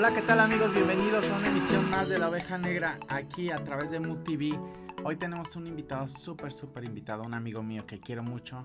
Hola, 0.00 0.14
¿qué 0.14 0.22
tal 0.22 0.40
amigos? 0.40 0.72
Bienvenidos 0.72 1.30
a 1.30 1.36
una 1.36 1.48
emisión 1.48 1.90
más 1.90 2.08
de 2.08 2.18
La 2.18 2.30
Oveja 2.30 2.56
Negra 2.56 2.98
aquí 3.10 3.50
a 3.50 3.62
través 3.62 3.90
de 3.90 4.00
Mood 4.00 4.24
TV. 4.24 4.58
Hoy 5.04 5.16
tenemos 5.16 5.56
un 5.56 5.66
invitado 5.66 6.08
súper, 6.08 6.54
súper 6.54 6.84
invitado, 6.84 7.22
un 7.22 7.34
amigo 7.34 7.62
mío 7.62 7.86
que 7.86 8.00
quiero 8.00 8.22
mucho. 8.22 8.62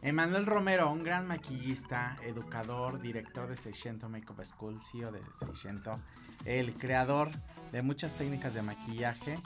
Emanuel 0.00 0.46
Romero, 0.46 0.88
un 0.92 1.02
gran 1.02 1.26
maquillista, 1.26 2.16
educador, 2.22 3.00
director 3.00 3.48
de 3.48 3.56
600 3.56 4.08
Makeup 4.08 4.44
School, 4.44 4.80
CEO 4.80 5.10
de 5.10 5.22
600, 5.32 5.98
el 6.44 6.72
creador 6.74 7.30
de 7.72 7.82
muchas 7.82 8.14
técnicas 8.14 8.54
de 8.54 8.62
maquillaje. 8.62 9.40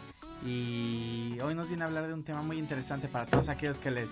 Y 0.44 1.38
hoy 1.42 1.54
nos 1.54 1.68
viene 1.68 1.84
a 1.84 1.86
hablar 1.86 2.06
de 2.06 2.12
un 2.12 2.22
tema 2.22 2.42
muy 2.42 2.58
interesante 2.58 3.08
para 3.08 3.24
todos 3.24 3.48
aquellos 3.48 3.78
que 3.78 3.90
les 3.90 4.10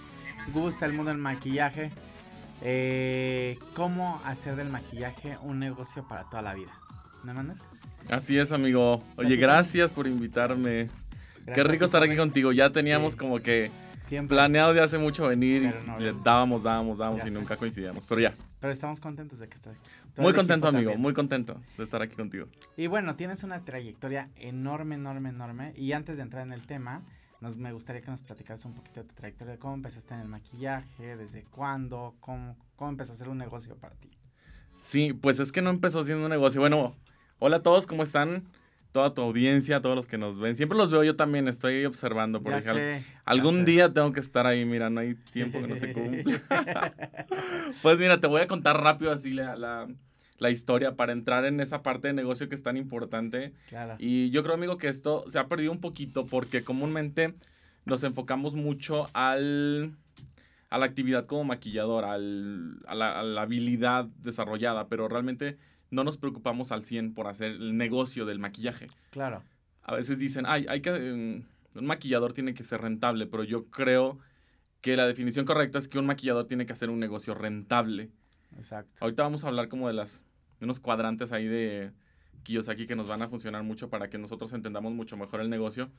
gusta 0.54 0.86
el 0.86 0.94
mundo 0.94 1.10
del 1.10 1.20
maquillaje. 1.20 1.90
Eh, 2.62 3.58
¿Cómo 3.76 4.18
hacer 4.24 4.56
del 4.56 4.70
maquillaje 4.70 5.36
un 5.42 5.58
negocio 5.58 6.08
para 6.08 6.24
toda 6.24 6.40
la 6.40 6.54
vida? 6.54 6.72
¿No, 7.24 7.32
Emanuel? 7.32 7.58
Así 8.10 8.38
es, 8.38 8.52
amigo. 8.52 9.02
Oye, 9.16 9.36
gracias 9.36 9.92
por 9.92 10.06
invitarme. 10.06 10.88
Qué 11.54 11.62
rico 11.62 11.84
estar 11.84 12.02
aquí 12.02 12.16
contigo. 12.16 12.52
Ya 12.52 12.70
teníamos 12.70 13.14
Sí. 13.14 13.18
como 13.18 13.40
que 13.40 13.70
Siempre. 14.00 14.34
planeado 14.36 14.72
de 14.74 14.80
hace 14.80 14.98
mucho 14.98 15.28
venir 15.28 15.74
no, 15.86 16.00
y 16.00 16.14
dábamos, 16.22 16.62
dábamos, 16.62 16.98
dábamos 16.98 17.24
y 17.24 17.28
sé. 17.30 17.34
nunca 17.38 17.56
coincidíamos. 17.56 18.04
Pero 18.08 18.20
ya, 18.20 18.34
Pero 18.60 18.72
estamos 18.72 19.00
contentos 19.00 19.38
de 19.38 19.48
que 19.48 19.54
estés 19.54 19.72
aquí. 19.74 19.80
Todo 20.14 20.22
muy 20.24 20.32
contento, 20.34 20.68
amigo, 20.68 20.84
también. 20.90 21.00
muy 21.00 21.14
contento 21.14 21.60
de 21.76 21.84
estar 21.84 22.02
aquí 22.02 22.14
contigo. 22.16 22.46
Y 22.76 22.86
bueno, 22.86 23.16
tienes 23.16 23.42
una 23.44 23.60
trayectoria 23.64 24.28
enorme, 24.36 24.94
enorme, 24.96 25.28
enorme. 25.30 25.72
Y 25.76 25.92
antes 25.92 26.16
de 26.16 26.22
entrar 26.22 26.46
en 26.46 26.52
el 26.52 26.66
tema, 26.66 27.02
nos, 27.40 27.56
me 27.56 27.72
gustaría 27.72 28.02
que 28.02 28.10
nos 28.10 28.20
platicaras 28.22 28.64
un 28.64 28.74
poquito 28.74 29.00
de 29.02 29.08
tu 29.08 29.14
trayectoria, 29.14 29.52
de 29.54 29.58
cómo 29.58 29.74
empezaste 29.74 30.14
en 30.14 30.20
el 30.20 30.28
maquillaje, 30.28 31.16
desde 31.16 31.44
cuándo, 31.44 32.14
cómo, 32.20 32.56
cómo 32.76 32.90
empezó 32.90 33.12
a 33.12 33.16
ser 33.16 33.28
un 33.28 33.38
negocio 33.38 33.76
para 33.76 33.94
ti. 33.96 34.10
Sí, 34.76 35.12
pues 35.12 35.40
es 35.40 35.50
que 35.52 35.62
no 35.62 35.70
empezó 35.70 36.02
siendo 36.04 36.24
un 36.24 36.30
negocio. 36.30 36.60
Bueno, 36.60 36.96
hola 37.38 37.58
a 37.58 37.62
todos, 37.62 37.86
¿cómo 37.86 38.02
están? 38.02 38.44
Toda 38.92 39.12
tu 39.14 39.20
audiencia, 39.22 39.80
todos 39.82 39.94
los 39.94 40.06
que 40.06 40.18
nos 40.18 40.38
ven. 40.38 40.56
Siempre 40.56 40.78
los 40.78 40.90
veo 40.90 41.04
yo 41.04 41.14
también, 41.14 41.46
estoy 41.46 41.84
observando. 41.84 42.42
Sé, 42.60 43.02
ya 43.04 43.20
algún 43.24 43.56
sé. 43.56 43.64
día 43.64 43.92
tengo 43.92 44.12
que 44.12 44.20
estar 44.20 44.46
ahí, 44.46 44.64
mira, 44.64 44.88
no 44.90 45.00
hay 45.00 45.14
tiempo 45.14 45.60
que 45.60 45.68
no 45.68 45.76
se 45.76 45.92
cumple. 45.92 46.24
Pues 47.82 47.98
mira, 47.98 48.18
te 48.18 48.26
voy 48.26 48.40
a 48.40 48.46
contar 48.46 48.82
rápido 48.82 49.12
así 49.12 49.32
la, 49.32 49.54
la, 49.56 49.86
la 50.38 50.50
historia 50.50 50.96
para 50.96 51.12
entrar 51.12 51.44
en 51.44 51.60
esa 51.60 51.82
parte 51.82 52.08
de 52.08 52.14
negocio 52.14 52.48
que 52.48 52.54
es 52.54 52.62
tan 52.62 52.76
importante. 52.76 53.52
claro. 53.68 53.96
Y 53.98 54.30
yo 54.30 54.42
creo, 54.42 54.54
amigo, 54.54 54.78
que 54.78 54.88
esto 54.88 55.24
se 55.28 55.38
ha 55.38 55.46
perdido 55.48 55.70
un 55.70 55.80
poquito 55.80 56.26
porque 56.26 56.62
comúnmente 56.64 57.34
nos 57.84 58.02
enfocamos 58.04 58.54
mucho 58.54 59.06
al, 59.12 59.92
a 60.70 60.78
la 60.78 60.86
actividad 60.86 61.26
como 61.26 61.44
maquillador, 61.44 62.04
al, 62.04 62.80
a, 62.86 62.94
la, 62.94 63.20
a 63.20 63.22
la 63.22 63.42
habilidad 63.42 64.04
desarrollada, 64.04 64.88
pero 64.88 65.08
realmente 65.08 65.56
no 65.90 66.04
nos 66.04 66.18
preocupamos 66.18 66.72
al 66.72 66.84
100 66.84 67.14
por 67.14 67.26
hacer 67.26 67.52
el 67.52 67.76
negocio 67.76 68.26
del 68.26 68.38
maquillaje. 68.38 68.88
Claro. 69.10 69.42
A 69.82 69.94
veces 69.94 70.18
dicen, 70.18 70.44
ay, 70.46 70.66
hay 70.68 70.80
que, 70.80 70.90
mm, 70.92 71.78
un 71.78 71.86
maquillador 71.86 72.34
tiene 72.34 72.54
que 72.54 72.64
ser 72.64 72.82
rentable, 72.82 73.26
pero 73.26 73.44
yo 73.44 73.66
creo 73.66 74.18
que 74.80 74.96
la 74.96 75.06
definición 75.06 75.46
correcta 75.46 75.78
es 75.78 75.88
que 75.88 75.98
un 75.98 76.06
maquillador 76.06 76.46
tiene 76.46 76.66
que 76.66 76.72
hacer 76.72 76.90
un 76.90 77.00
negocio 77.00 77.34
rentable. 77.34 78.10
Exacto. 78.56 78.92
Ahorita 79.00 79.22
vamos 79.22 79.44
a 79.44 79.48
hablar 79.48 79.68
como 79.68 79.88
de 79.88 79.94
las 79.94 80.24
de 80.60 80.64
unos 80.64 80.80
cuadrantes 80.80 81.32
ahí 81.32 81.46
de 81.46 81.92
Kiyosaki 82.42 82.86
que 82.86 82.96
nos 82.96 83.08
van 83.08 83.22
a 83.22 83.28
funcionar 83.28 83.62
mucho 83.62 83.88
para 83.90 84.08
que 84.10 84.18
nosotros 84.18 84.52
entendamos 84.52 84.92
mucho 84.92 85.16
mejor 85.16 85.40
el 85.40 85.50
negocio 85.50 85.90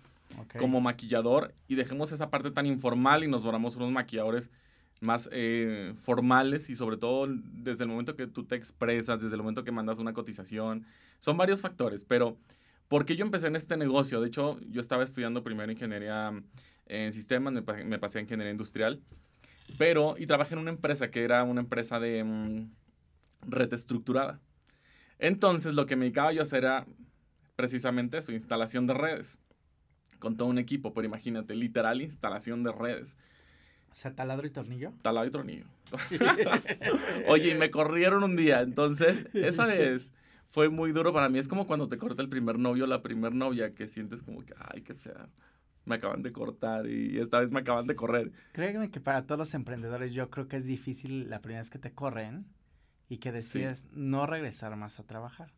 como 0.58 0.81
maquillador 0.81 1.54
y 1.67 1.76
dejemos 1.76 2.11
esa 2.11 2.30
parte 2.30 2.52
tan 2.52 2.66
informal 2.66 3.23
y 3.23 3.27
nos 3.27 3.43
volvamos 3.43 3.76
unos 3.76 3.92
maquilladores 3.92 4.52
más 4.99 5.30
eh, 5.32 5.93
formales 5.98 6.70
y 6.70 6.76
sobre 6.76 6.98
todo 6.98 7.27
desde 7.30 7.83
el 7.83 7.89
momento 7.89 8.15
que 8.15 8.27
tú 8.27 8.43
te 8.43 8.55
expresas, 8.55 9.21
desde 9.21 9.36
el 9.36 9.42
momento 9.42 9.64
que 9.64 9.71
mandas 9.71 9.99
una 9.99 10.14
cotización. 10.14 10.86
Son 11.20 11.37
varios 11.37 11.61
factores, 11.61 12.04
pero 12.04 12.37
¿por 12.87 13.05
qué 13.05 13.15
yo 13.15 13.26
empecé 13.26 13.48
en 13.48 13.55
este 13.55 13.77
negocio? 13.77 14.21
De 14.21 14.27
hecho, 14.27 14.60
yo 14.70 14.82
estaba 14.82 15.04
estudiando 15.04 15.43
primero 15.43 15.71
ingeniería 15.71 16.33
en 16.87 17.14
sistemas, 17.14 17.54
me, 17.54 17.61
me 17.86 17.99
pasé 17.99 18.20
a 18.20 18.21
ingeniería 18.21 18.52
industrial, 18.52 19.02
pero 19.77 20.15
y 20.17 20.26
trabajé 20.26 20.55
en 20.55 20.61
una 20.61 20.71
empresa 20.71 21.11
que 21.11 21.23
era 21.23 21.43
una 21.43 21.61
empresa 21.61 21.99
de 21.99 22.23
mm, 22.23 22.71
red 23.48 23.73
estructurada. 23.73 24.39
Entonces, 25.20 25.73
lo 25.73 25.86
que 25.86 25.95
me 25.95 26.05
dedicaba 26.05 26.31
yo 26.33 26.42
a 26.42 26.43
hacer 26.43 26.64
era 26.64 26.86
precisamente 27.55 28.21
su 28.21 28.31
instalación 28.31 28.87
de 28.87 28.93
redes 28.93 29.37
con 30.20 30.37
todo 30.37 30.48
un 30.49 30.58
equipo, 30.58 30.93
pero 30.93 31.08
imagínate, 31.08 31.55
literal 31.55 32.02
instalación 32.02 32.64
de 32.64 32.71
redes, 32.71 33.17
O 33.92 33.95
sea, 33.95 34.14
taladro 34.16 34.45
y 34.48 34.52
tornillo. 34.52 34.94
talado 35.02 35.26
y 35.26 35.32
tornillo. 35.32 35.66
Oye, 37.27 37.52
y 37.52 37.55
me 37.55 37.72
corrieron 37.72 38.23
un 38.23 38.36
día, 38.36 38.61
entonces 38.61 39.26
esa 39.33 39.66
vez 39.66 40.14
fue 40.50 40.70
muy 40.70 40.92
duro 40.92 41.14
para 41.14 41.30
mí. 41.30 41.39
Es 41.39 41.48
como 41.48 41.67
cuando 41.67 41.88
te 41.88 41.98
corta 41.98 42.22
el 42.22 42.30
primer 42.30 42.60
novio 42.60 42.83
o 42.86 42.88
la 42.88 43.02
primer 43.02 43.33
novia, 43.33 43.73
que 43.73 43.88
sientes 43.88 44.23
como 44.23 44.44
que, 44.45 44.54
ay, 44.58 44.82
qué 44.82 44.94
fea. 44.95 45.28
Me 45.86 45.95
acaban 45.95 46.22
de 46.22 46.32
cortar 46.32 46.86
y 46.88 47.17
esta 47.20 47.39
vez 47.39 47.52
me 47.52 47.60
acaban 47.61 47.88
de 47.88 47.95
correr. 47.95 48.32
Créeme 48.52 48.92
que 48.92 48.99
para 48.99 49.26
todos 49.26 49.39
los 49.39 49.54
emprendedores 49.54 50.14
yo 50.14 50.30
creo 50.30 50.48
que 50.48 50.58
es 50.58 50.66
difícil 50.66 51.30
la 51.30 51.39
primera 51.42 51.61
vez 51.61 51.70
que 51.70 51.80
te 51.80 51.92
corren 51.94 52.45
y 53.08 53.17
que 53.17 53.30
Sí. 53.32 53.36
decides 53.38 53.88
no 53.92 54.28
regresar 54.28 54.76
más 54.76 54.99
a 54.99 55.04
trabajar. 55.04 55.52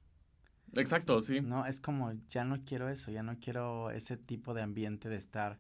Exacto, 0.74 1.22
sí. 1.22 1.42
No, 1.42 1.66
es 1.66 1.82
como, 1.82 2.14
ya 2.30 2.46
no 2.46 2.64
quiero 2.64 2.88
eso, 2.88 3.12
ya 3.12 3.24
no 3.24 3.38
quiero 3.40 3.92
ese 3.92 4.16
tipo 4.16 4.54
de 4.54 4.62
ambiente 4.62 5.10
de 5.10 5.18
estar 5.18 5.60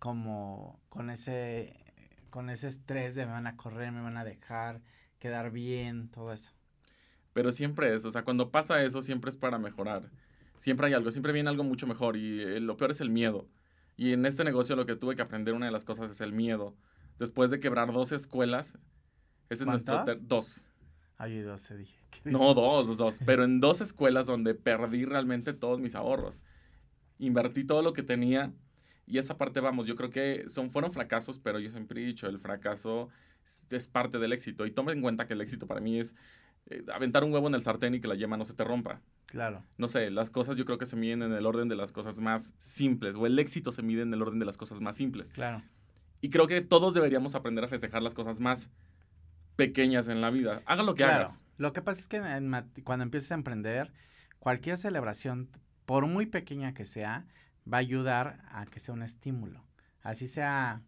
como 0.00 0.80
con 0.88 1.10
ese, 1.10 1.76
con 2.30 2.50
ese 2.50 2.68
estrés 2.68 3.14
de 3.14 3.26
me 3.26 3.32
van 3.32 3.46
a 3.46 3.56
correr, 3.56 3.92
me 3.92 4.00
van 4.00 4.16
a 4.16 4.24
dejar, 4.24 4.80
quedar 5.18 5.50
bien, 5.50 6.08
todo 6.08 6.32
eso. 6.32 6.52
Pero 7.32 7.52
siempre 7.52 7.94
es, 7.94 8.04
o 8.04 8.10
sea, 8.10 8.24
cuando 8.24 8.50
pasa 8.50 8.82
eso, 8.82 9.02
siempre 9.02 9.30
es 9.30 9.36
para 9.36 9.58
mejorar. 9.58 10.10
Siempre 10.56 10.88
hay 10.88 10.94
algo, 10.94 11.10
siempre 11.10 11.32
viene 11.32 11.48
algo 11.48 11.64
mucho 11.64 11.86
mejor 11.86 12.16
y 12.16 12.42
eh, 12.42 12.60
lo 12.60 12.76
peor 12.76 12.90
es 12.90 13.00
el 13.00 13.10
miedo. 13.10 13.48
Y 13.96 14.12
en 14.12 14.26
este 14.26 14.44
negocio 14.44 14.76
lo 14.76 14.86
que 14.86 14.96
tuve 14.96 15.16
que 15.16 15.22
aprender, 15.22 15.54
una 15.54 15.66
de 15.66 15.72
las 15.72 15.84
cosas 15.84 16.10
es 16.10 16.20
el 16.20 16.32
miedo. 16.32 16.74
Después 17.18 17.50
de 17.50 17.60
quebrar 17.60 17.92
dos 17.92 18.12
escuelas, 18.12 18.78
ese 19.48 19.64
es 19.64 19.66
nuestro... 19.66 19.96
¿Cuántas? 19.96 20.26
dos. 20.26 20.66
Ay, 21.18 21.40
12 21.40 21.76
dije. 21.76 21.98
¿qué 22.10 22.30
No, 22.30 22.54
dos, 22.54 22.96
dos. 22.96 23.18
Pero 23.26 23.44
en 23.44 23.60
dos 23.60 23.80
escuelas 23.80 24.26
donde 24.26 24.54
perdí 24.54 25.04
realmente 25.04 25.52
todos 25.52 25.80
mis 25.80 25.94
ahorros. 25.94 26.42
Invertí 27.18 27.64
todo 27.64 27.82
lo 27.82 27.92
que 27.92 28.02
tenía 28.02 28.54
y 29.10 29.18
esa 29.18 29.36
parte, 29.36 29.60
vamos, 29.60 29.86
yo 29.86 29.96
creo 29.96 30.10
que 30.10 30.44
son, 30.48 30.70
fueron 30.70 30.92
fracasos, 30.92 31.38
pero 31.38 31.58
yo 31.58 31.70
siempre 31.70 32.02
he 32.02 32.06
dicho, 32.06 32.26
el 32.28 32.38
fracaso 32.38 33.08
es- 33.70 33.88
parte 33.88 34.18
del 34.18 34.32
éxito. 34.32 34.64
Y 34.66 34.70
toma 34.70 34.92
en 34.92 35.00
cuenta 35.02 35.26
que 35.26 35.32
el 35.34 35.40
éxito 35.40 35.66
para 35.66 35.80
mí 35.80 35.98
es 35.98 36.14
eh, 36.66 36.84
aventar 36.92 37.24
un 37.24 37.32
huevo 37.32 37.48
en 37.48 37.54
el 37.54 37.62
sartén 37.62 37.94
y 37.94 38.00
que 38.00 38.06
la 38.08 38.14
yema 38.14 38.36
no 38.36 38.44
se 38.44 38.54
te 38.54 38.62
rompa. 38.64 39.00
Claro, 39.26 39.64
No 39.78 39.88
sé, 39.88 40.10
las 40.10 40.28
cosas 40.30 40.56
yo 40.56 40.64
creo 40.66 40.76
que 40.78 40.84
se 40.86 40.94
miden 40.94 41.22
en 41.22 41.32
el 41.32 41.46
orden 41.46 41.68
de 41.68 41.74
las 41.76 41.90
cosas 41.92 42.20
más 42.20 42.54
simples, 42.58 43.14
o 43.16 43.26
el 43.26 43.38
éxito 43.38 43.72
se 43.72 43.82
mide 43.82 44.02
en 44.02 44.12
el 44.12 44.20
orden 44.22 44.38
de 44.38 44.44
las 44.44 44.56
cosas 44.56 44.80
más 44.80 44.96
simples. 44.96 45.30
claro. 45.30 45.62
Y 46.22 46.28
creo 46.28 46.46
que 46.46 46.60
todos 46.60 46.92
deberíamos 46.92 47.34
aprender 47.34 47.64
a 47.64 47.68
festejar 47.68 48.02
las 48.02 48.12
cosas 48.12 48.40
más 48.40 48.70
pequeñas 49.56 50.08
en 50.08 50.20
la 50.20 50.30
vida. 50.30 50.62
Haga 50.66 50.82
lo 50.82 50.94
que 50.94 51.04
Claro. 51.04 51.20
hagas. 51.24 51.40
Lo 51.58 51.72
que 51.72 51.82
pasa 51.82 52.00
es 52.00 52.08
que 52.08 52.16
en 52.18 52.50
cuando 52.84 53.02
empieces 53.04 53.30
a 53.32 53.34
emprender, 53.34 53.92
cualquier 54.38 54.76
celebración, 54.76 55.48
por 55.86 56.06
muy 56.06 56.26
pequeña 56.26 56.72
que 56.74 56.84
sea, 56.84 57.26
va 57.70 57.78
a 57.78 57.80
ayudar 57.80 58.44
a 58.50 58.66
que 58.66 58.80
sea 58.80 58.94
un 58.94 59.02
estímulo. 59.02 59.64
Así 60.02 60.28
sea 60.28 60.82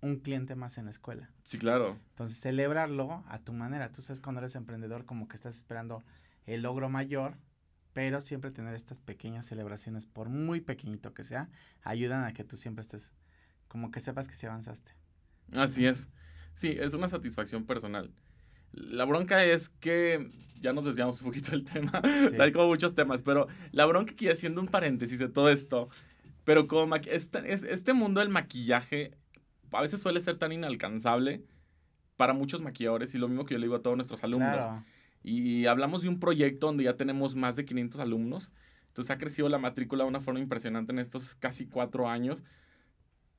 un 0.00 0.16
cliente 0.16 0.54
más 0.54 0.78
en 0.78 0.84
la 0.84 0.90
escuela. 0.90 1.30
Sí, 1.44 1.58
claro. 1.58 1.98
Entonces, 2.10 2.38
celebrarlo 2.38 3.24
a 3.26 3.38
tu 3.38 3.52
manera. 3.52 3.90
Tú 3.90 4.02
sabes 4.02 4.20
cuando 4.20 4.40
eres 4.40 4.54
emprendedor 4.54 5.06
como 5.06 5.28
que 5.28 5.36
estás 5.36 5.56
esperando 5.56 6.04
el 6.46 6.62
logro 6.62 6.90
mayor, 6.90 7.38
pero 7.94 8.20
siempre 8.20 8.50
tener 8.50 8.74
estas 8.74 9.00
pequeñas 9.00 9.46
celebraciones, 9.46 10.06
por 10.06 10.28
muy 10.28 10.60
pequeñito 10.60 11.14
que 11.14 11.24
sea, 11.24 11.48
ayudan 11.82 12.24
a 12.24 12.32
que 12.32 12.44
tú 12.44 12.56
siempre 12.56 12.82
estés, 12.82 13.14
como 13.68 13.90
que 13.90 14.00
sepas 14.00 14.28
que 14.28 14.34
sí 14.34 14.46
avanzaste. 14.46 14.92
Así 15.52 15.86
es. 15.86 16.10
Sí, 16.54 16.76
es 16.78 16.92
una 16.92 17.08
satisfacción 17.08 17.64
personal. 17.64 18.12
La 18.72 19.04
bronca 19.04 19.44
es 19.44 19.68
que 19.68 20.30
ya 20.60 20.72
nos 20.72 20.84
desviamos 20.84 21.20
un 21.20 21.28
poquito 21.28 21.52
del 21.52 21.64
tema. 21.72 22.02
Sí. 22.02 22.36
Hay 22.40 22.52
como 22.52 22.66
muchos 22.66 22.94
temas, 22.94 23.22
pero 23.22 23.46
la 23.72 23.86
bronca 23.86 24.12
aquí 24.12 24.28
haciendo 24.28 24.60
un 24.60 24.68
paréntesis 24.68 25.18
de 25.18 25.28
todo 25.28 25.48
esto. 25.48 25.88
Pero 26.44 26.66
como 26.68 26.94
este, 26.96 27.52
es- 27.52 27.64
este 27.64 27.92
mundo 27.94 28.20
del 28.20 28.28
maquillaje 28.28 29.12
a 29.72 29.80
veces 29.82 30.00
suele 30.00 30.20
ser 30.20 30.36
tan 30.36 30.52
inalcanzable 30.52 31.42
para 32.16 32.32
muchos 32.32 32.60
maquilladores 32.62 33.14
y 33.14 33.18
lo 33.18 33.28
mismo 33.28 33.44
que 33.44 33.54
yo 33.54 33.58
le 33.58 33.66
digo 33.66 33.76
a 33.76 33.82
todos 33.82 33.96
nuestros 33.96 34.22
alumnos. 34.22 34.54
Claro. 34.64 34.84
Y 35.22 35.66
hablamos 35.66 36.02
de 36.02 36.08
un 36.08 36.20
proyecto 36.20 36.66
donde 36.66 36.84
ya 36.84 36.96
tenemos 36.96 37.34
más 37.34 37.56
de 37.56 37.64
500 37.64 37.98
alumnos. 38.00 38.52
Entonces 38.88 39.10
ha 39.10 39.18
crecido 39.18 39.48
la 39.48 39.58
matrícula 39.58 40.04
de 40.04 40.08
una 40.10 40.20
forma 40.20 40.38
impresionante 40.38 40.92
en 40.92 40.98
estos 41.00 41.34
casi 41.34 41.66
cuatro 41.66 42.08
años. 42.08 42.44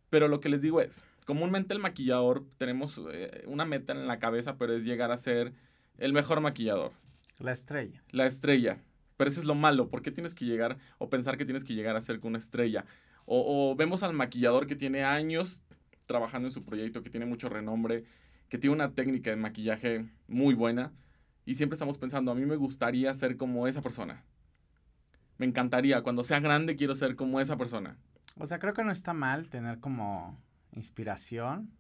Pero 0.10 0.28
lo 0.28 0.40
que 0.40 0.50
les 0.50 0.62
digo 0.62 0.81
es, 0.81 1.04
comúnmente 1.25 1.74
el 1.74 1.80
maquillador 1.80 2.46
tenemos 2.58 3.00
eh, 3.12 3.44
una 3.48 3.66
meta 3.66 3.94
en 3.94 4.08
la 4.08 4.19
cabeza, 4.19 4.58
pero 4.58 4.74
es 4.74 4.84
llegar 4.84 5.12
a 5.12 5.18
ser 5.18 5.54
el 5.98 6.12
mejor 6.13 6.42
maquillador, 6.42 6.92
La 7.40 7.51
estrella. 7.54 8.04
la 8.12 8.25
estrella. 8.25 8.80
Pero 9.18 9.30
eso 9.30 9.40
es 9.40 9.46
lo 9.46 9.56
malo, 9.56 9.90
¿por 9.90 10.02
qué 10.02 10.12
tienes 10.12 10.34
que 10.34 10.46
llegar 10.46 10.78
o 10.98 11.10
pensar 11.10 11.38
que 11.38 11.46
tienes 11.46 11.64
que 11.64 11.74
llegar 11.74 11.96
a 11.96 12.02
ser 12.02 12.20
una 12.24 12.38
estrella? 12.38 12.86
O, 13.26 13.72
o 13.72 13.76
vemos 13.76 14.04
al 14.04 14.14
maquillador 14.14 14.68
que 14.68 14.76
tiene 14.76 15.04
años 15.04 15.62
trabajando 16.06 16.48
en 16.48 16.52
su 16.52 16.64
proyecto, 16.64 17.02
que 17.02 17.10
tiene 17.10 17.26
mucho 17.26 17.50
renombre, 17.50 18.06
que 18.50 18.58
tiene 18.58 18.76
una 18.76 18.94
técnica 18.94 19.30
de 19.30 19.38
maquillaje 19.38 20.06
muy 20.28 20.54
buena 20.54 20.94
y 21.46 21.56
siempre 21.56 21.76
estamos 21.76 21.98
pensando, 21.98 22.32
a 22.32 22.36
mí 22.36 22.46
me 22.46 22.56
gustaría 22.56 23.14
ser 23.14 23.38
como 23.38 23.68
esa 23.68 23.82
persona. 23.82 24.24
Me 25.38 25.46
encantaría, 25.46 26.02
cuando 26.02 26.24
sea 26.24 26.40
grande 26.40 26.76
quiero 26.76 26.96
ser 26.96 27.16
como 27.16 27.40
esa 27.40 27.58
persona. 27.58 27.98
O 28.38 28.46
sea, 28.46 28.60
creo 28.60 28.74
que 28.74 28.84
no 28.84 28.92
está 28.92 29.14
mal 29.14 29.48
tener 29.48 29.80
como 29.80 30.42
inspiración. 30.72 31.72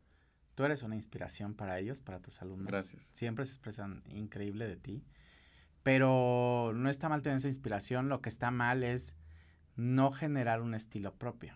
Tú 0.53 0.63
eres 0.63 0.83
una 0.83 0.95
inspiración 0.95 1.55
para 1.55 1.79
ellos, 1.79 2.01
para 2.01 2.21
tus 2.21 2.41
alumnos. 2.41 2.67
Gracias. 2.67 3.07
Siempre 3.13 3.43
se 3.45 3.51
expresan 3.51 4.03
increíble 4.09 4.67
de 4.67 4.77
ti. 4.77 5.03
Pero 5.85 6.71
no 6.75 6.89
está 6.89 7.09
mal 7.09 7.21
tener 7.21 7.37
esa 7.37 7.47
inspiración. 7.47 8.09
Lo 8.09 8.19
que 8.19 8.27
está 8.27 8.49
mal 8.49 8.83
es 8.83 9.15
no 9.75 10.11
generar 10.11 10.63
un 10.63 10.73
estilo 10.73 11.13
propio. 11.13 11.53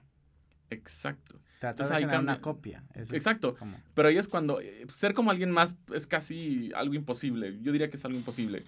Exacto. 0.69 1.39
Tratar 1.59 1.71
Entonces, 1.71 1.95
de 1.95 1.99
generar 2.01 2.21
una 2.21 2.39
copia. 2.39 2.83
Es 2.93 3.11
Exacto. 3.11 3.55
como- 3.55 3.75
Pero 3.95 4.07
ahí 4.07 4.19
es 4.19 4.27
cuando 4.27 4.61
eh, 4.61 4.85
ser 4.87 5.15
como 5.15 5.31
alguien 5.31 5.49
más 5.49 5.77
es 5.95 6.05
casi 6.05 6.69
algo 6.75 6.93
imposible. 6.93 7.57
Yo 7.63 7.71
diría 7.71 7.89
que 7.89 7.95
es 7.95 8.05
algo 8.05 8.19
imposible. 8.19 8.65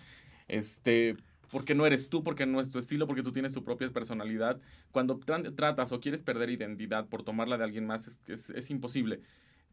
Este, 0.48 1.16
porque 1.52 1.76
no 1.76 1.86
eres 1.86 2.10
tú, 2.10 2.24
porque 2.24 2.48
no 2.48 2.60
es 2.60 2.72
tu 2.72 2.80
estilo, 2.80 3.06
porque 3.06 3.22
tú 3.22 3.32
tienes 3.32 3.54
tu 3.54 3.64
propia 3.64 3.88
personalidad. 3.92 4.60
Cuando 4.92 5.20
tra- 5.20 5.56
tratas 5.56 5.92
o 5.92 6.00
quieres 6.02 6.24
perder 6.24 6.50
identidad 6.50 7.06
por 7.06 7.22
tomarla 7.22 7.60
de 7.60 7.66
alguien 7.66 7.86
más, 7.86 8.08
es, 8.08 8.20
es, 8.26 8.50
es 8.50 8.72
imposible. 8.72 9.22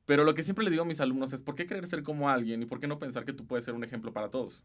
Pero 0.05 0.25
lo 0.25 0.35
que 0.35 0.43
siempre 0.43 0.65
le 0.67 0.71
digo 0.71 0.83
a 0.83 0.87
mis 0.87 1.01
alumnos 1.01 1.33
es, 1.33 1.41
¿por 1.41 1.55
qué 1.55 1.65
querer 1.65 1.87
ser 1.87 2.03
como 2.03 2.29
alguien 2.29 2.63
y 2.63 2.67
por 2.67 2.79
qué 2.79 2.89
no 2.89 2.99
pensar 2.99 3.25
que 3.25 3.33
tú 3.33 3.47
puedes 3.47 3.65
ser 3.65 3.73
un 3.73 3.85
ejemplo 3.85 4.13
para 4.13 4.29
todos? 4.29 4.63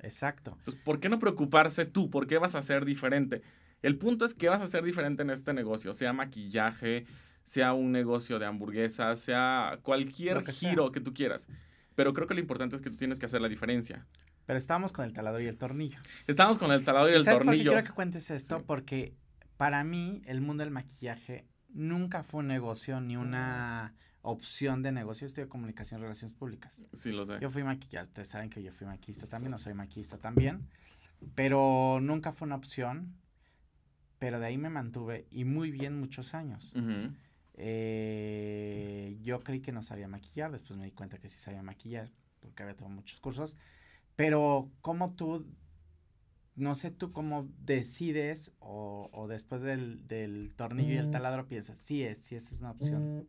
Exacto. 0.00 0.54
Entonces, 0.58 0.80
¿por 0.84 1.00
qué 1.00 1.08
no 1.08 1.18
preocuparse 1.18 1.84
tú? 1.84 2.10
¿Por 2.10 2.26
qué 2.26 2.38
vas 2.38 2.54
a 2.54 2.62
ser 2.62 2.84
diferente? 2.84 3.42
El 3.82 3.96
punto 3.96 4.24
es 4.24 4.34
que 4.34 4.48
vas 4.48 4.60
a 4.60 4.66
ser 4.66 4.84
diferente 4.84 5.22
en 5.22 5.30
este 5.30 5.52
negocio, 5.52 5.92
sea 5.92 6.12
maquillaje, 6.12 7.06
sea 7.44 7.72
un 7.72 7.92
negocio 7.92 8.38
de 8.38 8.46
hamburguesas, 8.46 9.20
sea 9.20 9.78
cualquier 9.82 10.42
que 10.44 10.52
sea. 10.52 10.70
giro 10.70 10.92
que 10.92 11.00
tú 11.00 11.14
quieras. 11.14 11.48
Pero 11.94 12.14
creo 12.14 12.26
que 12.26 12.34
lo 12.34 12.40
importante 12.40 12.76
es 12.76 12.82
que 12.82 12.90
tú 12.90 12.96
tienes 12.96 13.18
que 13.18 13.26
hacer 13.26 13.40
la 13.40 13.48
diferencia. 13.48 14.00
Pero 14.46 14.58
estábamos 14.58 14.92
con 14.92 15.04
el 15.04 15.12
taladro 15.12 15.40
y 15.40 15.46
el 15.46 15.56
tornillo. 15.58 15.98
Estamos 16.26 16.58
con 16.58 16.72
el 16.72 16.84
taladro 16.84 17.10
y 17.12 17.16
el 17.16 17.24
¿Sabes 17.24 17.38
por 17.38 17.46
qué 17.46 17.50
tornillo. 17.50 17.70
quiero 17.72 17.86
que 17.86 17.92
cuentes 17.92 18.30
esto? 18.30 18.58
Sí. 18.58 18.64
Porque 18.66 19.14
para 19.56 19.84
mí 19.84 20.22
el 20.26 20.40
mundo 20.40 20.62
del 20.62 20.70
maquillaje 20.70 21.46
nunca 21.68 22.22
fue 22.22 22.40
un 22.40 22.46
negocio 22.48 23.00
ni 23.00 23.16
una 23.16 23.94
opción 24.22 24.82
de 24.82 24.92
negocio. 24.92 25.22
Yo 25.22 25.26
estudié 25.28 25.48
comunicación 25.48 26.00
y 26.00 26.02
relaciones 26.02 26.34
públicas. 26.34 26.82
Sí, 26.92 27.12
lo 27.12 27.24
sé. 27.26 27.38
Yo 27.40 27.50
fui 27.50 27.62
maquillista, 27.62 28.02
ustedes 28.02 28.28
saben 28.28 28.50
que 28.50 28.62
yo 28.62 28.72
fui 28.72 28.86
maquillista 28.86 29.26
también, 29.26 29.50
no 29.50 29.58
soy 29.58 29.74
maquillista 29.74 30.18
también, 30.18 30.68
pero 31.34 31.98
nunca 32.00 32.32
fue 32.32 32.46
una 32.46 32.56
opción, 32.56 33.14
pero 34.18 34.40
de 34.40 34.46
ahí 34.46 34.58
me 34.58 34.70
mantuve 34.70 35.26
y 35.30 35.44
muy 35.44 35.70
bien 35.70 35.98
muchos 35.98 36.34
años. 36.34 36.74
Eh, 37.60 39.18
yo 39.22 39.40
creí 39.40 39.60
que 39.60 39.72
no 39.72 39.82
sabía 39.82 40.06
maquillar, 40.08 40.52
después 40.52 40.78
me 40.78 40.84
di 40.84 40.92
cuenta 40.92 41.18
que 41.18 41.28
sí 41.28 41.38
sabía 41.38 41.62
maquillar, 41.62 42.10
porque 42.40 42.62
había 42.62 42.76
tomado 42.76 42.94
muchos 42.94 43.18
cursos, 43.20 43.56
pero 44.14 44.70
¿cómo 44.80 45.12
tú, 45.14 45.46
no 46.54 46.74
sé 46.74 46.90
tú 46.90 47.12
cómo 47.12 47.48
decides 47.64 48.52
o, 48.60 49.10
o 49.12 49.26
después 49.26 49.62
del, 49.62 50.06
del 50.06 50.52
tornillo 50.56 50.94
y 50.94 50.98
el 50.98 51.10
taladro 51.10 51.48
piensas, 51.48 51.78
sí 51.78 52.02
es, 52.02 52.18
sí 52.18 52.36
esa 52.36 52.54
es 52.54 52.60
una 52.60 52.70
opción? 52.72 53.28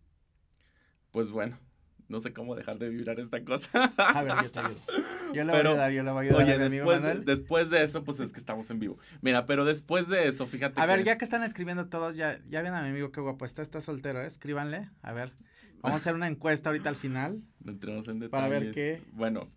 Pues 1.11 1.31
bueno, 1.31 1.57
no 2.07 2.19
sé 2.19 2.33
cómo 2.33 2.55
dejar 2.55 2.79
de 2.79 2.89
vibrar 2.89 3.19
esta 3.19 3.43
cosa. 3.43 3.93
A 3.97 4.23
ver, 4.23 4.33
yo 4.43 4.51
te 4.51 4.59
ayudo. 4.59 4.79
Yo 5.33 5.43
le 5.43 5.51
voy 5.51 5.57
Pero, 5.57 5.69
a 5.69 5.73
ayudar, 5.73 5.91
yo 5.91 6.03
le 6.03 6.11
voy 6.11 6.17
a 6.17 6.29
ayudar 6.29 6.43
Oye, 6.43 6.53
a 6.53 6.57
mi 6.57 6.75
después, 6.75 7.25
después 7.25 7.69
de 7.69 7.83
eso, 7.83 8.03
pues 8.03 8.19
es 8.19 8.31
que 8.31 8.39
estamos 8.39 8.69
en 8.71 8.79
vivo. 8.79 8.97
Mira, 9.21 9.45
pero 9.45 9.63
después 9.65 10.07
de 10.07 10.27
eso, 10.27 10.47
fíjate 10.47 10.81
A 10.81 10.85
ver, 10.85 11.03
ya 11.03 11.17
que 11.17 11.25
están 11.25 11.43
escribiendo 11.43 11.87
todos, 11.87 12.15
ya, 12.15 12.39
ya 12.49 12.61
ven 12.61 12.73
a 12.73 12.81
mi 12.81 12.89
amigo 12.89 13.11
qué 13.11 13.21
guapo 13.21 13.45
está, 13.45 13.61
está 13.61 13.79
soltero, 13.79 14.21
¿eh? 14.21 14.27
Escríbanle, 14.27 14.89
a 15.01 15.13
ver. 15.13 15.33
Vamos 15.81 15.93
a 15.93 16.01
hacer 16.01 16.15
una 16.15 16.27
encuesta 16.27 16.69
ahorita 16.69 16.89
al 16.89 16.95
final. 16.95 17.41
No 17.59 17.71
entremos 17.71 18.07
en 18.07 18.19
detalles. 18.19 18.31
Para 18.31 18.47
ver 18.47 18.71
qué. 18.73 19.03
Bueno, 19.11 19.49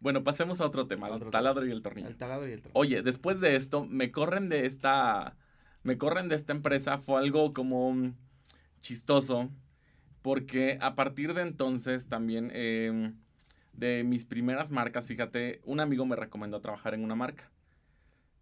bueno, 0.00 0.24
pasemos 0.24 0.60
a 0.60 0.66
otro 0.66 0.86
tema, 0.86 1.08
Otro 1.08 1.26
el 1.28 1.32
taladro 1.32 1.66
y 1.66 1.70
el 1.70 1.82
tornillo. 1.82 2.08
El 2.08 2.16
taladro 2.16 2.48
y 2.48 2.52
el 2.52 2.62
tronco. 2.62 2.78
Oye, 2.78 3.02
después 3.02 3.40
de 3.40 3.56
esto, 3.56 3.84
me 3.84 4.10
corren 4.10 4.48
de 4.48 4.66
esta. 4.66 5.36
Me 5.82 5.98
corren 5.98 6.28
de 6.28 6.36
esta 6.36 6.52
empresa. 6.52 6.98
Fue 6.98 7.18
algo 7.20 7.52
como 7.52 8.14
chistoso. 8.80 9.50
Porque 10.26 10.76
a 10.80 10.96
partir 10.96 11.34
de 11.34 11.42
entonces 11.42 12.08
también. 12.08 12.50
eh, 12.52 13.12
de 13.76 14.04
mis 14.04 14.24
primeras 14.24 14.70
marcas, 14.70 15.06
fíjate, 15.06 15.60
un 15.64 15.78
amigo 15.80 16.04
me 16.04 16.16
recomendó 16.16 16.60
trabajar 16.60 16.94
en 16.94 17.04
una 17.04 17.14
marca. 17.14 17.50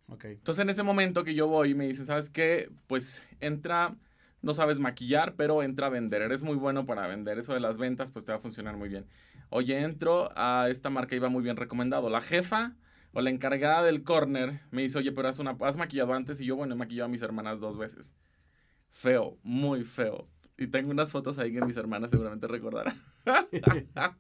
Ok. 0.09 0.25
Entonces 0.27 0.63
en 0.63 0.71
ese 0.71 0.83
momento 0.83 1.25
que 1.25 1.35
yo 1.35 1.47
voy, 1.47 1.75
me 1.75 1.87
dice, 1.87 2.05
¿sabes 2.05 2.31
qué? 2.31 2.71
Pues 2.87 3.27
entra, 3.41 3.97
no 4.43 4.55
sabes 4.55 4.79
maquillar, 4.79 5.35
pero 5.37 5.63
entra 5.63 5.89
a 5.89 5.91
vender. 5.91 6.23
Eres 6.23 6.43
muy 6.43 6.57
bueno 6.57 6.87
para 6.87 7.07
vender. 7.07 7.39
Eso 7.39 7.53
de 7.53 7.61
las 7.61 7.77
ventas, 7.77 8.11
pues 8.13 8.25
te 8.25 8.33
va 8.33 8.39
a 8.39 8.41
funcionar 8.41 8.77
muy 8.77 8.89
bien. 8.89 9.07
Oye, 9.51 9.81
entro 9.83 10.31
a 10.37 10.69
esta 10.71 10.89
marca, 10.89 11.17
iba 11.17 11.29
muy 11.29 11.43
bien 11.43 11.57
recomendado. 11.57 12.09
La 12.09 12.21
jefa 12.21 12.77
o 13.13 13.21
la 13.21 13.31
encargada 13.31 13.83
del 13.83 14.05
corner 14.05 14.61
me 14.71 14.83
dice, 14.83 14.99
oye, 14.99 15.13
pero 15.13 15.29
has, 15.29 15.39
una, 15.39 15.57
has 15.61 15.77
maquillado 15.77 16.15
antes. 16.15 16.41
Y 16.41 16.47
yo, 16.47 16.57
bueno, 16.57 16.75
he 16.75 16.79
maquillado 16.79 17.07
a 17.07 17.11
mis 17.11 17.23
hermanas 17.23 17.61
dos 17.61 17.77
veces. 17.77 18.15
Feo, 18.91 19.39
muy 19.43 19.85
feo. 19.85 20.29
Y 20.57 20.69
tengo 20.69 20.91
unas 20.91 21.11
fotos 21.11 21.39
ahí 21.39 21.53
que 21.53 21.61
mis 21.63 21.77
hermanas 21.77 22.11
seguramente 22.11 22.47
recordarán. 22.47 22.95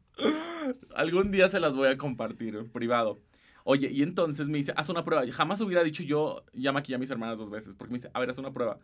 Algún 0.94 1.30
día 1.30 1.48
se 1.48 1.60
las 1.60 1.74
voy 1.74 1.88
a 1.88 1.96
compartir 1.96 2.56
en 2.56 2.70
privado. 2.70 3.20
Oye, 3.64 3.90
y 3.90 4.02
entonces 4.02 4.48
me 4.48 4.58
dice, 4.58 4.74
haz 4.76 4.88
una 4.88 5.04
prueba. 5.04 5.24
Jamás 5.30 5.60
hubiera 5.60 5.82
dicho 5.82 6.02
yo, 6.02 6.44
ya 6.52 6.72
maquillé 6.72 6.96
a 6.96 6.98
mis 6.98 7.10
hermanas 7.10 7.38
dos 7.38 7.50
veces, 7.50 7.74
porque 7.74 7.92
me 7.92 7.98
dice, 7.98 8.10
a 8.12 8.20
ver, 8.20 8.30
haz 8.30 8.38
una 8.38 8.52
prueba. 8.52 8.78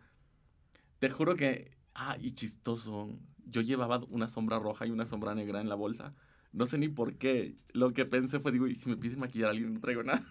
Te 0.99 1.09
juro 1.09 1.35
que, 1.35 1.77
ah, 1.93 2.17
y 2.19 2.31
chistoso, 2.31 3.09
yo 3.45 3.61
llevaba 3.61 4.01
una 4.09 4.27
sombra 4.27 4.57
roja 4.57 4.87
y 4.87 4.91
una 4.91 5.05
sombra 5.05 5.35
negra 5.35 5.61
en 5.61 5.69
la 5.69 5.75
bolsa. 5.75 6.15
No 6.53 6.65
sé 6.65 6.77
ni 6.77 6.87
por 6.87 7.15
qué. 7.15 7.55
Lo 7.73 7.93
que 7.93 8.05
pensé 8.05 8.39
fue, 8.39 8.51
digo, 8.51 8.67
y 8.67 8.75
si 8.75 8.89
me 8.89 8.97
piden 8.97 9.19
maquillar 9.19 9.49
a 9.49 9.51
alguien, 9.51 9.73
no 9.73 9.79
traigo 9.79 10.03
nada. 10.03 10.23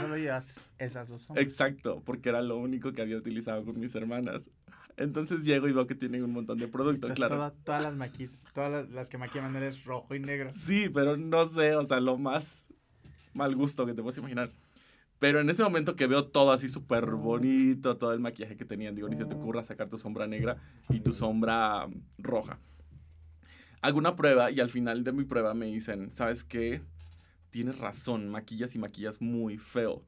Solo 0.00 0.16
llevas 0.16 0.70
esas 0.78 1.08
dos 1.08 1.22
sombras. 1.22 1.44
Exacto, 1.44 2.02
porque 2.04 2.28
era 2.28 2.42
lo 2.42 2.58
único 2.58 2.92
que 2.92 3.02
había 3.02 3.16
utilizado 3.16 3.64
con 3.64 3.78
mis 3.78 3.94
hermanas. 3.94 4.50
Entonces 4.96 5.44
llego 5.44 5.68
y 5.68 5.72
veo 5.72 5.86
que 5.86 5.94
tienen 5.94 6.22
un 6.22 6.32
montón 6.32 6.58
de 6.58 6.68
productos, 6.68 7.08
Pues 7.08 7.16
claro. 7.16 7.36
toda- 7.36 7.54
todas 7.64 7.82
las 7.82 7.94
maquis, 7.96 8.38
todas 8.54 8.70
las, 8.70 8.90
las 8.90 9.08
que 9.10 9.18
maquillan 9.18 9.44
Manuel 9.52 9.64
es 9.64 9.84
rojo 9.84 10.14
y 10.14 10.20
negro. 10.20 10.50
Sí, 10.52 10.88
pero 10.88 11.16
no 11.16 11.46
sé, 11.46 11.74
o 11.74 11.84
sea, 11.84 12.00
lo 12.00 12.16
más 12.16 12.72
mal 13.32 13.54
gusto 13.56 13.84
que 13.86 13.94
te 13.94 14.02
puedes 14.02 14.18
imaginar. 14.18 14.52
Pero 15.18 15.40
en 15.40 15.48
ese 15.50 15.62
momento 15.64 15.96
que 15.96 16.06
veo 16.06 16.26
todo 16.26 16.52
así 16.52 16.68
súper 16.68 17.06
bonito, 17.06 17.96
todo 17.96 18.12
el 18.12 18.20
maquillaje 18.20 18.56
que 18.56 18.64
tenían, 18.64 18.94
digo, 18.94 19.08
ni 19.08 19.16
se 19.16 19.24
te 19.24 19.34
ocurra 19.34 19.64
sacar 19.64 19.88
tu 19.88 19.98
sombra 19.98 20.26
negra 20.26 20.56
y 20.90 21.00
tu 21.00 21.12
sombra 21.12 21.86
mm, 21.88 22.02
roja. 22.18 22.58
Hago 23.80 23.98
una 23.98 24.16
prueba 24.16 24.50
y 24.50 24.60
al 24.60 24.70
final 24.70 25.02
de 25.04 25.12
mi 25.12 25.24
prueba 25.24 25.54
me 25.54 25.66
dicen, 25.66 26.10
¿sabes 26.10 26.44
qué? 26.44 26.82
Tienes 27.50 27.78
razón, 27.78 28.28
maquillas 28.28 28.74
y 28.74 28.78
maquillas 28.78 29.20
muy 29.20 29.58
feo. 29.58 30.04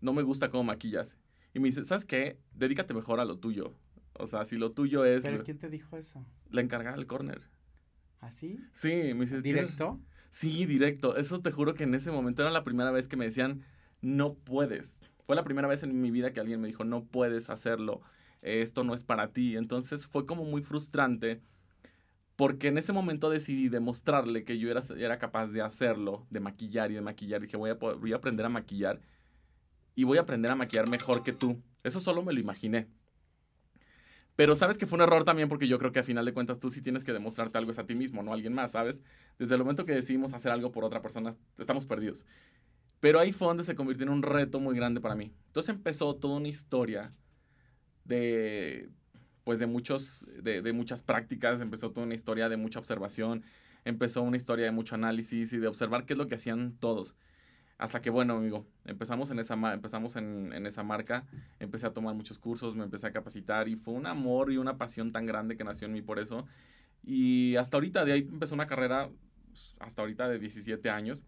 No 0.00 0.12
me 0.12 0.22
gusta 0.22 0.50
cómo 0.50 0.64
maquillas. 0.64 1.16
Y 1.54 1.60
me 1.60 1.68
dice, 1.68 1.84
¿sabes 1.84 2.04
qué? 2.04 2.38
Dedícate 2.54 2.94
mejor 2.94 3.20
a 3.20 3.24
lo 3.24 3.38
tuyo. 3.38 3.74
O 4.22 4.26
sea, 4.26 4.44
si 4.44 4.56
lo 4.56 4.72
tuyo 4.72 5.04
es 5.04 5.24
¿Pero 5.24 5.42
quién 5.44 5.58
te 5.58 5.68
dijo 5.70 5.96
eso? 5.96 6.24
la 6.50 6.60
encargada 6.60 6.96
del 6.96 7.06
corner. 7.06 7.42
¿Así? 8.20 8.58
Sí, 8.72 8.88
me 9.14 9.20
dice, 9.24 9.40
"Tienes- 9.42 9.42
¿Directo? 9.42 10.00
Sí, 10.30 10.64
directo. 10.66 11.16
Eso 11.16 11.40
te 11.40 11.50
juro 11.50 11.74
que 11.74 11.84
en 11.84 11.94
ese 11.94 12.10
momento 12.12 12.42
era 12.42 12.50
la 12.50 12.62
primera 12.64 12.90
vez 12.90 13.08
que 13.08 13.16
me 13.16 13.24
decían, 13.24 13.62
no 14.00 14.34
puedes. 14.34 15.00
Fue 15.26 15.34
la 15.36 15.42
primera 15.44 15.66
vez 15.68 15.82
en 15.82 16.00
mi 16.00 16.10
vida 16.10 16.32
que 16.32 16.40
alguien 16.40 16.60
me 16.60 16.68
dijo, 16.68 16.84
no 16.84 17.04
puedes 17.04 17.50
hacerlo. 17.50 18.02
Esto 18.42 18.84
no 18.84 18.94
es 18.94 19.04
para 19.04 19.32
ti. 19.32 19.56
Entonces 19.56 20.06
fue 20.06 20.26
como 20.26 20.44
muy 20.44 20.62
frustrante 20.62 21.40
porque 22.36 22.68
en 22.68 22.78
ese 22.78 22.92
momento 22.92 23.28
decidí 23.28 23.68
demostrarle 23.68 24.44
que 24.44 24.58
yo 24.58 24.70
era, 24.70 24.80
era 24.96 25.18
capaz 25.18 25.48
de 25.48 25.60
hacerlo, 25.62 26.26
de 26.30 26.40
maquillar 26.40 26.90
y 26.90 26.94
de 26.94 27.00
maquillar. 27.02 27.40
Dije, 27.42 27.56
voy 27.56 27.70
a, 27.70 27.74
voy 27.74 28.12
a 28.12 28.16
aprender 28.16 28.46
a 28.46 28.48
maquillar 28.48 29.00
y 29.94 30.04
voy 30.04 30.16
a 30.18 30.22
aprender 30.22 30.50
a 30.50 30.54
maquillar 30.54 30.88
mejor 30.88 31.22
que 31.22 31.32
tú. 31.32 31.60
Eso 31.82 32.00
solo 32.00 32.22
me 32.22 32.32
lo 32.32 32.40
imaginé. 32.40 32.88
Pero 34.40 34.56
sabes 34.56 34.78
que 34.78 34.86
fue 34.86 34.96
un 34.96 35.02
error 35.02 35.22
también 35.24 35.50
porque 35.50 35.68
yo 35.68 35.78
creo 35.78 35.92
que 35.92 35.98
a 35.98 36.02
final 36.02 36.24
de 36.24 36.32
cuentas 36.32 36.58
tú 36.58 36.70
sí 36.70 36.80
tienes 36.80 37.04
que 37.04 37.12
demostrarte 37.12 37.58
algo 37.58 37.72
es 37.72 37.78
a 37.78 37.84
ti 37.84 37.94
mismo, 37.94 38.22
no 38.22 38.30
a 38.30 38.34
alguien 38.34 38.54
más, 38.54 38.70
¿sabes? 38.70 39.02
Desde 39.38 39.54
el 39.54 39.60
momento 39.60 39.84
que 39.84 39.92
decidimos 39.92 40.32
hacer 40.32 40.50
algo 40.50 40.72
por 40.72 40.82
otra 40.82 41.02
persona, 41.02 41.34
estamos 41.58 41.84
perdidos. 41.84 42.24
Pero 43.00 43.20
ahí 43.20 43.32
fue 43.32 43.48
donde 43.48 43.64
se 43.64 43.74
convirtió 43.74 44.04
en 44.04 44.08
un 44.08 44.22
reto 44.22 44.58
muy 44.58 44.74
grande 44.74 45.02
para 45.02 45.14
mí. 45.14 45.34
Entonces 45.48 45.76
empezó 45.76 46.16
toda 46.16 46.38
una 46.38 46.48
historia 46.48 47.12
de, 48.06 48.88
pues 49.44 49.58
de, 49.58 49.66
muchos, 49.66 50.24
de, 50.42 50.62
de 50.62 50.72
muchas 50.72 51.02
prácticas, 51.02 51.60
empezó 51.60 51.90
toda 51.90 52.06
una 52.06 52.14
historia 52.14 52.48
de 52.48 52.56
mucha 52.56 52.78
observación, 52.78 53.42
empezó 53.84 54.22
una 54.22 54.38
historia 54.38 54.64
de 54.64 54.70
mucho 54.70 54.94
análisis 54.94 55.52
y 55.52 55.58
de 55.58 55.68
observar 55.68 56.06
qué 56.06 56.14
es 56.14 56.18
lo 56.18 56.28
que 56.28 56.36
hacían 56.36 56.78
todos. 56.80 57.14
Hasta 57.80 58.02
que, 58.02 58.10
bueno, 58.10 58.36
amigo, 58.36 58.66
empezamos 58.84 59.30
en 59.30 59.38
esa, 59.38 59.54
empezamos 59.72 60.14
en, 60.16 60.52
en 60.52 60.66
esa 60.66 60.82
marca, 60.82 61.24
empecé 61.58 61.86
a 61.86 61.94
tomar 61.94 62.14
muchos 62.14 62.38
cursos, 62.38 62.76
me 62.76 62.84
empecé 62.84 63.06
a 63.06 63.10
capacitar 63.10 63.68
y 63.68 63.76
fue 63.76 63.94
un 63.94 64.06
amor 64.06 64.52
y 64.52 64.58
una 64.58 64.76
pasión 64.76 65.12
tan 65.12 65.24
grande 65.24 65.56
que 65.56 65.64
nació 65.64 65.86
en 65.86 65.94
mí 65.94 66.02
por 66.02 66.18
eso. 66.18 66.46
Y 67.02 67.56
hasta 67.56 67.78
ahorita, 67.78 68.04
de 68.04 68.12
ahí 68.12 68.28
empezó 68.30 68.54
una 68.54 68.66
carrera, 68.66 69.08
pues, 69.46 69.76
hasta 69.80 70.02
ahorita 70.02 70.28
de 70.28 70.38
17 70.38 70.90
años. 70.90 71.22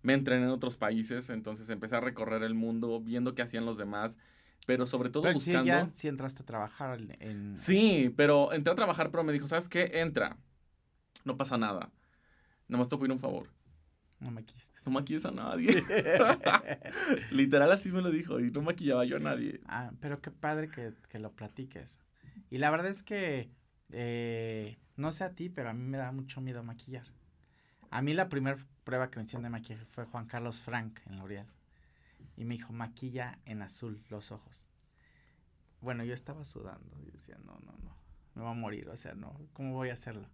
Me 0.00 0.14
entrené 0.14 0.44
en 0.44 0.50
otros 0.50 0.78
países, 0.78 1.28
entonces 1.28 1.68
empecé 1.68 1.96
a 1.96 2.00
recorrer 2.00 2.44
el 2.44 2.54
mundo, 2.54 2.98
viendo 3.02 3.34
qué 3.34 3.42
hacían 3.42 3.66
los 3.66 3.76
demás, 3.76 4.18
pero 4.64 4.86
sobre 4.86 5.10
todo 5.10 5.24
Pero 5.24 5.38
sí, 5.38 5.50
buscando... 5.50 5.66
ya 5.66 5.90
sí 5.92 6.08
entraste 6.08 6.42
a 6.42 6.46
trabajar 6.46 6.98
en- 6.98 7.58
Sí, 7.58 8.10
pero 8.16 8.54
entré 8.54 8.72
a 8.72 8.76
trabajar, 8.76 9.10
pero 9.10 9.22
me 9.22 9.34
dijo, 9.34 9.46
¿sabes 9.46 9.68
qué? 9.68 10.00
Entra. 10.00 10.38
No 11.26 11.36
pasa 11.36 11.58
nada. 11.58 11.90
Nomás 12.68 12.88
te 12.88 12.96
pido 12.96 13.12
un 13.12 13.18
favor. 13.18 13.50
No 14.20 14.30
maquilles. 14.30 14.74
No 14.84 14.92
maquilles 14.92 15.24
a 15.24 15.30
nadie. 15.30 15.82
Literal 17.30 17.72
así 17.72 17.90
me 17.90 18.02
lo 18.02 18.10
dijo 18.10 18.38
y 18.38 18.50
no 18.50 18.60
maquillaba 18.60 19.04
yo 19.06 19.16
a 19.16 19.20
nadie. 19.20 19.60
Ah, 19.66 19.92
pero 20.00 20.20
qué 20.20 20.30
padre 20.30 20.68
que, 20.68 20.92
que 21.08 21.18
lo 21.18 21.32
platiques. 21.32 21.98
Y 22.50 22.58
la 22.58 22.70
verdad 22.70 22.88
es 22.88 23.02
que, 23.02 23.50
eh, 23.92 24.78
no 24.96 25.10
sé 25.10 25.24
a 25.24 25.30
ti, 25.30 25.48
pero 25.48 25.70
a 25.70 25.72
mí 25.72 25.84
me 25.84 25.96
da 25.96 26.12
mucho 26.12 26.40
miedo 26.40 26.62
maquillar. 26.62 27.06
A 27.90 28.02
mí 28.02 28.12
la 28.12 28.28
primera 28.28 28.58
prueba 28.84 29.10
que 29.10 29.18
me 29.18 29.24
hicieron 29.24 29.42
de 29.42 29.50
maquillaje 29.50 29.84
fue 29.86 30.04
Juan 30.04 30.26
Carlos 30.26 30.60
Frank 30.60 31.00
en 31.06 31.18
L'Oreal. 31.18 31.46
Y 32.36 32.44
me 32.44 32.54
dijo, 32.54 32.72
maquilla 32.72 33.38
en 33.46 33.62
azul 33.62 34.02
los 34.10 34.32
ojos. 34.32 34.68
Bueno, 35.80 36.04
yo 36.04 36.14
estaba 36.14 36.44
sudando. 36.44 36.98
Y 37.06 37.10
decía, 37.10 37.38
no, 37.44 37.58
no, 37.64 37.72
no. 37.82 37.96
Me 38.34 38.42
voy 38.42 38.50
a 38.50 38.54
morir. 38.54 38.88
O 38.90 38.96
sea, 38.96 39.14
no. 39.14 39.34
¿Cómo 39.52 39.74
voy 39.74 39.88
a 39.88 39.94
hacerlo? 39.94 40.28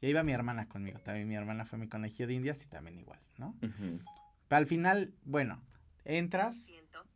Y 0.00 0.06
ahí 0.06 0.10
iba 0.10 0.22
mi 0.22 0.32
hermana 0.32 0.68
conmigo. 0.68 0.98
También 1.00 1.28
mi 1.28 1.34
hermana 1.34 1.64
fue 1.64 1.78
mi 1.78 1.88
conejillo 1.88 2.26
de 2.26 2.34
indias 2.34 2.64
y 2.64 2.68
también 2.68 2.98
igual, 2.98 3.20
¿no? 3.38 3.56
Pero 3.60 4.58
al 4.58 4.66
final, 4.66 5.14
bueno, 5.24 5.62
entras. 6.04 6.70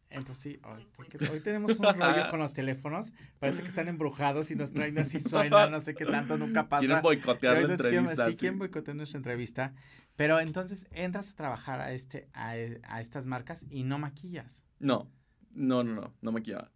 Entonces 0.08 0.42
sí, 0.42 0.60
hoy, 0.64 0.88
porque 0.96 1.18
hoy 1.30 1.38
tenemos 1.40 1.78
un 1.78 1.84
rollo 1.84 2.30
con 2.30 2.40
los 2.40 2.52
teléfonos. 2.54 3.12
Parece 3.38 3.62
que 3.62 3.68
están 3.68 3.86
embrujados 3.86 4.50
y 4.50 4.56
nos 4.56 4.72
traen 4.72 4.98
así 4.98 5.20
suena, 5.20 5.68
no 5.68 5.78
sé 5.78 5.94
qué 5.94 6.04
tanto, 6.04 6.36
nunca 6.36 6.68
pasa. 6.68 6.80
Quieren 6.80 7.02
boicotear 7.02 7.62
la 7.62 7.74
entrevista. 7.74 8.26
Sí, 8.26 8.36
quieren 8.36 8.58
boicotear 8.58 8.96
nuestra 8.96 9.18
entrevista. 9.18 9.72
Pero 10.16 10.40
entonces 10.40 10.88
entras 10.90 11.30
a 11.30 11.36
trabajar 11.36 11.80
a 11.80 11.92
este, 11.92 12.28
a, 12.34 12.50
a 12.82 13.00
estas 13.00 13.26
marcas 13.26 13.64
y 13.70 13.84
no 13.84 13.98
maquillas. 13.98 14.64
No, 14.80 15.08
no, 15.52 15.84
no, 15.84 15.94
no, 15.94 16.14
no 16.20 16.32
maquillaba. 16.32 16.72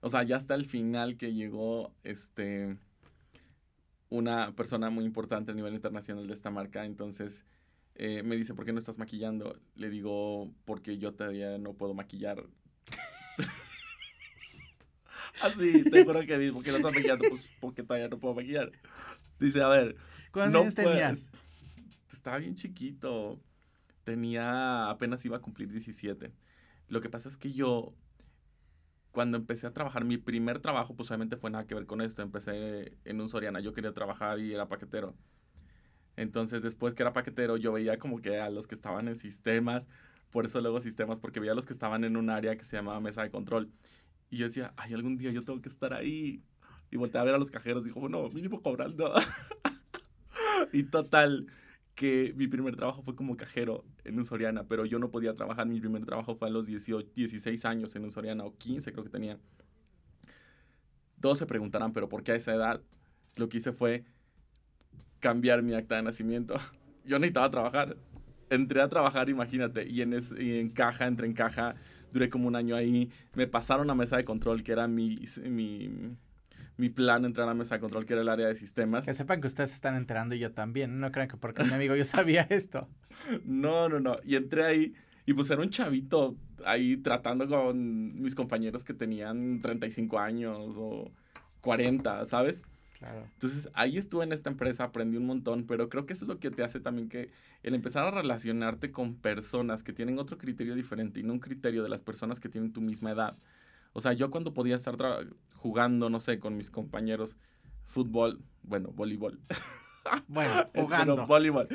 O 0.00 0.10
sea, 0.10 0.22
ya 0.22 0.36
hasta 0.36 0.54
el 0.54 0.66
final 0.66 1.16
que 1.16 1.32
llegó 1.32 1.94
este 2.02 2.76
una 4.12 4.54
persona 4.54 4.90
muy 4.90 5.06
importante 5.06 5.52
a 5.52 5.54
nivel 5.54 5.72
internacional 5.72 6.26
de 6.26 6.34
esta 6.34 6.50
marca, 6.50 6.84
entonces 6.84 7.46
eh, 7.94 8.22
me 8.22 8.36
dice, 8.36 8.52
¿por 8.52 8.66
qué 8.66 8.72
no 8.72 8.78
estás 8.78 8.98
maquillando? 8.98 9.58
Le 9.74 9.88
digo, 9.88 10.52
porque 10.66 10.98
yo 10.98 11.14
todavía 11.14 11.56
no 11.56 11.72
puedo 11.72 11.94
maquillar. 11.94 12.44
Así, 15.42 15.84
te 15.84 16.04
juro 16.04 16.20
que 16.20 16.52
¿por 16.52 16.62
qué 16.62 16.72
no 16.72 16.76
estás 16.76 16.94
maquillando? 16.94 17.24
Pues 17.30 17.50
porque 17.58 17.82
todavía 17.82 18.08
no 18.08 18.18
puedo 18.18 18.34
maquillar. 18.34 18.70
Dice, 19.40 19.62
a 19.62 19.68
ver. 19.68 19.96
¿Cuántos 20.30 20.60
años 20.60 20.74
tenías? 20.74 21.26
Estaba 22.12 22.36
bien 22.36 22.54
chiquito. 22.54 23.40
Tenía, 24.04 24.90
apenas 24.90 25.24
iba 25.24 25.38
a 25.38 25.40
cumplir 25.40 25.70
17. 25.70 26.30
Lo 26.88 27.00
que 27.00 27.08
pasa 27.08 27.30
es 27.30 27.38
que 27.38 27.52
yo 27.52 27.94
cuando 29.12 29.36
empecé 29.36 29.66
a 29.66 29.72
trabajar, 29.72 30.04
mi 30.04 30.16
primer 30.16 30.58
trabajo, 30.58 30.96
pues 30.96 31.10
obviamente 31.10 31.36
fue 31.36 31.50
nada 31.50 31.66
que 31.66 31.74
ver 31.74 31.86
con 31.86 32.00
esto. 32.00 32.22
Empecé 32.22 32.96
en 33.04 33.20
un 33.20 33.28
Soriana, 33.28 33.60
yo 33.60 33.72
quería 33.72 33.92
trabajar 33.92 34.40
y 34.40 34.52
era 34.52 34.68
paquetero. 34.68 35.14
Entonces, 36.16 36.62
después 36.62 36.94
que 36.94 37.02
era 37.02 37.12
paquetero, 37.12 37.56
yo 37.56 37.72
veía 37.72 37.98
como 37.98 38.20
que 38.20 38.40
a 38.40 38.50
los 38.50 38.66
que 38.66 38.74
estaban 38.74 39.08
en 39.08 39.16
sistemas, 39.16 39.88
por 40.30 40.46
eso 40.46 40.60
luego 40.60 40.80
sistemas, 40.80 41.20
porque 41.20 41.40
veía 41.40 41.52
a 41.52 41.54
los 41.54 41.66
que 41.66 41.72
estaban 41.74 42.04
en 42.04 42.16
un 42.16 42.30
área 42.30 42.56
que 42.56 42.64
se 42.64 42.76
llamaba 42.76 43.00
mesa 43.00 43.22
de 43.22 43.30
control. 43.30 43.70
Y 44.30 44.38
yo 44.38 44.46
decía, 44.46 44.72
ay, 44.76 44.94
algún 44.94 45.18
día 45.18 45.30
yo 45.30 45.44
tengo 45.44 45.60
que 45.60 45.68
estar 45.68 45.92
ahí. 45.92 46.42
Y 46.90 46.96
volteé 46.96 47.20
a 47.20 47.24
ver 47.24 47.34
a 47.34 47.38
los 47.38 47.50
cajeros 47.50 47.84
dijo, 47.84 48.00
bueno, 48.00 48.26
mínimo 48.30 48.62
cobrando. 48.62 49.12
y 50.72 50.84
total, 50.84 51.48
que 51.94 52.32
mi 52.36 52.46
primer 52.46 52.76
trabajo 52.76 53.02
fue 53.02 53.14
como 53.14 53.36
cajero 53.36 53.84
en 54.04 54.18
un 54.18 54.24
Soriana, 54.24 54.64
pero 54.66 54.84
yo 54.86 54.98
no 54.98 55.10
podía 55.10 55.34
trabajar. 55.34 55.66
Mi 55.66 55.78
primer 55.80 56.04
trabajo 56.04 56.34
fue 56.36 56.48
a 56.48 56.50
los 56.50 56.66
18, 56.66 57.10
16 57.14 57.64
años 57.64 57.94
en 57.96 58.04
un 58.04 58.10
Soriana, 58.10 58.44
o 58.44 58.56
15 58.56 58.92
creo 58.92 59.04
que 59.04 59.10
tenía. 59.10 59.38
Todos 61.20 61.38
se 61.38 61.46
preguntarán, 61.46 61.92
pero 61.92 62.08
¿por 62.08 62.22
qué 62.22 62.32
a 62.32 62.36
esa 62.36 62.54
edad? 62.54 62.80
Lo 63.36 63.48
que 63.48 63.58
hice 63.58 63.72
fue 63.72 64.04
cambiar 65.20 65.62
mi 65.62 65.74
acta 65.74 65.96
de 65.96 66.02
nacimiento. 66.02 66.54
Yo 67.04 67.18
necesitaba 67.18 67.50
trabajar. 67.50 67.96
Entré 68.50 68.82
a 68.82 68.88
trabajar, 68.88 69.28
imagínate, 69.28 69.88
y 69.88 70.02
en, 70.02 70.14
y 70.38 70.58
en 70.58 70.70
caja, 70.70 71.06
entré 71.06 71.26
en 71.26 71.32
caja, 71.32 71.74
duré 72.12 72.28
como 72.28 72.48
un 72.48 72.56
año 72.56 72.74
ahí. 72.74 73.10
Me 73.34 73.46
pasaron 73.46 73.88
a 73.90 73.94
mesa 73.94 74.16
de 74.16 74.24
control, 74.24 74.62
que 74.62 74.72
era 74.72 74.88
mi, 74.88 75.24
mi 75.44 76.16
mi 76.82 76.90
plan 76.90 77.24
entrar 77.24 77.48
a 77.48 77.54
mesa 77.54 77.76
de 77.76 77.80
control, 77.80 78.04
que 78.04 78.14
era 78.14 78.22
el 78.22 78.28
área 78.28 78.48
de 78.48 78.56
sistemas. 78.56 79.06
Que 79.06 79.14
sepan 79.14 79.40
que 79.40 79.46
ustedes 79.46 79.70
se 79.70 79.76
están 79.76 79.94
enterando 79.94 80.34
y 80.34 80.40
yo 80.40 80.50
también. 80.50 80.98
No 80.98 81.12
crean 81.12 81.28
que 81.28 81.36
porque 81.36 81.62
mi 81.62 81.72
amigo 81.72 81.94
yo 81.94 82.02
sabía 82.02 82.42
esto. 82.50 82.88
No, 83.44 83.88
no, 83.88 84.00
no. 84.00 84.16
Y 84.24 84.34
entré 84.34 84.64
ahí 84.64 84.94
y 85.24 85.32
pues 85.32 85.48
era 85.50 85.62
un 85.62 85.70
chavito 85.70 86.36
ahí 86.66 86.96
tratando 86.96 87.46
con 87.46 88.20
mis 88.20 88.34
compañeros 88.34 88.82
que 88.82 88.94
tenían 88.94 89.60
35 89.60 90.18
años 90.18 90.74
o 90.76 91.12
40, 91.60 92.26
¿sabes? 92.26 92.64
Claro. 92.98 93.28
Entonces 93.32 93.68
ahí 93.74 93.96
estuve 93.96 94.24
en 94.24 94.32
esta 94.32 94.50
empresa, 94.50 94.82
aprendí 94.82 95.16
un 95.16 95.26
montón, 95.26 95.68
pero 95.68 95.88
creo 95.88 96.04
que 96.04 96.14
eso 96.14 96.24
es 96.24 96.28
lo 96.28 96.40
que 96.40 96.50
te 96.50 96.64
hace 96.64 96.80
también 96.80 97.08
que 97.08 97.30
el 97.62 97.76
empezar 97.76 98.04
a 98.04 98.10
relacionarte 98.10 98.90
con 98.90 99.14
personas 99.14 99.84
que 99.84 99.92
tienen 99.92 100.18
otro 100.18 100.36
criterio 100.36 100.74
diferente 100.74 101.20
y 101.20 101.22
no 101.22 101.34
un 101.34 101.38
criterio 101.38 101.84
de 101.84 101.88
las 101.88 102.02
personas 102.02 102.40
que 102.40 102.48
tienen 102.48 102.72
tu 102.72 102.80
misma 102.80 103.12
edad. 103.12 103.36
O 103.92 104.00
sea, 104.00 104.12
yo 104.12 104.30
cuando 104.30 104.54
podía 104.54 104.76
estar 104.76 104.96
jugando, 105.54 106.10
no 106.10 106.20
sé, 106.20 106.38
con 106.38 106.56
mis 106.56 106.70
compañeros, 106.70 107.36
fútbol, 107.84 108.40
bueno, 108.62 108.90
voleibol. 108.92 109.40
Bueno, 110.26 110.68
jugando. 110.74 111.14
Pero 111.14 111.26
voleibol. 111.28 111.68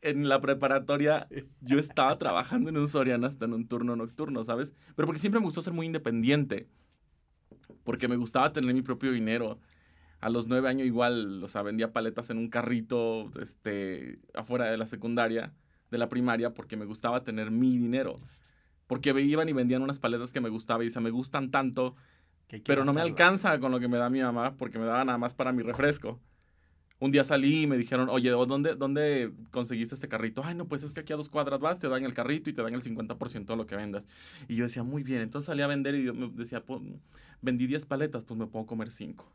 En 0.00 0.28
la 0.28 0.40
preparatoria 0.40 1.26
yo 1.60 1.80
estaba 1.80 2.16
trabajando 2.16 2.70
en 2.70 2.76
un 2.76 2.86
Soriana 2.86 3.26
hasta 3.26 3.46
en 3.46 3.52
un 3.52 3.66
turno 3.66 3.96
nocturno, 3.96 4.44
¿sabes? 4.44 4.72
Pero 4.94 5.06
porque 5.06 5.20
siempre 5.20 5.40
me 5.40 5.46
gustó 5.46 5.60
ser 5.60 5.72
muy 5.72 5.86
independiente. 5.86 6.68
Porque 7.82 8.06
me 8.06 8.14
gustaba 8.14 8.52
tener 8.52 8.72
mi 8.72 8.82
propio 8.82 9.10
dinero. 9.10 9.58
A 10.20 10.30
los 10.30 10.46
nueve 10.46 10.68
años 10.68 10.86
igual, 10.86 11.42
o 11.42 11.48
sea, 11.48 11.62
vendía 11.62 11.92
paletas 11.92 12.30
en 12.30 12.38
un 12.38 12.48
carrito, 12.48 13.28
este, 13.42 14.20
afuera 14.34 14.66
de 14.66 14.76
la 14.76 14.86
secundaria, 14.86 15.52
de 15.90 15.98
la 15.98 16.08
primaria, 16.08 16.54
porque 16.54 16.76
me 16.76 16.84
gustaba 16.84 17.24
tener 17.24 17.50
mi 17.50 17.76
dinero 17.76 18.20
porque 18.88 19.10
iban 19.20 19.48
y 19.48 19.52
vendían 19.52 19.82
unas 19.82 20.00
paletas 20.00 20.32
que 20.32 20.40
me 20.40 20.48
gustaba 20.48 20.82
y 20.82 20.86
dice, 20.86 20.98
me 20.98 21.10
gustan 21.10 21.52
tanto, 21.52 21.94
pero 22.64 22.84
no 22.84 22.92
me 22.92 23.02
alcanza 23.02 23.60
con 23.60 23.70
lo 23.70 23.78
que 23.78 23.86
me 23.86 23.98
da 23.98 24.10
mi 24.10 24.20
mamá 24.20 24.56
porque 24.56 24.78
me 24.78 24.86
daba 24.86 25.04
nada 25.04 25.18
más 25.18 25.34
para 25.34 25.52
mi 25.52 25.62
refresco. 25.62 26.18
Un 27.00 27.12
día 27.12 27.22
salí 27.22 27.62
y 27.62 27.66
me 27.68 27.76
dijeron, 27.76 28.08
oye, 28.08 28.30
¿dónde, 28.30 28.74
¿dónde 28.74 29.30
conseguiste 29.52 29.94
este 29.94 30.08
carrito? 30.08 30.42
Ay, 30.44 30.56
no, 30.56 30.66
pues 30.66 30.82
es 30.82 30.94
que 30.94 31.00
aquí 31.00 31.12
a 31.12 31.16
dos 31.16 31.28
cuadras 31.28 31.60
vas, 31.60 31.78
te 31.78 31.86
dan 31.86 32.02
el 32.02 32.12
carrito 32.12 32.50
y 32.50 32.54
te 32.54 32.62
dan 32.62 32.74
el 32.74 32.82
50% 32.82 33.44
de 33.44 33.56
lo 33.56 33.66
que 33.66 33.76
vendas. 33.76 34.08
Y 34.48 34.56
yo 34.56 34.64
decía, 34.64 34.82
muy 34.82 35.04
bien. 35.04 35.20
Entonces 35.20 35.46
salí 35.46 35.62
a 35.62 35.68
vender 35.68 35.94
y 35.94 36.02
yo 36.02 36.14
me 36.14 36.28
decía, 36.30 36.64
pues, 36.64 36.80
vendí 37.40 37.68
10 37.68 37.84
paletas, 37.86 38.24
pues 38.24 38.40
me 38.40 38.48
puedo 38.48 38.66
comer 38.66 38.90
5. 38.90 39.32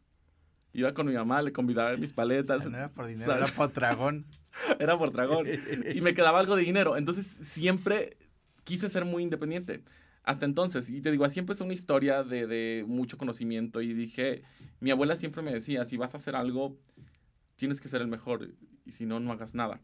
Iba 0.73 0.93
con 0.93 1.05
mi 1.05 1.13
mamá, 1.13 1.41
le 1.41 1.53
convidaba 1.53 1.95
mis 1.95 2.11
paletas. 2.13 2.69
no 2.69 2.75
era 2.75 2.89
por 2.89 3.05
dinero, 3.05 3.33
era 3.33 3.47
por 3.47 3.71
dragón. 3.71 4.25
era 4.79 4.97
por 4.97 5.13
dragón. 5.13 5.47
y 5.93 6.01
me 6.01 6.13
quedaba 6.13 6.39
algo 6.39 6.57
de 6.57 6.63
dinero. 6.63 6.97
Entonces 6.97 7.25
siempre 7.27 8.17
quise 8.63 8.89
ser 8.89 9.05
muy 9.05 9.23
independiente. 9.23 9.83
Hasta 10.23 10.45
entonces, 10.45 10.89
y 10.89 11.01
te 11.01 11.11
digo, 11.11 11.25
así 11.25 11.39
empezó 11.39 11.65
una 11.65 11.73
historia 11.73 12.23
de, 12.23 12.47
de 12.47 12.85
mucho 12.87 13.17
conocimiento 13.17 13.81
y 13.81 13.93
dije, 13.93 14.43
mi 14.79 14.89
abuela 14.89 15.17
siempre 15.17 15.41
me 15.41 15.51
decía, 15.51 15.83
si 15.83 15.97
vas 15.97 16.13
a 16.13 16.17
hacer 16.17 16.35
algo, 16.35 16.77
tienes 17.57 17.81
que 17.81 17.89
ser 17.89 18.01
el 18.01 18.07
mejor 18.07 18.53
y 18.85 18.91
si 18.91 19.05
no, 19.05 19.19
no 19.19 19.31
hagas 19.31 19.53
nada. 19.53 19.81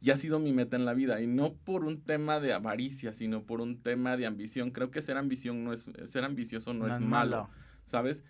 Y 0.00 0.10
ha 0.10 0.16
sido 0.16 0.40
mi 0.40 0.52
meta 0.52 0.76
en 0.76 0.84
la 0.84 0.94
vida, 0.94 1.20
y 1.20 1.28
no 1.28 1.54
por 1.54 1.84
un 1.84 2.02
tema 2.02 2.40
de 2.40 2.52
avaricia, 2.52 3.12
sino 3.12 3.44
por 3.44 3.60
un 3.60 3.82
tema 3.82 4.16
de 4.16 4.26
ambición. 4.26 4.72
Creo 4.72 4.90
que 4.90 5.00
ser 5.00 5.16
ambición 5.16 5.62
no 5.62 5.72
es, 5.72 5.86
ser 6.04 6.24
ambicioso 6.24 6.74
no, 6.74 6.88
es, 6.88 6.98
malo, 6.98 7.48
¿sabes? 7.84 8.24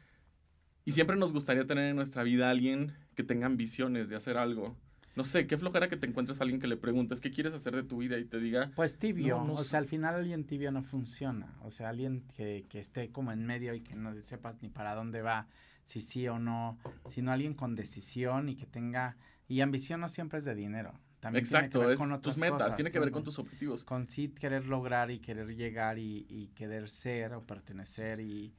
Y 0.85 0.93
siempre 0.93 1.17
nos 1.17 1.33
gustaría 1.33 1.67
tener 1.67 1.89
en 1.89 1.97
nuestra 1.97 2.25
vida 2.25 2.49
a 2.49 2.51
alguien 2.51 2.93
que 3.15 3.23
tenga 3.23 3.47
ambiciones 3.47 4.11
de 4.11 4.17
hacer 4.17 4.37
algo 4.37 4.77
no 5.15 5.25
sé, 5.25 5.47
qué 5.47 5.59
flojera 5.59 5.89
que 5.89 5.97
te 5.97 6.07
encuentres 6.07 6.41
a 6.41 6.45
alguien 6.45 6.61
que 6.61 6.67
le 6.67 6.77
preguntes 6.77 7.21
qué 7.21 7.31
quieres 7.31 7.53
hacer 7.53 7.77
de 7.77 7.83
tu 7.83 7.99
vida 7.99 8.19
y 8.19 8.25
te 8.25 8.39
diga. 8.39 8.71
Pues 8.75 8.99
tibio, 8.99 9.43
o 9.43 9.65
sea, 9.65 9.79
al 9.79 9.87
final 9.87 10.15
alguien 10.15 10.45
tibio 10.45 10.73
no 10.73 10.81
funciona. 10.81 11.55
O 11.63 11.71
sea, 11.71 11.91
alguien 11.91 12.23
que, 12.35 12.65
que 12.69 12.79
esté 12.79 13.11
como 13.11 13.31
en 13.33 13.45
medio 13.45 13.75
y 13.75 13.83
que 13.83 13.95
no 13.95 14.15
sepas 14.23 14.63
ni 14.63 14.71
para 14.71 14.95
dónde 14.95 15.21
va, 15.21 15.49
si 15.85 16.01
sí 16.01 16.27
o 16.29 16.39
no, 16.39 16.79
sino 17.09 17.31
alguien 17.31 17.55
con 17.55 17.75
decisión 17.75 18.49
y 18.49 18.57
que 18.57 18.67
tenga. 18.67 19.17
Y 19.49 19.61
ambición 19.61 20.01
no 20.01 20.09
siempre 20.09 20.39
es 20.39 20.45
de 20.47 20.55
dinero. 20.55 20.99
También 21.21 21.45
Exacto, 21.45 21.79
tiene 21.79 21.85
que 21.85 21.89
ver 21.89 21.99
con 21.99 22.23
tus 22.23 22.37
metas, 22.37 22.75
tiene 22.75 22.91
que 22.91 22.99
ver 22.99 23.11
con 23.13 23.23
tus 23.23 23.39
objetivos. 23.39 23.85
Con 23.85 24.09
sí 24.09 24.29
querer 24.29 24.67
lograr 24.67 25.11
y 25.11 25.21
querer 25.21 25.55
llegar 25.55 25.99
y, 25.99 26.27
y 26.29 26.49
querer 26.49 26.91
ser 26.91 27.35
o 27.35 27.47
pertenecer 27.47 28.19
y, 28.19 28.55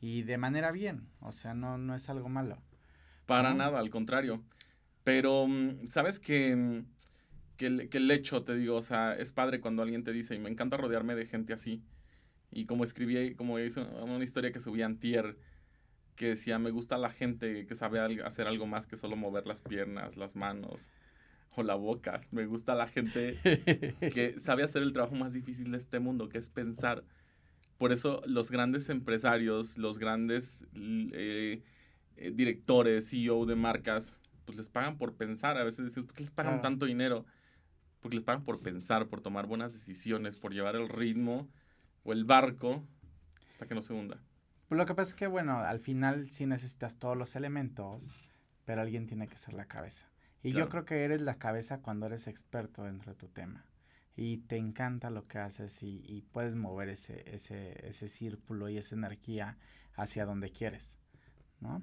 y 0.00 0.22
de 0.22 0.38
manera 0.38 0.72
bien. 0.72 1.06
O 1.20 1.32
sea, 1.32 1.54
no, 1.54 1.78
no 1.78 1.94
es 1.94 2.08
algo 2.08 2.28
malo. 2.28 2.58
Para 3.26 3.52
nada, 3.54 3.78
al 3.78 3.90
contrario. 3.90 4.42
Pero, 5.08 5.46
mm, 5.48 5.86
¿sabes 5.86 6.20
que, 6.20 6.54
mm, 6.54 6.84
que, 7.56 7.66
el, 7.66 7.88
que 7.88 7.96
el 7.96 8.10
hecho, 8.10 8.44
te 8.44 8.54
digo, 8.54 8.76
o 8.76 8.82
sea, 8.82 9.14
es 9.14 9.32
padre 9.32 9.58
cuando 9.58 9.80
alguien 9.80 10.04
te 10.04 10.12
dice, 10.12 10.34
y 10.34 10.38
me 10.38 10.50
encanta 10.50 10.76
rodearme 10.76 11.14
de 11.14 11.24
gente 11.24 11.54
así. 11.54 11.82
Y 12.50 12.66
como 12.66 12.84
escribí, 12.84 13.34
como 13.34 13.58
hizo 13.58 13.88
una 14.02 14.22
historia 14.22 14.52
que 14.52 14.60
subí 14.60 14.82
antier, 14.82 15.38
que 16.14 16.26
decía, 16.26 16.58
me 16.58 16.70
gusta 16.70 16.98
la 16.98 17.08
gente 17.08 17.64
que 17.64 17.74
sabe 17.74 18.00
hacer 18.22 18.48
algo 18.48 18.66
más 18.66 18.86
que 18.86 18.98
solo 18.98 19.16
mover 19.16 19.46
las 19.46 19.62
piernas, 19.62 20.18
las 20.18 20.36
manos 20.36 20.90
o 21.56 21.62
la 21.62 21.74
boca. 21.74 22.20
Me 22.30 22.44
gusta 22.44 22.74
la 22.74 22.86
gente 22.86 23.38
que 24.12 24.38
sabe 24.38 24.62
hacer 24.62 24.82
el 24.82 24.92
trabajo 24.92 25.14
más 25.14 25.32
difícil 25.32 25.70
de 25.70 25.78
este 25.78 26.00
mundo, 26.00 26.28
que 26.28 26.36
es 26.36 26.50
pensar. 26.50 27.02
Por 27.78 27.92
eso 27.92 28.20
los 28.26 28.50
grandes 28.50 28.90
empresarios, 28.90 29.78
los 29.78 29.98
grandes 29.98 30.66
eh, 30.74 31.62
eh, 32.18 32.30
directores, 32.34 33.08
CEO 33.08 33.46
de 33.46 33.56
marcas, 33.56 34.18
pues 34.48 34.58
les 34.58 34.68
pagan 34.68 34.96
por 34.96 35.14
pensar. 35.14 35.58
A 35.58 35.64
veces 35.64 35.84
decimos, 35.84 36.06
¿por 36.06 36.16
qué 36.16 36.22
les 36.22 36.30
pagan 36.30 36.62
tanto 36.62 36.86
dinero? 36.86 37.26
porque 38.00 38.16
les 38.16 38.24
pagan 38.24 38.44
por 38.44 38.60
pensar, 38.60 39.08
por 39.08 39.20
tomar 39.20 39.46
buenas 39.46 39.72
decisiones, 39.72 40.36
por 40.36 40.52
llevar 40.52 40.76
el 40.76 40.88
ritmo 40.88 41.48
o 42.04 42.12
el 42.12 42.24
barco 42.24 42.86
hasta 43.50 43.66
que 43.66 43.74
no 43.74 43.82
se 43.82 43.92
hunda. 43.92 44.20
Pues 44.68 44.78
lo 44.78 44.86
que 44.86 44.94
pasa 44.94 45.10
es 45.10 45.14
que, 45.14 45.26
bueno, 45.26 45.58
al 45.58 45.80
final 45.80 46.26
sí 46.26 46.46
necesitas 46.46 46.98
todos 46.98 47.16
los 47.16 47.36
elementos, 47.36 48.30
pero 48.64 48.82
alguien 48.82 49.06
tiene 49.06 49.26
que 49.28 49.36
ser 49.36 49.54
la 49.54 49.66
cabeza. 49.66 50.08
Y 50.42 50.52
yo 50.52 50.68
creo 50.68 50.84
que 50.84 51.04
eres 51.04 51.20
la 51.20 51.38
cabeza 51.38 51.80
cuando 51.82 52.06
eres 52.06 52.28
experto 52.28 52.84
dentro 52.84 53.12
de 53.12 53.18
tu 53.18 53.28
tema. 53.28 53.66
Y 54.14 54.38
te 54.38 54.56
encanta 54.56 55.10
lo 55.10 55.26
que 55.26 55.38
haces 55.38 55.82
y, 55.82 56.02
y 56.06 56.22
puedes 56.22 56.54
mover 56.54 56.88
ese, 56.88 57.24
ese, 57.34 57.86
ese 57.86 58.08
círculo 58.08 58.68
y 58.68 58.78
esa 58.78 58.94
energía 58.94 59.56
hacia 59.94 60.26
donde 60.26 60.50
quieres, 60.50 60.98
¿no? 61.60 61.82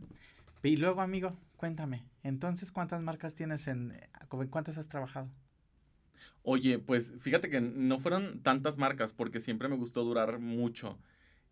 Y 0.64 0.78
luego, 0.78 1.02
amigo, 1.02 1.38
cuéntame, 1.56 2.06
entonces, 2.24 2.72
¿cuántas 2.72 3.02
marcas 3.02 3.36
tienes 3.36 3.68
en, 3.68 3.92
en 4.32 4.48
cuántas 4.50 4.78
has 4.78 4.90
trabajado? 4.90 5.30
Oye, 6.44 6.80
pues 6.80 7.14
fíjate 7.20 7.50
que 7.50 7.62
no 7.62 8.00
fueron 8.00 8.42
tantas 8.42 8.78
marcas 8.78 9.14
porque 9.14 9.40
siempre 9.40 9.68
me 9.68 9.76
gustó 9.76 10.04
durar 10.04 10.40
mucho 10.40 11.00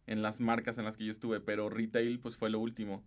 en 0.05 0.22
las 0.22 0.39
marcas 0.39 0.77
en 0.77 0.86
las 0.86 0.98
que 0.98 1.05
yo 1.05 1.12
estuve, 1.12 1.39
pero 1.39 1.69
retail 1.69 2.19
pues 2.19 2.36
fue 2.36 2.50
lo 2.50 2.60
último, 2.60 3.03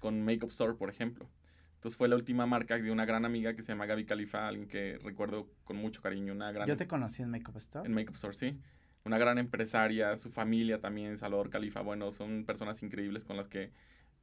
con 0.00 0.24
Makeup 0.24 0.50
Store, 0.50 0.74
por 0.74 0.88
ejemplo. 0.88 1.28
Entonces 1.74 1.96
fue 1.98 2.08
la 2.08 2.16
última 2.16 2.46
marca 2.46 2.78
de 2.78 2.90
una 2.90 3.04
gran 3.04 3.24
amiga 3.24 3.54
que 3.54 3.62
se 3.62 3.72
llama 3.72 3.86
Gaby 3.86 4.06
Califa, 4.06 4.48
alguien 4.48 4.66
que 4.66 4.98
recuerdo 5.02 5.48
con 5.64 5.76
mucho 5.76 6.00
cariño, 6.00 6.32
una 6.32 6.50
gran... 6.52 6.66
Yo 6.66 6.76
te 6.76 6.86
conocí 6.86 7.22
en 7.22 7.30
Makeup 7.30 7.56
Store. 7.58 7.86
En 7.86 7.94
Makeup 7.94 8.14
Store, 8.14 8.34
sí. 8.34 8.58
Una 9.04 9.18
gran 9.18 9.38
empresaria, 9.38 10.16
su 10.16 10.30
familia 10.30 10.80
también, 10.80 11.16
Salvador 11.16 11.50
Califa, 11.50 11.80
bueno, 11.82 12.10
son 12.10 12.44
personas 12.44 12.82
increíbles 12.82 13.24
con 13.24 13.36
las 13.36 13.46
que 13.46 13.70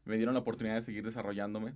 me 0.03 0.17
dieron 0.17 0.33
la 0.33 0.41
oportunidad 0.41 0.75
de 0.75 0.81
seguir 0.81 1.03
desarrollándome 1.03 1.73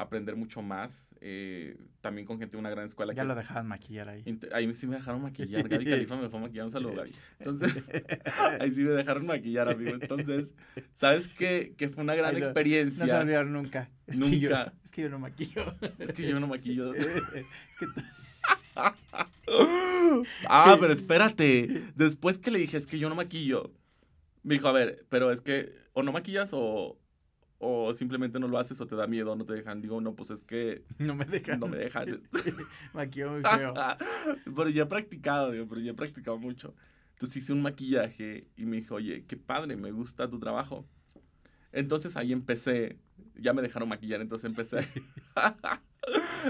aprender 0.00 0.34
mucho 0.34 0.62
más. 0.62 1.14
Eh, 1.20 1.76
también 2.00 2.26
con 2.26 2.38
gente 2.38 2.56
de 2.56 2.58
una 2.58 2.70
gran 2.70 2.86
escuela. 2.86 3.12
Ya 3.12 3.24
lo 3.24 3.34
dejaban 3.34 3.68
maquillar 3.68 4.08
ahí. 4.08 4.24
Ahí 4.52 4.74
sí 4.74 4.86
me 4.86 4.96
dejaron 4.96 5.22
maquillar. 5.22 5.68
Gaby 5.68 5.84
Califa 5.84 6.16
me 6.16 6.28
fue 6.28 6.40
maquillar. 6.40 6.64
Un 6.64 6.72
saludo, 6.72 6.94
Gaby. 6.94 7.12
Entonces, 7.38 7.90
ahí 8.60 8.70
sí 8.72 8.82
me 8.82 8.90
dejaron 8.90 9.26
maquillar, 9.26 9.68
amigo. 9.68 9.90
Entonces, 9.90 10.54
¿sabes 10.94 11.28
qué? 11.28 11.74
Que 11.76 11.90
fue 11.90 12.02
una 12.02 12.14
gran 12.14 12.36
experiencia. 12.36 13.04
No 13.04 13.10
se 13.12 13.16
olvidaron 13.16 13.52
nunca. 13.52 13.90
Es 14.06 14.18
nunca. 14.18 14.30
Que 14.32 14.40
yo, 14.40 14.56
es 14.84 14.92
que 14.92 15.02
yo 15.02 15.08
no 15.10 15.18
maquillo. 15.18 15.74
Es 15.98 16.12
que 16.12 16.26
yo 16.26 16.40
no 16.40 16.46
maquillo. 16.46 16.94
es 16.94 17.06
que... 17.06 17.86
ah, 20.48 20.78
pero 20.80 20.92
espérate. 20.94 21.84
Después 21.94 22.38
que 22.38 22.50
le 22.50 22.58
dije, 22.58 22.78
es 22.78 22.86
que 22.86 22.98
yo 22.98 23.10
no 23.10 23.14
maquillo, 23.14 23.70
me 24.42 24.54
dijo, 24.54 24.68
a 24.68 24.72
ver, 24.72 25.04
pero 25.10 25.30
es 25.30 25.42
que 25.42 25.74
o 25.92 26.02
no 26.02 26.12
maquillas 26.12 26.50
o, 26.54 26.98
o 27.62 27.92
simplemente 27.92 28.40
no 28.40 28.48
lo 28.48 28.58
haces 28.58 28.80
o 28.80 28.86
te 28.86 28.96
da 28.96 29.06
miedo, 29.06 29.36
no 29.36 29.44
te 29.44 29.52
dejan. 29.52 29.82
Digo, 29.82 30.00
no, 30.00 30.14
pues 30.14 30.30
es 30.30 30.42
que... 30.42 30.82
No 30.98 31.14
me 31.14 31.26
dejan. 31.26 31.60
No 31.60 31.68
me 31.68 31.76
dejan. 31.76 32.22
maquillo 32.94 33.32
muy 33.32 33.42
feo. 33.42 33.74
pero 34.56 34.70
ya 34.70 34.84
he 34.84 34.86
practicado, 34.86 35.52
digo, 35.52 35.66
pero 35.68 35.82
ya 35.82 35.90
he 35.90 35.94
practicado 35.94 36.38
mucho. 36.38 36.74
Entonces 37.12 37.36
hice 37.36 37.52
un 37.52 37.60
maquillaje 37.60 38.46
y 38.56 38.64
me 38.64 38.78
dijo, 38.78 38.94
oye, 38.94 39.26
qué 39.26 39.36
padre, 39.36 39.76
me 39.76 39.92
gusta 39.92 40.26
tu 40.30 40.38
trabajo. 40.38 40.86
Entonces 41.70 42.16
ahí 42.16 42.32
empecé, 42.32 42.96
ya 43.34 43.52
me 43.52 43.60
dejaron 43.60 43.90
maquillar, 43.90 44.22
entonces 44.22 44.48
empecé, 44.48 44.78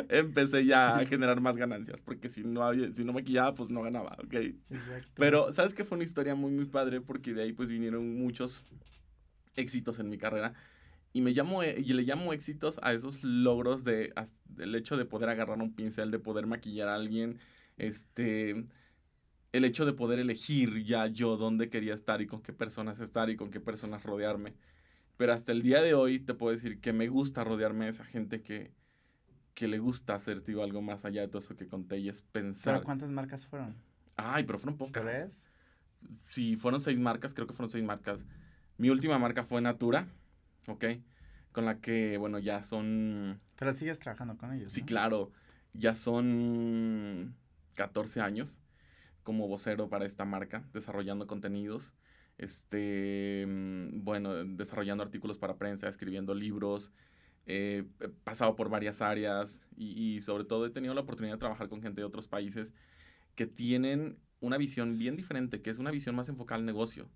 empecé 0.08 0.64
ya 0.64 0.96
a 0.96 1.04
generar 1.06 1.40
más 1.40 1.56
ganancias, 1.56 2.00
porque 2.00 2.28
si 2.28 2.44
no, 2.44 2.62
había, 2.62 2.94
si 2.94 3.04
no 3.04 3.12
maquillaba, 3.12 3.56
pues 3.56 3.68
no 3.68 3.82
ganaba, 3.82 4.16
¿ok? 4.24 4.34
Exacto. 4.70 5.10
Pero, 5.16 5.52
¿sabes 5.52 5.74
qué? 5.74 5.82
Fue 5.82 5.96
una 5.96 6.04
historia 6.04 6.36
muy, 6.36 6.52
muy 6.52 6.66
padre, 6.66 7.00
porque 7.00 7.34
de 7.34 7.42
ahí 7.42 7.52
pues 7.52 7.68
vinieron 7.68 8.16
muchos 8.16 8.64
éxitos 9.56 9.98
en 9.98 10.08
mi 10.08 10.16
carrera 10.16 10.54
y 11.12 11.22
me 11.22 11.32
llamo, 11.32 11.62
eh, 11.62 11.82
y 11.84 11.92
le 11.92 12.02
llamo 12.02 12.32
éxitos 12.32 12.78
a 12.82 12.92
esos 12.92 13.24
logros 13.24 13.84
de, 13.84 14.12
del 14.46 14.74
hecho 14.74 14.96
de 14.96 15.04
poder 15.04 15.28
agarrar 15.28 15.60
un 15.60 15.74
pincel, 15.74 16.10
de 16.10 16.18
poder 16.18 16.46
maquillar 16.46 16.88
a 16.88 16.94
alguien, 16.94 17.38
este, 17.78 18.66
el 19.52 19.64
hecho 19.64 19.84
de 19.84 19.92
poder 19.92 20.20
elegir 20.20 20.84
ya 20.84 21.06
yo 21.08 21.36
dónde 21.36 21.68
quería 21.68 21.94
estar 21.94 22.20
y 22.22 22.26
con 22.26 22.42
qué 22.42 22.52
personas 22.52 23.00
estar 23.00 23.28
y 23.30 23.36
con 23.36 23.50
qué 23.50 23.60
personas 23.60 24.04
rodearme. 24.04 24.54
Pero 25.16 25.32
hasta 25.32 25.52
el 25.52 25.62
día 25.62 25.82
de 25.82 25.94
hoy 25.94 26.20
te 26.20 26.34
puedo 26.34 26.52
decir 26.52 26.80
que 26.80 26.92
me 26.92 27.08
gusta 27.08 27.44
rodearme 27.44 27.86
de 27.86 27.90
esa 27.90 28.04
gente 28.04 28.42
que, 28.42 28.70
que 29.54 29.66
le 29.66 29.78
gusta 29.78 30.14
hacer, 30.14 30.42
digo, 30.44 30.62
algo 30.62 30.80
más 30.80 31.04
allá 31.04 31.22
de 31.22 31.28
todo 31.28 31.40
eso 31.40 31.56
que 31.56 31.66
conté 31.66 31.98
y 31.98 32.08
es 32.08 32.22
pensar. 32.22 32.74
¿Pero 32.74 32.84
cuántas 32.84 33.10
marcas 33.10 33.46
fueron? 33.46 33.74
Ay, 34.16 34.44
pero 34.44 34.58
fueron 34.58 34.78
pocas. 34.78 35.02
¿Tres? 35.02 35.50
Sí, 36.28 36.56
fueron 36.56 36.80
seis 36.80 36.98
marcas, 36.98 37.34
creo 37.34 37.46
que 37.46 37.52
fueron 37.52 37.68
seis 37.68 37.84
marcas. 37.84 38.24
Mi 38.78 38.88
última 38.88 39.18
marca 39.18 39.44
fue 39.44 39.60
Natura 39.60 40.06
¿ok? 40.66 40.84
Con 41.52 41.64
la 41.64 41.80
que, 41.80 42.16
bueno, 42.16 42.38
ya 42.38 42.62
son... 42.62 43.40
Pero 43.56 43.72
sigues 43.72 43.98
trabajando 43.98 44.36
con 44.36 44.52
ellos. 44.52 44.72
Sí, 44.72 44.82
claro. 44.82 45.32
Ya 45.72 45.94
son 45.94 47.34
14 47.74 48.20
años 48.20 48.60
como 49.22 49.48
vocero 49.48 49.88
para 49.88 50.06
esta 50.06 50.24
marca, 50.24 50.64
desarrollando 50.72 51.26
contenidos, 51.26 51.94
este, 52.38 53.44
mm, 53.46 54.02
bueno, 54.02 54.44
desarrollando 54.44 55.04
artículos 55.04 55.38
para 55.38 55.56
prensa, 55.56 55.88
escribiendo 55.88 56.34
libros, 56.34 56.90
eh, 57.46 57.84
he 58.00 58.08
pasado 58.08 58.56
por 58.56 58.70
varias 58.70 59.02
áreas 59.02 59.68
y, 59.76 60.16
y, 60.16 60.20
sobre 60.20 60.44
todo 60.44 60.66
he 60.66 60.70
tenido 60.70 60.94
la 60.94 61.02
oportunidad 61.02 61.34
de 61.34 61.38
trabajar 61.38 61.68
con 61.68 61.82
gente 61.82 62.00
de 62.00 62.06
otros 62.06 62.28
países 62.28 62.74
que 63.34 63.46
tienen 63.46 64.18
una 64.40 64.56
visión 64.56 64.98
bien 64.98 65.16
diferente, 65.16 65.60
que 65.62 65.70
es 65.70 65.78
una 65.78 65.90
visión 65.90 66.14
más 66.14 66.28
enfocada 66.28 66.58
al 66.58 66.66
negocio. 66.66 67.08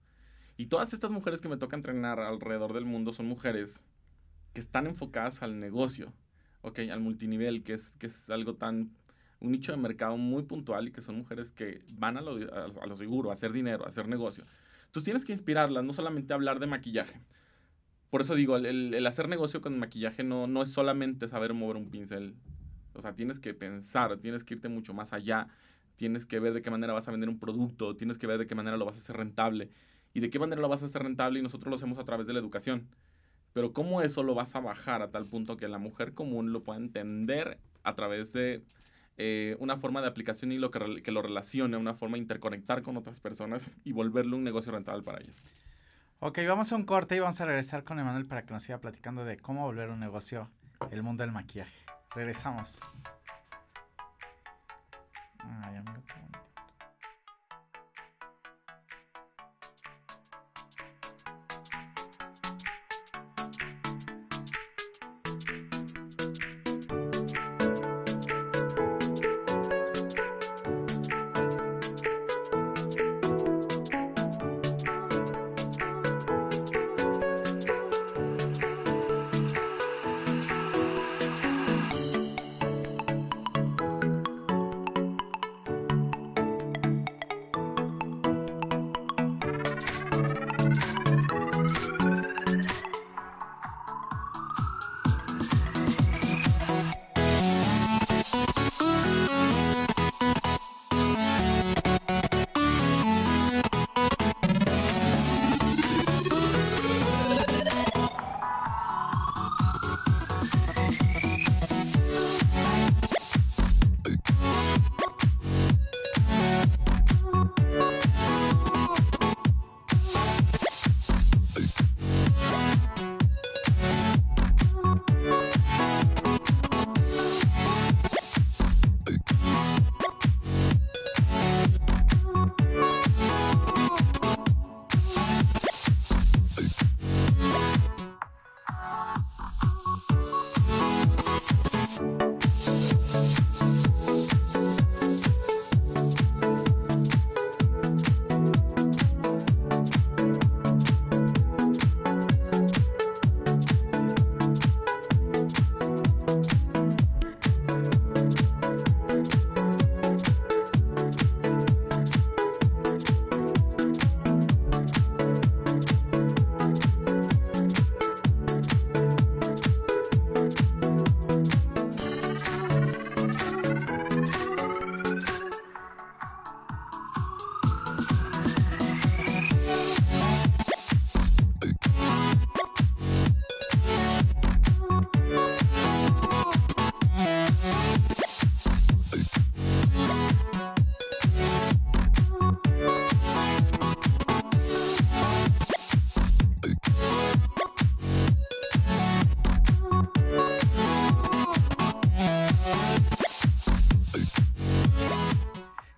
Y 0.56 0.66
todas 0.66 0.92
estas 0.92 1.10
mujeres 1.10 1.40
que 1.40 1.48
me 1.48 1.56
toca 1.56 1.76
entrenar 1.76 2.20
alrededor 2.20 2.72
del 2.72 2.84
mundo 2.84 3.12
son 3.12 3.26
mujeres 3.26 3.84
que 4.52 4.60
están 4.60 4.86
enfocadas 4.86 5.42
al 5.42 5.58
negocio, 5.58 6.12
¿ok? 6.62 6.80
Al 6.90 7.00
multinivel, 7.00 7.64
que 7.64 7.74
es, 7.74 7.96
que 7.96 8.06
es 8.06 8.30
algo 8.30 8.54
tan, 8.54 8.92
un 9.40 9.50
nicho 9.50 9.72
de 9.72 9.78
mercado 9.78 10.16
muy 10.16 10.44
puntual 10.44 10.88
y 10.88 10.92
que 10.92 11.02
son 11.02 11.16
mujeres 11.16 11.50
que 11.50 11.82
van 11.92 12.16
a 12.16 12.20
lo, 12.20 12.36
a, 12.80 12.86
lo 12.86 12.96
seguro, 12.96 13.30
a 13.30 13.32
hacer 13.32 13.52
dinero, 13.52 13.84
a 13.84 13.88
hacer 13.88 14.06
negocio. 14.06 14.44
Entonces 14.86 15.04
tienes 15.04 15.24
que 15.24 15.32
inspirarlas, 15.32 15.82
no 15.82 15.92
solamente 15.92 16.32
hablar 16.32 16.60
de 16.60 16.68
maquillaje. 16.68 17.20
Por 18.10 18.20
eso 18.20 18.36
digo, 18.36 18.56
el, 18.56 18.94
el, 18.94 19.06
hacer 19.08 19.28
negocio 19.28 19.60
con 19.60 19.76
maquillaje 19.76 20.22
no, 20.22 20.46
no 20.46 20.62
es 20.62 20.70
solamente 20.70 21.26
saber 21.26 21.52
mover 21.52 21.76
un 21.76 21.90
pincel. 21.90 22.36
O 22.92 23.02
sea, 23.02 23.16
tienes 23.16 23.40
que 23.40 23.54
pensar, 23.54 24.18
tienes 24.18 24.44
que 24.44 24.54
irte 24.54 24.68
mucho 24.68 24.94
más 24.94 25.12
allá, 25.12 25.48
tienes 25.96 26.26
que 26.26 26.38
ver 26.38 26.52
de 26.52 26.62
qué 26.62 26.70
manera 26.70 26.92
vas 26.92 27.08
a 27.08 27.10
vender 27.10 27.28
un 27.28 27.40
producto, 27.40 27.96
tienes 27.96 28.18
que 28.18 28.28
ver 28.28 28.38
de 28.38 28.46
qué 28.46 28.54
manera 28.54 28.76
lo 28.76 28.84
vas 28.84 28.94
a 28.94 28.98
hacer 28.98 29.16
rentable 29.16 29.70
y 30.14 30.20
de 30.20 30.30
qué 30.30 30.38
manera 30.38 30.62
lo 30.62 30.68
vas 30.68 30.82
a 30.82 30.86
hacer 30.86 31.02
rentable 31.02 31.40
y 31.40 31.42
nosotros 31.42 31.68
lo 31.68 31.74
hacemos 31.74 31.98
a 31.98 32.04
través 32.04 32.26
de 32.26 32.32
la 32.32 32.38
educación. 32.38 32.88
Pero 33.52 33.72
cómo 33.72 34.00
eso 34.00 34.22
lo 34.22 34.34
vas 34.34 34.54
a 34.56 34.60
bajar 34.60 35.02
a 35.02 35.10
tal 35.10 35.26
punto 35.26 35.56
que 35.56 35.68
la 35.68 35.78
mujer 35.78 36.14
común 36.14 36.52
lo 36.52 36.62
pueda 36.62 36.78
entender 36.78 37.58
a 37.82 37.94
través 37.94 38.32
de 38.32 38.62
eh, 39.16 39.56
una 39.58 39.76
forma 39.76 40.00
de 40.00 40.08
aplicación 40.08 40.52
y 40.52 40.58
lo 40.58 40.70
que, 40.70 41.12
lo 41.12 41.22
relacione, 41.22 41.76
una 41.76 41.94
forma 41.94 42.14
de 42.14 42.22
interconectar 42.22 42.82
con 42.82 42.96
otras 42.96 43.20
personas 43.20 43.76
y 43.84 43.92
volverlo 43.92 44.36
un 44.36 44.44
negocio 44.44 44.72
rentable 44.72 45.02
para 45.02 45.20
ellas. 45.20 45.44
Ok, 46.20 46.38
vamos 46.48 46.72
a 46.72 46.76
un 46.76 46.84
corte 46.84 47.16
y 47.16 47.18
vamos 47.18 47.40
a 47.40 47.44
regresar 47.44 47.84
con 47.84 47.98
Emanuel 47.98 48.26
para 48.26 48.46
que 48.46 48.52
nos 48.52 48.62
siga 48.62 48.78
platicando 48.78 49.24
de 49.24 49.36
cómo 49.36 49.62
volver 49.62 49.90
un 49.90 50.00
negocio 50.00 50.48
el 50.90 51.02
mundo 51.02 51.22
del 51.22 51.32
maquillaje. 51.32 51.76
Regresamos. 52.14 52.80
Ah, 55.40 55.70
ya 55.72 55.82
me 55.82 56.43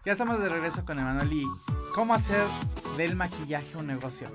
Ya 0.07 0.13
estamos 0.13 0.39
de 0.39 0.49
regreso 0.49 0.85
con 0.85 1.01
Emanuel 1.01 1.33
y 1.33 1.45
cómo 1.93 2.15
hacer 2.15 2.47
del 2.97 3.17
maquillaje 3.17 3.77
un 3.77 3.89
negocio. 3.89 4.29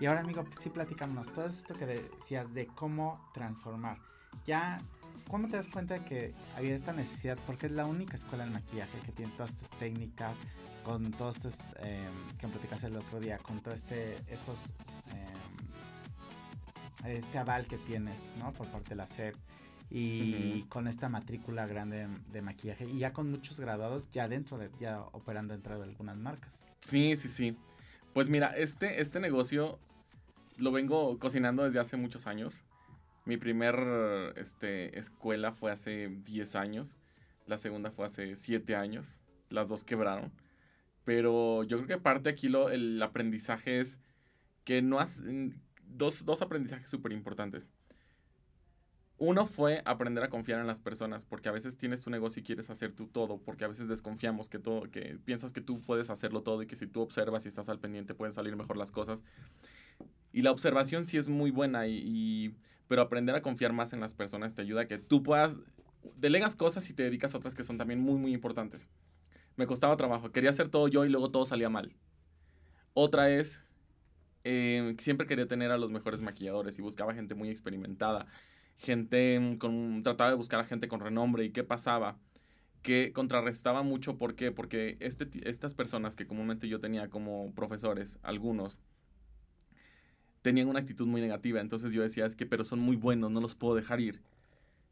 Y 0.00 0.06
ahora, 0.06 0.20
amigo, 0.20 0.46
sí 0.58 0.70
platicamos 0.70 1.30
todo 1.34 1.44
esto 1.44 1.74
que 1.74 1.84
decías 1.84 2.54
de 2.54 2.68
cómo 2.68 3.28
transformar. 3.34 3.98
Ya, 4.46 4.80
¿cómo 5.28 5.46
te 5.46 5.56
das 5.56 5.68
cuenta 5.68 5.92
de 5.92 6.04
que 6.06 6.32
había 6.56 6.74
esta 6.74 6.94
necesidad? 6.94 7.36
Porque 7.46 7.66
es 7.66 7.72
la 7.72 7.84
única 7.84 8.16
escuela 8.16 8.46
de 8.46 8.50
maquillaje 8.50 8.98
que 9.04 9.12
tiene 9.12 9.30
todas 9.32 9.50
estas 9.50 9.68
técnicas, 9.78 10.38
con 10.86 11.10
todos 11.10 11.36
estos 11.36 11.58
eh, 11.80 12.08
que 12.38 12.48
platicaste 12.48 12.86
el 12.86 12.96
otro 12.96 13.20
día, 13.20 13.36
con 13.36 13.60
todo 13.60 13.74
este, 13.74 14.16
estos, 14.26 14.58
eh, 17.04 17.18
este 17.18 17.36
aval 17.36 17.66
que 17.66 17.76
tienes, 17.76 18.24
¿no? 18.38 18.54
Por 18.54 18.68
parte 18.68 18.88
de 18.88 18.94
la 18.94 19.06
SEP 19.06 19.36
y 19.90 20.62
con 20.68 20.86
esta 20.86 21.08
matrícula 21.08 21.66
grande 21.66 22.08
de 22.32 22.42
maquillaje 22.42 22.88
y 22.88 22.98
ya 22.98 23.12
con 23.12 23.30
muchos 23.30 23.58
graduados 23.58 24.08
ya 24.12 24.28
dentro 24.28 24.56
de 24.56 24.70
ya 24.78 25.00
operando 25.12 25.52
dentro 25.52 25.78
de 25.78 25.84
algunas 25.84 26.16
marcas. 26.16 26.64
Sí, 26.80 27.16
sí, 27.16 27.28
sí. 27.28 27.56
Pues 28.14 28.28
mira, 28.28 28.56
este, 28.56 29.00
este 29.00 29.20
negocio 29.20 29.78
lo 30.56 30.72
vengo 30.72 31.18
cocinando 31.18 31.64
desde 31.64 31.80
hace 31.80 31.96
muchos 31.96 32.26
años. 32.26 32.64
Mi 33.24 33.36
primer 33.36 34.34
este, 34.36 34.98
escuela 34.98 35.52
fue 35.52 35.72
hace 35.72 36.08
10 36.08 36.56
años, 36.56 36.96
la 37.46 37.58
segunda 37.58 37.90
fue 37.90 38.06
hace 38.06 38.36
7 38.36 38.76
años, 38.76 39.20
las 39.48 39.68
dos 39.68 39.84
quebraron. 39.84 40.32
Pero 41.04 41.64
yo 41.64 41.78
creo 41.78 41.88
que 41.88 42.02
parte 42.02 42.30
aquí 42.30 42.48
lo, 42.48 42.70
el 42.70 43.02
aprendizaje 43.02 43.80
es 43.80 44.00
que 44.64 44.82
no 44.82 45.00
has... 45.00 45.22
Dos, 45.92 46.24
dos 46.24 46.40
aprendizajes 46.40 46.88
súper 46.88 47.10
importantes. 47.10 47.68
Uno 49.22 49.44
fue 49.44 49.82
aprender 49.84 50.24
a 50.24 50.30
confiar 50.30 50.60
en 50.60 50.66
las 50.66 50.80
personas, 50.80 51.26
porque 51.26 51.50
a 51.50 51.52
veces 51.52 51.76
tienes 51.76 52.02
tu 52.02 52.08
negocio 52.08 52.40
y 52.40 52.42
quieres 52.42 52.70
hacer 52.70 52.92
tú 52.92 53.06
todo, 53.06 53.36
porque 53.36 53.66
a 53.66 53.68
veces 53.68 53.86
desconfiamos 53.86 54.48
que 54.48 54.58
todo, 54.58 54.90
que 54.90 55.18
piensas 55.26 55.52
que 55.52 55.60
tú 55.60 55.82
puedes 55.82 56.08
hacerlo 56.08 56.42
todo 56.42 56.62
y 56.62 56.66
que 56.66 56.74
si 56.74 56.86
tú 56.86 57.02
observas 57.02 57.44
y 57.44 57.48
estás 57.48 57.68
al 57.68 57.78
pendiente 57.78 58.14
pueden 58.14 58.32
salir 58.32 58.56
mejor 58.56 58.78
las 58.78 58.90
cosas. 58.90 59.22
Y 60.32 60.40
la 60.40 60.50
observación 60.50 61.04
sí 61.04 61.18
es 61.18 61.28
muy 61.28 61.50
buena, 61.50 61.86
y, 61.86 62.54
pero 62.88 63.02
aprender 63.02 63.34
a 63.34 63.42
confiar 63.42 63.74
más 63.74 63.92
en 63.92 64.00
las 64.00 64.14
personas 64.14 64.54
te 64.54 64.62
ayuda 64.62 64.80
a 64.80 64.88
que 64.88 64.96
tú 64.96 65.22
puedas, 65.22 65.60
delegas 66.16 66.56
cosas 66.56 66.88
y 66.88 66.94
te 66.94 67.02
dedicas 67.02 67.34
a 67.34 67.36
otras 67.36 67.54
que 67.54 67.62
son 67.62 67.76
también 67.76 68.00
muy, 68.00 68.16
muy 68.16 68.32
importantes. 68.32 68.88
Me 69.56 69.66
costaba 69.66 69.98
trabajo, 69.98 70.32
quería 70.32 70.48
hacer 70.48 70.70
todo 70.70 70.88
yo 70.88 71.04
y 71.04 71.10
luego 71.10 71.30
todo 71.30 71.44
salía 71.44 71.68
mal. 71.68 71.94
Otra 72.94 73.28
es, 73.28 73.66
eh, 74.44 74.94
siempre 74.96 75.26
quería 75.26 75.46
tener 75.46 75.72
a 75.72 75.76
los 75.76 75.90
mejores 75.90 76.22
maquilladores 76.22 76.78
y 76.78 76.80
buscaba 76.80 77.12
gente 77.12 77.34
muy 77.34 77.50
experimentada 77.50 78.26
gente 78.80 79.38
mm, 79.38 79.56
con, 79.58 80.02
trataba 80.02 80.30
de 80.30 80.36
buscar 80.36 80.60
a 80.60 80.64
gente 80.64 80.88
con 80.88 81.00
renombre 81.00 81.44
y 81.44 81.50
qué 81.50 81.64
pasaba, 81.64 82.18
que 82.82 83.12
contrarrestaba 83.12 83.82
mucho, 83.82 84.16
¿por 84.16 84.34
qué? 84.34 84.52
Porque 84.52 84.96
este, 85.00 85.28
estas 85.48 85.74
personas 85.74 86.16
que 86.16 86.26
comúnmente 86.26 86.68
yo 86.68 86.80
tenía 86.80 87.10
como 87.10 87.52
profesores, 87.54 88.18
algunos, 88.22 88.80
tenían 90.42 90.68
una 90.68 90.80
actitud 90.80 91.06
muy 91.06 91.20
negativa, 91.20 91.60
entonces 91.60 91.92
yo 91.92 92.02
decía, 92.02 92.24
es 92.24 92.34
que, 92.34 92.46
pero 92.46 92.64
son 92.64 92.80
muy 92.80 92.96
buenos, 92.96 93.30
no 93.30 93.40
los 93.40 93.54
puedo 93.54 93.74
dejar 93.74 94.00
ir. 94.00 94.22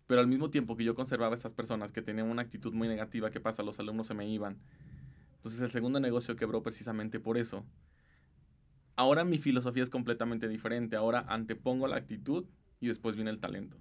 Pero 0.06 0.20
al 0.20 0.26
mismo 0.26 0.50
tiempo 0.50 0.76
que 0.76 0.84
yo 0.84 0.94
conservaba 0.94 1.32
a 1.32 1.34
estas 1.34 1.52
personas 1.52 1.92
que 1.92 2.02
tenían 2.02 2.30
una 2.30 2.42
actitud 2.42 2.72
muy 2.72 2.88
negativa, 2.88 3.30
¿qué 3.30 3.40
pasa? 3.40 3.62
Los 3.62 3.78
alumnos 3.78 4.06
se 4.06 4.14
me 4.14 4.28
iban. 4.28 4.58
Entonces 5.36 5.60
el 5.60 5.70
segundo 5.70 6.00
negocio 6.00 6.36
quebró 6.36 6.62
precisamente 6.62 7.20
por 7.20 7.38
eso. 7.38 7.64
Ahora 8.96 9.24
mi 9.24 9.38
filosofía 9.38 9.82
es 9.82 9.90
completamente 9.90 10.48
diferente. 10.48 10.96
Ahora 10.96 11.24
antepongo 11.28 11.86
la 11.88 11.96
actitud 11.96 12.46
y 12.80 12.88
después 12.88 13.14
viene 13.14 13.30
el 13.30 13.40
talento. 13.40 13.78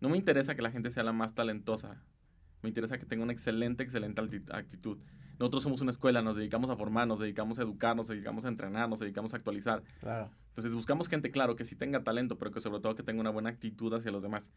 No 0.00 0.08
me 0.08 0.16
interesa 0.16 0.54
que 0.54 0.62
la 0.62 0.70
gente 0.70 0.90
sea 0.90 1.02
la 1.02 1.12
más 1.12 1.34
talentosa. 1.34 2.02
Me 2.62 2.68
interesa 2.68 2.98
que 2.98 3.06
tenga 3.06 3.24
una 3.24 3.32
excelente, 3.32 3.82
excelente 3.82 4.20
actitud. 4.52 4.98
Nosotros 5.38 5.62
somos 5.62 5.80
una 5.80 5.92
escuela, 5.92 6.20
nos 6.20 6.36
dedicamos 6.36 6.68
a 6.70 6.76
formar, 6.76 7.06
nos 7.06 7.20
dedicamos 7.20 7.58
a 7.58 7.62
educar, 7.62 7.94
nos 7.94 8.08
dedicamos 8.08 8.44
a 8.44 8.48
entrenar, 8.48 8.88
nos 8.88 8.98
dedicamos 8.98 9.34
a 9.34 9.36
actualizar. 9.36 9.82
Claro. 10.00 10.30
Entonces 10.48 10.74
buscamos 10.74 11.08
gente, 11.08 11.30
claro, 11.30 11.54
que 11.54 11.64
sí 11.64 11.76
tenga 11.76 12.02
talento, 12.02 12.38
pero 12.38 12.50
que 12.50 12.60
sobre 12.60 12.80
todo 12.80 12.96
que 12.96 13.04
tenga 13.04 13.20
una 13.20 13.30
buena 13.30 13.50
actitud 13.50 13.92
hacia 13.94 14.10
los 14.10 14.24
demás. 14.24 14.52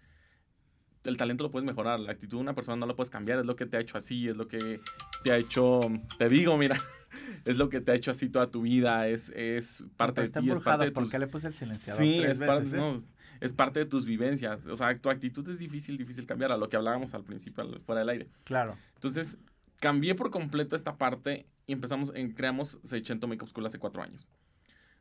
El 1.04 1.18
talento 1.18 1.44
lo 1.44 1.52
puedes 1.52 1.66
mejorar, 1.66 2.00
la 2.00 2.12
actitud 2.12 2.38
de 2.38 2.42
una 2.42 2.56
persona 2.56 2.78
no 2.78 2.86
lo 2.88 2.96
puedes 2.96 3.12
cambiar, 3.12 3.40
es 3.40 3.46
lo 3.46 3.56
que 3.56 3.68
te 3.68 3.78
ha 3.78 3.80
hecho 3.80 3.98
así, 3.98 4.28
es 4.28 4.36
lo 4.36 4.48
que 4.48 4.80
te 5.24 5.32
ha 5.32 5.38
hecho, 5.38 5.82
te 6.18 6.30
digo, 6.30 6.58
mira, 6.58 6.80
es 7.46 7.58
lo 7.58 7.70
que 7.70 7.82
te 7.82 7.92
ha 7.92 7.96
hecho 7.96 8.12
así 8.12 8.30
toda 8.30 8.50
tu 8.50 8.62
vida, 8.62 9.08
es, 9.08 9.30
es 9.30 9.86
parte 9.98 10.22
de 10.22 10.28
ti, 10.28 10.50
es 10.50 10.60
parte 10.60 10.86
de 10.86 10.92
¿Por 10.92 11.10
qué 11.10 11.20
le 11.20 11.28
puse 11.28 11.48
el 11.48 11.54
silenciador 11.54 12.04
Sí, 12.04 12.22
es 12.22 12.40
parte, 12.40 12.78
no, 12.78 13.00
es 13.41 13.51
parte 13.51 13.80
de 13.80 13.86
tus 13.86 14.06
vivencias. 14.06 14.65
O 14.67 14.75
sea, 14.75 14.97
tu 14.97 15.10
actitud 15.10 15.47
es 15.49 15.60
difícil, 15.60 15.97
difícil 15.97 16.25
cambiar 16.25 16.51
a 16.51 16.58
lo 16.58 16.69
que 16.69 16.77
hablábamos 16.77 17.13
al 17.13 17.25
principio, 17.25 17.67
fuera 17.82 17.99
del 17.99 18.10
aire. 18.10 18.27
Claro. 18.45 18.77
Entonces, 18.93 19.38
cambié 19.80 20.15
por 20.15 20.30
completo 20.30 20.75
esta 20.75 20.97
parte 20.97 21.47
y 21.65 21.73
empezamos, 21.73 22.12
en, 22.15 22.32
creamos 22.32 22.80
600 22.84 23.27
Makeup 23.27 23.49
School 23.49 23.65
hace 23.65 23.80
cuatro 23.80 24.04
años. 24.04 24.27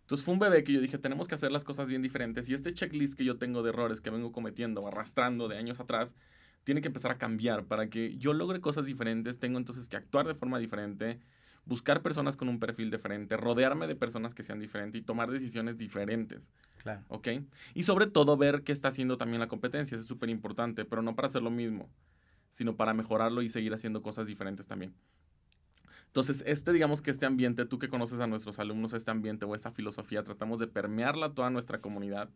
Entonces 0.01 0.25
fue 0.25 0.35
un 0.35 0.41
bebé 0.41 0.65
que 0.65 0.73
yo 0.73 0.81
dije, 0.81 0.99
tenemos 0.99 1.29
que 1.29 1.37
hacer 1.37 1.53
las 1.53 1.63
cosas 1.63 1.89
bien 1.89 2.03
diferentes. 2.03 2.49
Y 2.49 2.55
este 2.55 2.73
checklist 2.75 3.15
que 3.15 3.25
yo 3.25 3.37
tengo 3.37 3.63
de 3.63 3.69
errores 3.69 4.01
que 4.01 4.11
vengo 4.11 4.33
cometiendo, 4.33 4.89
arrastrando 4.89 5.47
de 5.47 5.57
años 5.57 5.79
atrás, 5.79 6.17
tiene 6.65 6.81
que 6.81 6.89
empezar 6.89 7.13
a 7.13 7.19
cambiar 7.19 7.67
para 7.67 7.89
que 7.91 8.17
yo 8.17 8.33
logre 8.33 8.61
cosas 8.61 8.87
diferentes. 8.87 9.39
Tengo 9.39 9.59
entonces 9.59 9.87
que 9.87 9.97
actuar 9.97 10.27
de 10.27 10.35
forma 10.35 10.59
diferente, 10.59 11.21
buscar 11.65 12.03
personas 12.03 12.37
con 12.37 12.49
un 12.49 12.59
perfil 12.59 12.91
diferente, 12.91 13.37
rodearme 13.37 13.87
de 13.87 13.95
personas 13.95 14.35
que 14.35 14.43
sean 14.43 14.59
diferentes 14.59 15.01
y 15.01 15.05
tomar 15.05 15.31
decisiones 15.31 15.79
diferentes. 15.79 16.51
Claro. 16.83 17.03
¿Ok? 17.09 17.29
Y 17.75 17.85
sobre 17.85 18.07
todo 18.07 18.37
ver 18.37 18.63
qué 18.63 18.73
está 18.73 18.89
haciendo 18.89 19.17
también 19.17 19.41
la 19.41 19.49
competencia, 19.49 19.95
eso 19.95 20.03
es 20.03 20.09
súper 20.09 20.31
importante, 20.31 20.85
pero 20.85 21.03
no 21.03 21.15
para 21.15 21.27
hacer 21.27 21.43
lo 21.43 21.51
mismo, 21.51 21.89
sino 22.51 22.77
para 22.77 22.95
mejorarlo 22.95 23.43
y 23.43 23.49
seguir 23.49 23.73
haciendo 23.75 24.03
cosas 24.03 24.27
diferentes 24.27 24.67
también. 24.67 24.95
Entonces, 26.07 26.43
este, 26.45 26.73
digamos 26.73 27.03
que 27.03 27.13
este 27.13 27.25
ambiente, 27.25 27.67
tú 27.67 27.79
que 27.79 27.89
conoces 27.89 28.19
a 28.19 28.27
nuestros 28.27 28.59
alumnos, 28.59 28.93
este 28.95 29.13
ambiente 29.13 29.45
o 29.45 29.55
esta 29.55 29.71
filosofía, 29.71 30.25
tratamos 30.25 30.59
de 30.59 30.67
permearla 30.67 31.27
a 31.27 31.35
toda 31.35 31.51
nuestra 31.51 31.81
comunidad. 31.81 32.31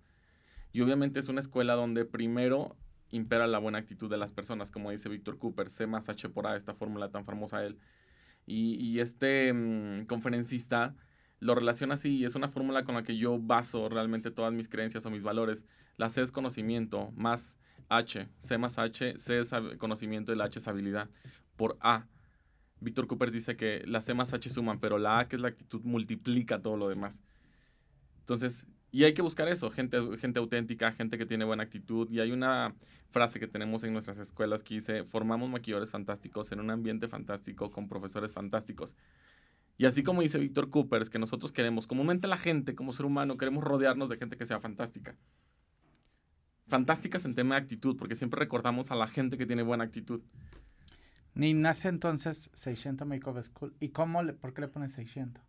Y 0.72 0.80
obviamente 0.80 1.18
es 1.18 1.28
una 1.28 1.40
escuela 1.40 1.74
donde 1.74 2.04
primero 2.04 2.76
impera 3.10 3.48
la 3.48 3.58
buena 3.58 3.78
actitud 3.78 4.08
de 4.08 4.16
las 4.16 4.30
personas, 4.30 4.70
como 4.70 4.92
dice 4.92 5.08
Víctor 5.08 5.38
Cooper, 5.38 5.70
C 5.70 5.88
más 5.88 6.08
H 6.08 6.28
por 6.28 6.46
A, 6.46 6.56
esta 6.56 6.72
fórmula 6.74 7.10
tan 7.10 7.24
famosa 7.24 7.64
él 7.64 7.78
y, 8.46 9.00
este 9.00 9.52
mm, 9.52 10.06
conferencista 10.06 10.94
lo 11.40 11.54
relaciona 11.54 11.94
así 11.94 12.16
y 12.16 12.24
es 12.24 12.34
una 12.34 12.48
fórmula 12.48 12.84
con 12.84 12.94
la 12.94 13.02
que 13.02 13.16
yo 13.16 13.38
baso 13.38 13.88
realmente 13.88 14.30
todas 14.30 14.52
mis 14.52 14.68
creencias 14.68 15.04
o 15.06 15.10
mis 15.10 15.22
valores. 15.22 15.66
La 15.96 16.08
C 16.08 16.22
es 16.22 16.32
conocimiento 16.32 17.12
más 17.16 17.58
H, 17.88 18.28
C 18.38 18.58
más 18.58 18.78
H, 18.78 19.18
C 19.18 19.38
es 19.40 19.50
conocimiento 19.78 20.32
y 20.32 20.36
la 20.36 20.44
H 20.44 20.58
es 20.58 20.68
habilidad. 20.68 21.10
Por 21.56 21.76
A, 21.80 22.06
Víctor 22.80 23.06
Cooper 23.06 23.30
dice 23.30 23.56
que 23.56 23.82
la 23.86 24.00
C 24.00 24.14
más 24.14 24.32
H 24.32 24.48
suman, 24.50 24.80
pero 24.80 24.98
la 24.98 25.18
A, 25.18 25.28
que 25.28 25.36
es 25.36 25.42
la 25.42 25.48
actitud, 25.48 25.82
multiplica 25.84 26.62
todo 26.62 26.76
lo 26.76 26.88
demás. 26.88 27.22
Entonces, 28.20 28.66
y 28.94 29.02
hay 29.02 29.12
que 29.12 29.22
buscar 29.22 29.48
eso, 29.48 29.72
gente, 29.72 29.98
gente 30.18 30.38
auténtica, 30.38 30.92
gente 30.92 31.18
que 31.18 31.26
tiene 31.26 31.44
buena 31.44 31.64
actitud. 31.64 32.08
Y 32.12 32.20
hay 32.20 32.30
una 32.30 32.76
frase 33.10 33.40
que 33.40 33.48
tenemos 33.48 33.82
en 33.82 33.92
nuestras 33.92 34.18
escuelas 34.18 34.62
que 34.62 34.74
dice, 34.74 35.02
formamos 35.02 35.50
maquilladores 35.50 35.90
fantásticos 35.90 36.52
en 36.52 36.60
un 36.60 36.70
ambiente 36.70 37.08
fantástico 37.08 37.72
con 37.72 37.88
profesores 37.88 38.30
fantásticos. 38.30 38.94
Y 39.78 39.86
así 39.86 40.04
como 40.04 40.22
dice 40.22 40.38
Víctor 40.38 40.70
Cooper, 40.70 41.02
es 41.02 41.10
que 41.10 41.18
nosotros 41.18 41.50
queremos, 41.50 41.88
comúnmente 41.88 42.28
la 42.28 42.36
gente, 42.36 42.76
como 42.76 42.92
ser 42.92 43.04
humano, 43.04 43.36
queremos 43.36 43.64
rodearnos 43.64 44.10
de 44.10 44.16
gente 44.16 44.36
que 44.36 44.46
sea 44.46 44.60
fantástica. 44.60 45.16
Fantásticas 46.68 47.24
en 47.24 47.34
tema 47.34 47.56
de 47.56 47.62
actitud, 47.62 47.96
porque 47.96 48.14
siempre 48.14 48.38
recordamos 48.38 48.92
a 48.92 48.94
la 48.94 49.08
gente 49.08 49.36
que 49.36 49.44
tiene 49.44 49.64
buena 49.64 49.82
actitud. 49.82 50.22
Ni 51.34 51.52
nace 51.52 51.88
entonces 51.88 52.48
600 52.52 53.08
Makeup 53.08 53.42
School. 53.42 53.74
¿Y 53.80 53.88
cómo 53.88 54.22
le, 54.22 54.34
por 54.34 54.54
qué 54.54 54.60
le 54.60 54.68
pones 54.68 54.92
600? 54.92 55.42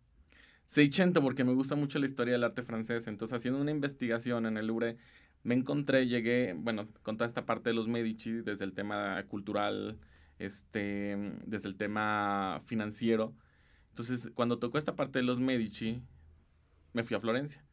Seicento, 0.66 1.22
porque 1.22 1.44
me 1.44 1.54
gusta 1.54 1.76
mucho 1.76 1.98
la 1.98 2.06
historia 2.06 2.32
del 2.32 2.44
arte 2.44 2.62
francés. 2.62 3.06
Entonces, 3.06 3.36
haciendo 3.36 3.60
una 3.60 3.70
investigación 3.70 4.46
en 4.46 4.56
el 4.56 4.66
Louvre, 4.66 4.96
me 5.44 5.54
encontré, 5.54 6.06
llegué, 6.08 6.54
bueno, 6.58 6.88
con 7.02 7.16
toda 7.16 7.26
esta 7.28 7.46
parte 7.46 7.70
de 7.70 7.74
los 7.74 7.86
Medici, 7.86 8.32
desde 8.32 8.64
el 8.64 8.72
tema 8.72 9.22
cultural, 9.28 9.98
este, 10.38 11.16
desde 11.46 11.68
el 11.68 11.76
tema 11.76 12.62
financiero. 12.66 13.32
Entonces, 13.90 14.30
cuando 14.34 14.58
tocó 14.58 14.78
esta 14.78 14.96
parte 14.96 15.20
de 15.20 15.22
los 15.24 15.38
Medici, 15.38 16.02
me 16.92 17.04
fui 17.04 17.16
a 17.16 17.20
Florencia. 17.20 17.64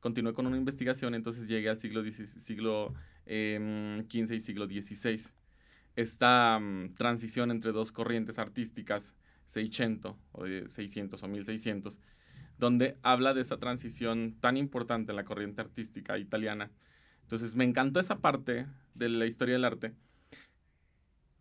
Continué 0.00 0.32
con 0.32 0.46
una 0.46 0.56
investigación, 0.56 1.14
entonces 1.14 1.46
llegué 1.46 1.68
al 1.68 1.76
siglo, 1.76 2.02
siglo 2.10 2.94
XV 3.26 3.26
em, 3.26 4.06
y 4.10 4.40
siglo 4.40 4.66
XVI. 4.66 5.20
Esta 5.94 6.58
mm, 6.58 6.94
transición 6.96 7.50
entre 7.50 7.72
dos 7.72 7.92
corrientes 7.92 8.38
artísticas, 8.38 9.14
600 9.44 10.16
o 10.32 10.44
600 10.68 11.22
o 11.22 11.28
1600, 11.28 12.00
donde 12.60 12.98
habla 13.02 13.34
de 13.34 13.40
esa 13.40 13.58
transición 13.58 14.36
tan 14.38 14.56
importante 14.56 15.10
en 15.10 15.16
la 15.16 15.24
corriente 15.24 15.62
artística 15.62 16.18
italiana. 16.18 16.70
Entonces 17.22 17.56
me 17.56 17.64
encantó 17.64 17.98
esa 17.98 18.18
parte 18.18 18.66
de 18.94 19.08
la 19.08 19.26
historia 19.26 19.54
del 19.54 19.64
arte. 19.64 19.94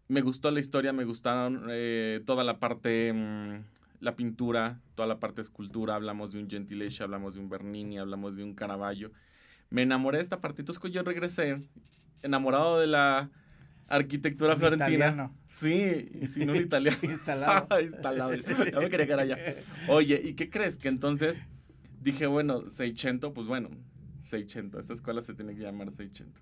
Me 0.07 0.21
gustó 0.21 0.49
la 0.49 0.59
historia, 0.59 0.93
me 0.93 1.03
gustaron 1.03 1.67
eh, 1.69 2.21
toda 2.25 2.43
la 2.43 2.59
parte, 2.59 3.13
mm, 3.13 3.63
la 3.99 4.15
pintura, 4.15 4.79
toda 4.95 5.07
la 5.07 5.19
parte 5.19 5.41
escultura. 5.41 5.95
Hablamos 5.95 6.31
de 6.31 6.39
un 6.39 6.49
Gentileschi, 6.49 7.03
hablamos 7.03 7.35
de 7.35 7.41
un 7.41 7.49
Bernini, 7.49 7.99
hablamos 7.99 8.35
de 8.35 8.43
un 8.43 8.55
Caravaggio. 8.55 9.11
Me 9.69 9.83
enamoré 9.83 10.17
de 10.17 10.23
esta 10.23 10.41
parte. 10.41 10.61
Entonces 10.61 10.91
yo 10.91 11.03
regresé 11.03 11.61
enamorado 12.23 12.79
de 12.79 12.87
la, 12.87 13.29
Arquitectura 13.89 14.53
Un 14.53 14.59
florentina. 14.59 14.89
italiano. 15.07 15.35
Sí, 15.47 16.09
y 16.21 16.27
sin 16.27 16.49
un 16.49 16.57
italiano. 16.57 16.97
Instalado. 17.03 17.79
Instalado. 17.81 18.33
Ya 18.35 18.79
me 18.79 18.89
quería 18.89 19.05
quedar 19.07 19.19
allá. 19.21 19.37
Oye, 19.87 20.21
¿y 20.23 20.33
qué 20.35 20.49
crees? 20.49 20.77
Que 20.77 20.87
entonces 20.89 21.39
dije, 22.01 22.27
bueno, 22.27 22.69
Seicento, 22.69 23.33
pues 23.33 23.47
bueno, 23.47 23.69
Seicento. 24.23 24.79
Esta 24.79 24.93
escuela 24.93 25.21
se 25.21 25.33
tiene 25.33 25.55
que 25.55 25.61
llamar 25.61 25.91
Seicento. 25.91 26.39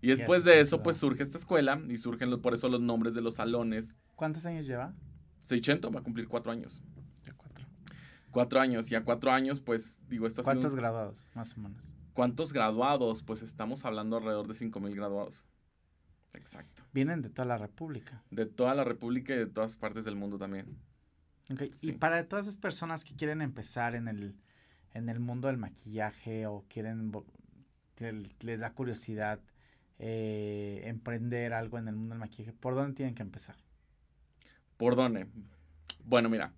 Y 0.00 0.08
después 0.08 0.42
de 0.44 0.60
eso, 0.60 0.82
pues 0.82 0.96
surge 0.96 1.22
esta 1.22 1.38
escuela 1.38 1.80
y 1.88 1.96
surgen 1.96 2.28
los- 2.30 2.40
por 2.40 2.54
eso 2.54 2.68
los 2.68 2.80
nombres 2.80 3.14
de 3.14 3.20
los 3.20 3.34
salones. 3.36 3.94
¿Cuántos 4.16 4.44
años 4.46 4.66
lleva? 4.66 4.92
Seicento 5.42 5.90
va 5.92 6.00
a 6.00 6.02
cumplir 6.02 6.26
cuatro 6.26 6.50
años. 6.50 6.82
Ya 7.24 7.32
cuatro. 7.34 7.64
Cuatro 8.32 8.60
años. 8.60 8.90
Y 8.90 8.96
a 8.96 9.04
cuatro 9.04 9.30
años, 9.30 9.60
pues 9.60 10.00
digo, 10.08 10.26
esto 10.26 10.40
ha 10.40 10.44
sido 10.44 10.54
un- 10.54 10.60
¿Cuántos 10.62 10.74
graduados, 10.76 11.16
más 11.34 11.56
o 11.56 11.60
menos? 11.60 11.92
¿Cuántos 12.12 12.52
graduados? 12.52 13.22
Pues 13.22 13.42
estamos 13.42 13.84
hablando 13.84 14.16
alrededor 14.16 14.48
de 14.48 14.54
5 14.54 14.80
mil 14.80 14.94
graduados. 14.96 15.46
Exacto. 16.34 16.82
Vienen 16.92 17.22
de 17.22 17.28
toda 17.28 17.46
la 17.46 17.58
República. 17.58 18.22
De 18.30 18.46
toda 18.46 18.74
la 18.74 18.84
República 18.84 19.34
y 19.34 19.38
de 19.38 19.46
todas 19.46 19.76
partes 19.76 20.04
del 20.04 20.16
mundo 20.16 20.38
también. 20.38 20.76
Ok, 21.52 21.62
Sí. 21.74 21.90
Y 21.90 21.92
para 21.92 22.26
todas 22.28 22.46
esas 22.46 22.58
personas 22.58 23.04
que 23.04 23.14
quieren 23.14 23.42
empezar 23.42 23.94
en 23.94 24.08
el, 24.08 24.34
en 24.94 25.08
el 25.08 25.20
mundo 25.20 25.48
del 25.48 25.58
maquillaje 25.58 26.46
o 26.46 26.64
quieren, 26.68 27.12
les 28.40 28.60
da 28.60 28.72
curiosidad 28.72 29.40
eh, 29.98 30.82
emprender 30.84 31.52
algo 31.52 31.78
en 31.78 31.88
el 31.88 31.94
mundo 31.94 32.14
del 32.14 32.20
maquillaje, 32.20 32.52
¿por 32.52 32.74
dónde 32.74 32.94
tienen 32.94 33.14
que 33.14 33.22
empezar? 33.22 33.56
¿Por 34.76 34.96
dónde? 34.96 35.26
Bueno, 36.04 36.28
mira. 36.28 36.52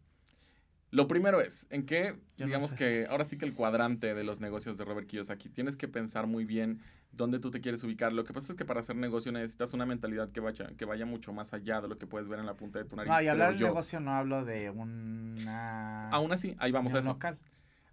Lo 0.94 1.09
primero 1.09 1.40
es, 1.40 1.66
en 1.70 1.87
Yo 1.87 2.12
no 2.38 2.46
digamos 2.46 2.70
sé. 2.70 2.76
que 2.76 3.07
ahora 3.11 3.24
sí 3.24 3.37
que 3.37 3.44
el 3.44 3.52
cuadrante 3.52 4.14
de 4.14 4.22
los 4.22 4.38
negocios 4.38 4.78
de 4.78 4.85
Robert 4.85 5.09
Kiyosaki, 5.09 5.48
tienes 5.48 5.76
que 5.76 5.88
pensar 5.88 6.28
muy 6.28 6.44
bien 6.44 6.78
dónde 7.11 7.40
tú 7.40 7.50
te 7.50 7.61
quieres 7.61 7.83
ubicar. 7.83 8.12
Lo 8.12 8.22
que 8.22 8.33
pasa 8.33 8.52
es 8.52 8.57
que 8.57 8.64
para 8.64 8.78
hacer 8.78 8.94
negocio 8.94 9.33
necesitas 9.33 9.72
una 9.72 9.87
mentalidad 9.87 10.30
que 10.30 10.38
vaya, 10.38 10.68
que 10.76 10.85
vaya 10.85 11.04
mucho 11.04 11.33
más 11.33 11.52
allá 11.52 11.80
de 11.80 11.88
lo 11.88 11.98
que 11.98 12.07
puedes 12.07 12.28
ver 12.28 12.38
en 12.38 12.46
la 12.46 12.54
punta 12.54 12.78
de 12.78 12.85
tu 12.85 12.94
nariz. 12.94 13.12
No, 13.12 13.20
y 13.20 13.26
hablar 13.26 13.59
de 13.59 13.64
negocio 13.64 13.98
no 13.98 14.12
hablo 14.12 14.44
de 14.44 14.70
una... 14.70 16.11
Aún 16.11 16.30
así, 16.30 16.54
ahí 16.61 16.70
vamos 16.70 16.94
a 16.94 17.00
eso. 17.00 17.09
local. 17.09 17.40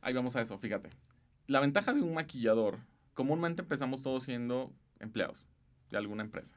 Ahí 0.01 0.13
vamos 0.13 0.35
a 0.35 0.41
eso, 0.41 0.59
fíjate. 0.59 0.91
La 1.47 1.59
ventaja 1.59 1.95
de 1.95 2.01
un 2.01 2.13
maquillador, 2.13 2.77
comúnmente 3.15 3.63
empezamos 3.63 4.03
todos 4.03 4.21
siendo 4.25 4.71
empleados 4.99 5.47
de 5.89 5.97
alguna 5.97 6.21
empresa. 6.21 6.55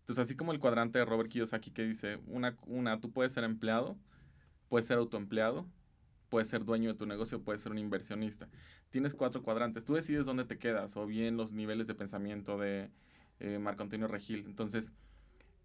Entonces, 0.00 0.26
así 0.26 0.36
como 0.36 0.52
el 0.52 0.58
cuadrante 0.58 0.98
de 0.98 1.06
Robert 1.06 1.30
Kiyosaki 1.30 1.70
que 1.70 1.84
dice, 1.84 2.18
una, 2.26 2.54
una, 2.66 3.00
tú 3.00 3.10
puedes 3.10 3.32
ser 3.32 3.44
empleado, 3.44 3.96
puedes 4.68 4.86
ser 4.86 4.98
autoempleado, 4.98 5.66
puedes 6.28 6.48
ser 6.48 6.64
dueño 6.64 6.92
de 6.92 6.98
tu 6.98 7.06
negocio, 7.06 7.42
puedes 7.42 7.60
ser 7.60 7.72
un 7.72 7.78
inversionista. 7.78 8.48
Tienes 8.90 9.14
cuatro 9.14 9.42
cuadrantes. 9.42 9.84
Tú 9.84 9.94
decides 9.94 10.26
dónde 10.26 10.44
te 10.44 10.58
quedas 10.58 10.96
o 10.96 11.06
bien 11.06 11.36
los 11.36 11.52
niveles 11.52 11.86
de 11.86 11.94
pensamiento 11.94 12.58
de 12.58 12.90
eh, 13.40 13.58
Marco 13.58 13.82
Antonio 13.82 14.08
Regil. 14.08 14.44
Entonces, 14.46 14.92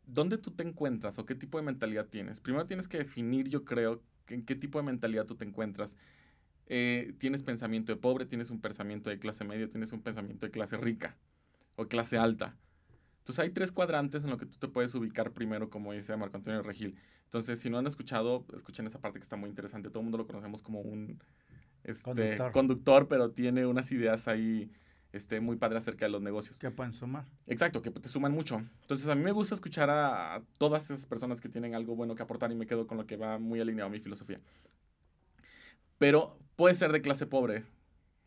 ¿dónde 0.06 0.38
tú 0.38 0.52
te 0.52 0.64
encuentras 0.64 1.20
o 1.20 1.26
qué 1.26 1.36
tipo 1.36 1.58
de 1.58 1.64
mentalidad 1.64 2.08
tienes? 2.08 2.40
Primero 2.40 2.66
tienes 2.66 2.88
que 2.88 3.00
definir, 3.00 3.50
yo 3.50 3.66
creo, 3.66 4.02
en 4.28 4.46
qué 4.46 4.56
tipo 4.56 4.80
de 4.80 4.86
mentalidad 4.86 5.26
tú 5.26 5.36
te 5.36 5.46
encuentras. 5.46 5.98
Eh, 6.68 7.14
tienes 7.18 7.44
pensamiento 7.44 7.92
de 7.92 7.98
pobre, 8.00 8.26
tienes 8.26 8.50
un 8.50 8.62
pensamiento 8.62 9.10
de 9.10 9.20
clase 9.20 9.44
media, 9.44 9.70
tienes 9.70 9.92
un 9.92 10.02
pensamiento 10.02 10.46
de 10.46 10.52
clase 10.52 10.78
rica 10.78 11.18
o 11.76 11.88
clase 11.88 12.18
alta. 12.18 12.58
Entonces 13.24 13.40
hay 13.40 13.52
tres 13.52 13.72
cuadrantes 13.72 14.26
en 14.26 14.32
lo 14.32 14.38
que 14.38 14.46
tú 14.46 14.58
te 14.58 14.68
puedes 14.68 14.94
ubicar 14.96 15.32
primero, 15.32 15.70
como 15.70 15.94
dice 15.94 16.16
Marco 16.18 16.36
Antonio 16.36 16.62
Regil. 16.62 16.98
Entonces, 17.24 17.58
si 17.58 17.70
no 17.70 17.78
han 17.78 17.88
escuchado, 17.88 18.46
escuchen 18.54 18.86
esa 18.86 19.00
parte 19.00 19.18
que 19.18 19.24
está 19.24 19.38
muy 19.38 19.50
interesante. 19.50 19.88
Todo 19.88 20.00
el 20.00 20.04
mundo 20.04 20.18
lo 20.18 20.28
conocemos 20.28 20.62
como 20.62 20.82
un 20.82 21.24
este, 21.86 22.04
Conductor. 22.04 22.52
conductor. 22.52 23.08
pero 23.08 23.32
tiene 23.32 23.66
unas 23.66 23.94
ideas 23.94 24.28
ahí 24.28 24.70
este, 25.14 25.40
muy 25.40 25.56
padres 25.56 25.84
acerca 25.84 26.06
de 26.06 26.12
los 26.12 26.22
negocios. 26.22 26.60
que 26.60 26.70
pueden 26.70 26.92
sumar. 26.92 27.26
Exacto, 27.48 27.82
que 27.82 27.92
te 27.92 28.10
suman 28.10 28.34
mucho. 28.34 28.58
Entonces, 28.82 29.08
a 29.08 29.16
mí 29.16 29.24
me 29.24 29.32
gusta 29.32 29.56
escuchar 29.56 29.90
a, 29.90 30.36
a 30.36 30.42
todas 30.58 30.92
esas 30.92 31.06
personas 31.06 31.40
que 31.40 31.48
tienen 31.48 31.76
algo 31.76 31.96
bueno 31.96 32.16
que 32.16 32.24
aportar 32.24 32.52
y 32.52 32.56
me 32.56 32.68
quedo 32.68 32.88
con 32.88 32.98
lo 32.98 33.08
que 33.08 33.16
va 33.16 33.40
muy 33.40 33.62
alineado 33.62 33.88
a 33.88 33.92
mi 33.92 34.02
filosofía. 34.02 34.42
Pero 35.98 36.38
puede 36.58 36.76
ser 36.76 36.92
de 36.92 37.02
clase 37.02 37.26
pobre. 37.26 37.64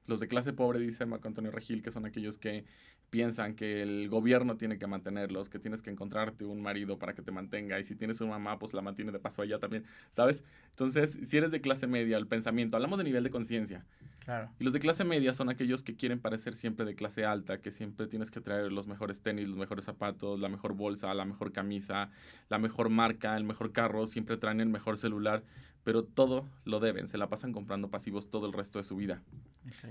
Los 0.07 0.21
de 0.21 0.29
clase 0.29 0.53
pobre, 0.53 0.79
dice 0.79 1.05
Marco 1.07 1.29
Antonio 1.29 1.51
Regil, 1.51 1.83
que 1.83 1.91
son 1.91 2.07
aquellos 2.07 2.39
que 2.39 2.65
piensan 3.11 3.55
que 3.55 3.83
el 3.83 4.09
gobierno 4.09 4.57
tiene 4.57 4.79
que 4.79 4.87
mantenerlos, 4.87 5.49
que 5.49 5.59
tienes 5.59 5.83
que 5.83 5.91
encontrarte 5.91 6.45
un 6.45 6.61
marido 6.63 6.99
para 6.99 7.15
que 7.15 7.23
te 7.23 7.31
mantenga, 7.31 7.79
y 7.79 7.85
si 7.85 7.95
tienes 7.97 8.21
una 8.21 8.33
mamá, 8.33 8.59
pues 8.59 8.73
la 8.75 8.83
mantiene 8.83 9.13
de 9.13 9.19
paso 9.19 9.43
allá 9.43 9.59
también, 9.59 9.85
¿sabes? 10.11 10.45
Entonces, 10.71 11.19
si 11.23 11.37
eres 11.37 11.51
de 11.51 11.61
clase 11.61 11.87
media, 11.87 12.17
el 12.19 12.27
pensamiento, 12.27 12.77
hablamos 12.77 12.99
de 12.99 13.05
nivel 13.05 13.25
de 13.25 13.31
conciencia, 13.31 13.85
Claro. 14.25 14.51
y 14.59 14.65
los 14.65 14.73
de 14.73 14.81
clase 14.81 15.05
media 15.05 15.33
son 15.35 15.49
aquellos 15.49 15.83
que 15.85 15.95
quieren 15.95 16.19
parecer 16.21 16.55
siempre 16.57 16.85
de 16.85 16.97
clase 16.97 17.25
alta, 17.25 17.59
que 17.61 17.71
siempre 17.71 18.09
tienes 18.09 18.31
que 18.33 18.41
traer 18.41 18.73
los 18.73 18.89
mejores 18.89 19.23
tenis, 19.23 19.47
los 19.49 19.57
mejores 19.57 19.85
zapatos, 19.85 20.41
la 20.41 20.49
mejor 20.49 20.75
bolsa, 20.75 21.15
la 21.15 21.25
mejor 21.25 21.53
camisa, 21.53 22.11
la 22.49 22.59
mejor 22.59 22.89
marca, 22.91 23.37
el 23.37 23.45
mejor 23.45 23.73
carro, 23.73 24.07
siempre 24.07 24.37
traen 24.37 24.61
el 24.61 24.69
mejor 24.69 24.99
celular, 24.99 25.45
pero 25.87 26.03
todo 26.03 26.49
lo 26.65 26.81
deben, 26.81 27.07
se 27.07 27.17
la 27.17 27.29
pasan 27.29 27.53
comprando 27.53 27.91
pasivos 27.91 28.29
todo 28.29 28.49
el 28.49 28.53
resto 28.53 28.81
de 28.81 28.83
su 28.83 28.97
vida. 28.97 29.23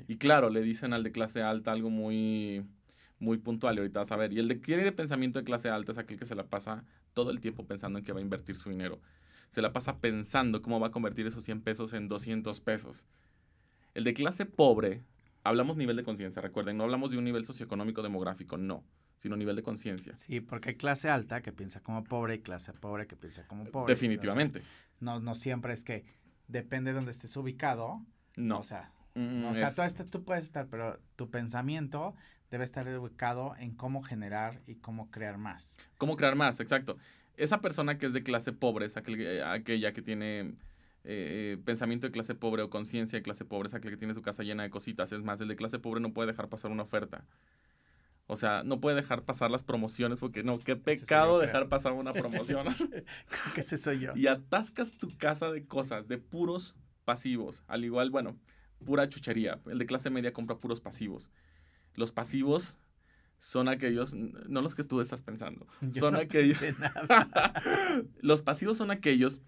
Y 0.10 0.18
claro, 0.18 0.50
le 0.50 0.62
dicen 0.62 0.92
al 0.92 1.04
de 1.04 1.14
clase 1.14 1.42
alta 1.42 1.72
algo 1.72 1.90
muy 1.90 2.66
muy 3.18 3.38
puntual 3.38 3.76
y 3.76 3.78
ahorita 3.78 4.00
vas 4.00 4.12
a 4.12 4.18
ver. 4.18 4.34
Y 4.34 4.40
el 4.40 4.50
de 4.50 4.56
tiene 4.56 4.84
de 4.84 4.92
pensamiento 4.92 5.40
de 5.40 5.46
clase 5.46 5.70
alta 5.70 5.94
es 5.94 5.98
aquel 5.98 6.20
que 6.20 6.26
se 6.26 6.36
la 6.36 6.48
pasa 6.48 6.84
todo 7.14 7.32
el 7.32 7.40
tiempo 7.40 7.66
pensando 7.66 7.98
en 7.98 8.04
que 8.04 8.12
va 8.12 8.20
a 8.20 8.22
invertir 8.22 8.58
su 8.58 8.70
dinero. 8.70 9.00
Se 9.52 9.62
la 9.62 9.72
pasa 9.72 10.02
pensando 10.02 10.62
cómo 10.62 10.82
va 10.82 10.88
a 10.88 10.92
convertir 10.92 11.28
esos 11.28 11.46
100 11.46 11.62
pesos 11.62 11.94
en 11.94 12.10
200 12.10 12.60
pesos. 12.60 13.06
El 13.94 14.04
de 14.04 14.14
clase 14.14 14.46
pobre, 14.46 15.02
hablamos 15.46 15.78
nivel 15.78 15.96
de 15.96 16.04
conciencia, 16.04 16.42
recuerden, 16.42 16.76
no 16.76 16.84
hablamos 16.84 17.12
de 17.12 17.20
un 17.20 17.24
nivel 17.24 17.46
socioeconómico 17.46 18.02
demográfico, 18.02 18.58
no, 18.58 18.84
sino 19.16 19.38
nivel 19.38 19.56
de 19.56 19.64
conciencia. 19.64 20.18
Sí, 20.18 20.42
porque 20.42 20.72
hay 20.72 20.76
clase 20.76 21.10
alta 21.10 21.42
que 21.42 21.54
piensa 21.54 21.80
como 21.80 22.04
pobre 22.04 22.36
y 22.36 22.40
clase 22.40 22.74
pobre 22.74 23.08
que 23.08 23.16
piensa 23.16 23.48
como 23.48 23.64
pobre. 23.64 23.94
Definitivamente. 23.94 24.60
O 24.60 24.62
sea, 24.62 24.70
no, 25.00 25.20
no 25.20 25.36
siempre 25.36 25.74
es 25.74 25.84
que 25.84 26.06
depende 26.48 26.92
de 26.92 26.96
donde 26.96 27.12
estés 27.12 27.36
ubicado. 27.38 28.02
No. 28.36 28.60
O 28.60 28.64
sea, 28.64 28.92
Mm, 29.18 29.46
o 29.46 29.54
sea 29.54 29.68
es- 29.68 29.76
tú, 29.76 29.82
estás- 29.82 30.10
tú 30.10 30.24
puedes 30.26 30.44
estar, 30.44 30.68
pero 30.68 31.00
tu 31.16 31.30
pensamiento 31.30 32.16
debe 32.52 32.66
estar 32.66 32.86
ubicado 33.00 33.56
en 33.58 33.74
cómo 33.74 34.04
generar 34.04 34.62
y 34.68 34.76
cómo 34.76 35.10
crear 35.10 35.38
más. 35.38 35.78
¿Cómo 35.98 36.18
crear 36.18 36.36
más? 36.36 36.60
Exacto. 36.60 36.98
Esa 37.38 37.62
persona 37.62 37.98
que 37.98 38.08
es 38.08 38.14
de 38.14 38.24
clase 38.24 38.52
pobre 38.52 38.86
es 38.86 38.98
aquel- 38.98 39.22
eh, 39.22 39.42
aquella 39.44 39.94
que 39.94 40.02
tiene 40.02 40.56
eh, 41.08 41.60
pensamiento 41.64 42.08
de 42.08 42.12
clase 42.12 42.34
pobre 42.34 42.64
o 42.64 42.70
conciencia 42.72 43.20
de 43.20 43.22
clase 43.22 43.46
pobre, 43.46 43.68
es 43.68 43.76
aquel 43.76 43.92
que 43.92 43.98
tiene 43.98 44.16
su 44.16 44.24
casa 44.24 44.42
llena 44.42 44.64
de 44.64 44.72
cositas. 44.72 45.12
Es 45.12 45.22
más, 45.22 45.40
el 45.40 45.48
de 45.48 45.56
clase 45.56 45.78
pobre 45.78 46.02
no 46.02 46.12
puede 46.14 46.28
dejar 46.32 46.50
pasar 46.50 46.72
una 46.72 46.82
oferta. 46.82 47.24
O 48.28 48.36
sea, 48.36 48.64
no 48.64 48.80
puede 48.80 48.96
dejar 48.96 49.24
pasar 49.24 49.52
las 49.52 49.64
promociones 49.64 50.20
porque 50.20 50.44
no, 50.44 50.58
qué 50.60 50.76
pecado 50.76 51.40
dejar 51.40 51.70
pasar 51.70 51.94
una 51.94 52.14
promoción. 52.14 52.66
Que 53.54 53.62
ese 53.62 53.78
soy 53.78 54.00
yo. 54.00 54.14
y 54.16 54.28
atascas 54.28 54.92
tu 54.92 55.16
casa 55.18 55.52
de 55.52 55.66
cosas, 55.66 56.08
de 56.08 56.18
puros 56.18 56.76
pasivos. 57.04 57.64
Al 57.68 57.86
igual, 57.86 58.10
bueno, 58.10 58.36
pura 58.84 59.08
chuchería. 59.08 59.60
El 59.68 59.78
de 59.78 59.86
clase 59.86 60.10
media 60.10 60.34
compra 60.34 60.58
puros 60.58 60.82
pasivos. 60.82 61.30
Los 61.94 62.12
pasivos 62.12 62.80
son 63.38 63.68
aquellos, 63.68 64.16
no 64.16 64.62
los 64.62 64.74
que 64.74 64.84
tú 64.84 65.02
estás 65.02 65.22
pensando, 65.22 65.68
Yo 65.82 66.00
son 66.00 66.14
no 66.14 66.20
aquellos... 66.20 66.60
nada. 66.80 67.54
los 68.22 68.42
pasivos 68.42 68.78
son 68.78 68.90
aquellos 68.90 69.42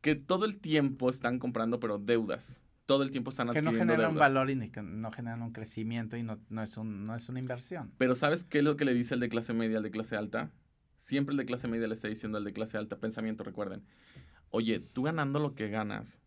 que 0.00 0.14
todo 0.14 0.46
el 0.46 0.58
tiempo 0.58 1.10
están 1.10 1.38
comprando, 1.38 1.78
pero 1.80 1.98
deudas. 1.98 2.61
Todo 2.86 3.02
el 3.04 3.10
tiempo 3.10 3.30
están 3.30 3.48
que 3.48 3.62
no 3.62 3.70
adquiriendo 3.70 3.94
generan 3.94 4.12
un 4.12 4.18
valor 4.18 4.50
y 4.50 4.70
que 4.70 4.82
no 4.82 5.12
generan 5.12 5.42
un 5.42 5.52
crecimiento 5.52 6.16
y 6.16 6.22
no, 6.22 6.40
no, 6.48 6.62
es 6.62 6.76
un, 6.76 7.06
no 7.06 7.14
es 7.14 7.28
una 7.28 7.38
inversión. 7.38 7.92
Pero 7.98 8.14
¿sabes 8.14 8.44
qué 8.44 8.58
es 8.58 8.64
lo 8.64 8.76
que 8.76 8.84
le 8.84 8.92
dice 8.94 9.14
el 9.14 9.20
de 9.20 9.28
clase 9.28 9.54
media 9.54 9.78
al 9.78 9.82
de 9.82 9.90
clase 9.90 10.16
alta? 10.16 10.50
Siempre 10.98 11.32
el 11.32 11.36
de 11.36 11.44
clase 11.44 11.68
media 11.68 11.86
le 11.86 11.94
está 11.94 12.08
diciendo 12.08 12.38
al 12.38 12.44
de 12.44 12.52
clase 12.52 12.76
alta, 12.78 12.98
pensamiento, 12.98 13.44
recuerden. 13.44 13.84
Oye, 14.50 14.80
tú 14.80 15.02
ganando 15.02 15.38
lo 15.38 15.54
que 15.54 15.68
ganas, 15.68 16.20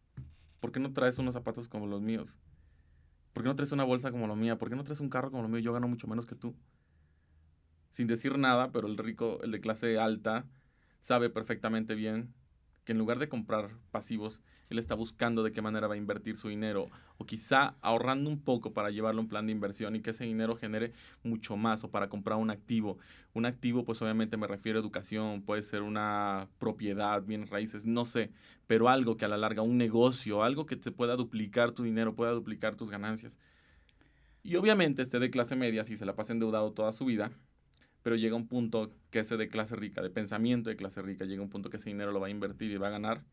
¿por 0.59 0.71
qué 0.71 0.79
no 0.79 0.93
traes 0.93 1.17
unos 1.17 1.33
zapatos 1.33 1.67
como 1.67 1.87
los 1.87 2.01
míos? 2.01 2.39
¿Por 3.33 3.43
qué 3.43 3.49
no 3.49 3.55
traes 3.55 3.73
una 3.73 3.83
bolsa 3.83 4.11
como 4.11 4.27
la 4.27 4.35
mía? 4.35 4.57
¿Por 4.57 4.69
qué 4.69 4.77
no 4.77 4.85
traes 4.85 5.01
un 5.01 5.09
carro 5.09 5.29
como 5.29 5.43
lo 5.43 5.49
mío? 5.49 5.59
Yo 5.59 5.73
gano 5.73 5.89
mucho 5.89 6.07
menos 6.07 6.25
que 6.25 6.35
tú. 6.35 6.55
Sin 7.89 8.07
decir 8.07 8.37
nada, 8.37 8.71
pero 8.71 8.87
el 8.87 8.97
rico, 8.97 9.39
el 9.43 9.51
de 9.51 9.59
clase 9.59 9.99
alta, 9.99 10.45
sabe 11.01 11.29
perfectamente 11.29 11.95
bien 11.95 12.33
que 12.85 12.91
en 12.91 12.99
lugar 12.99 13.17
de 13.19 13.27
comprar 13.27 13.71
pasivos, 13.91 14.41
él 14.69 14.77
está 14.79 14.93
buscando 14.93 15.43
de 15.43 15.51
qué 15.51 15.61
manera 15.61 15.87
va 15.87 15.95
a 15.95 15.97
invertir 15.97 16.37
su 16.37 16.49
dinero 16.49 16.89
o 17.17 17.25
quizá 17.25 17.75
ahorrando 17.81 18.29
un 18.29 18.39
poco 18.39 18.73
para 18.73 18.91
llevarlo 18.91 19.19
a 19.19 19.23
un 19.23 19.27
plan 19.27 19.47
de 19.47 19.51
inversión 19.51 19.95
y 19.95 20.01
que 20.01 20.11
ese 20.11 20.23
dinero 20.23 20.55
genere 20.55 20.93
mucho 21.23 21.57
más 21.57 21.83
o 21.83 21.89
para 21.89 22.09
comprar 22.09 22.37
un 22.37 22.51
activo. 22.51 22.97
Un 23.33 23.45
activo, 23.45 23.83
pues 23.83 24.01
obviamente 24.01 24.37
me 24.37 24.47
refiero 24.47 24.77
a 24.77 24.81
educación, 24.81 25.41
puede 25.41 25.63
ser 25.63 25.81
una 25.81 26.47
propiedad, 26.59 27.23
bienes 27.23 27.49
raíces, 27.49 27.85
no 27.85 28.05
sé, 28.05 28.31
pero 28.67 28.87
algo 28.87 29.17
que 29.17 29.25
a 29.25 29.27
la 29.27 29.37
larga, 29.37 29.63
un 29.63 29.77
negocio, 29.77 30.43
algo 30.43 30.67
que 30.67 30.75
te 30.75 30.91
pueda 30.91 31.15
duplicar 31.15 31.71
tu 31.71 31.83
dinero, 31.83 32.15
pueda 32.15 32.31
duplicar 32.31 32.75
tus 32.75 32.91
ganancias. 32.91 33.39
Y 34.43 34.57
obviamente 34.57 35.01
este 35.01 35.17
de 35.17 35.31
clase 35.31 35.55
media, 35.55 35.83
si 35.83 35.97
se 35.97 36.05
la 36.05 36.15
pasa 36.15 36.31
endeudado 36.31 36.71
toda 36.71 36.91
su 36.91 37.05
vida, 37.05 37.31
pero 38.05 38.15
llega 38.17 38.35
un 38.35 38.47
punto 38.47 38.93
que 39.09 39.17
ese 39.17 39.35
de 39.35 39.49
clase 39.49 39.75
rica, 39.75 40.03
de 40.03 40.11
pensamiento 40.11 40.69
de 40.69 40.75
clase 40.75 41.01
rica, 41.01 41.25
llega 41.25 41.41
un 41.41 41.49
punto 41.49 41.71
que 41.71 41.77
ese 41.77 41.89
dinero 41.89 42.11
lo 42.11 42.19
va 42.19 42.27
a 42.27 42.29
invertir 42.29 42.69
y 42.69 42.77
va 42.77 42.89
a 42.89 42.91
ganar 42.91 43.23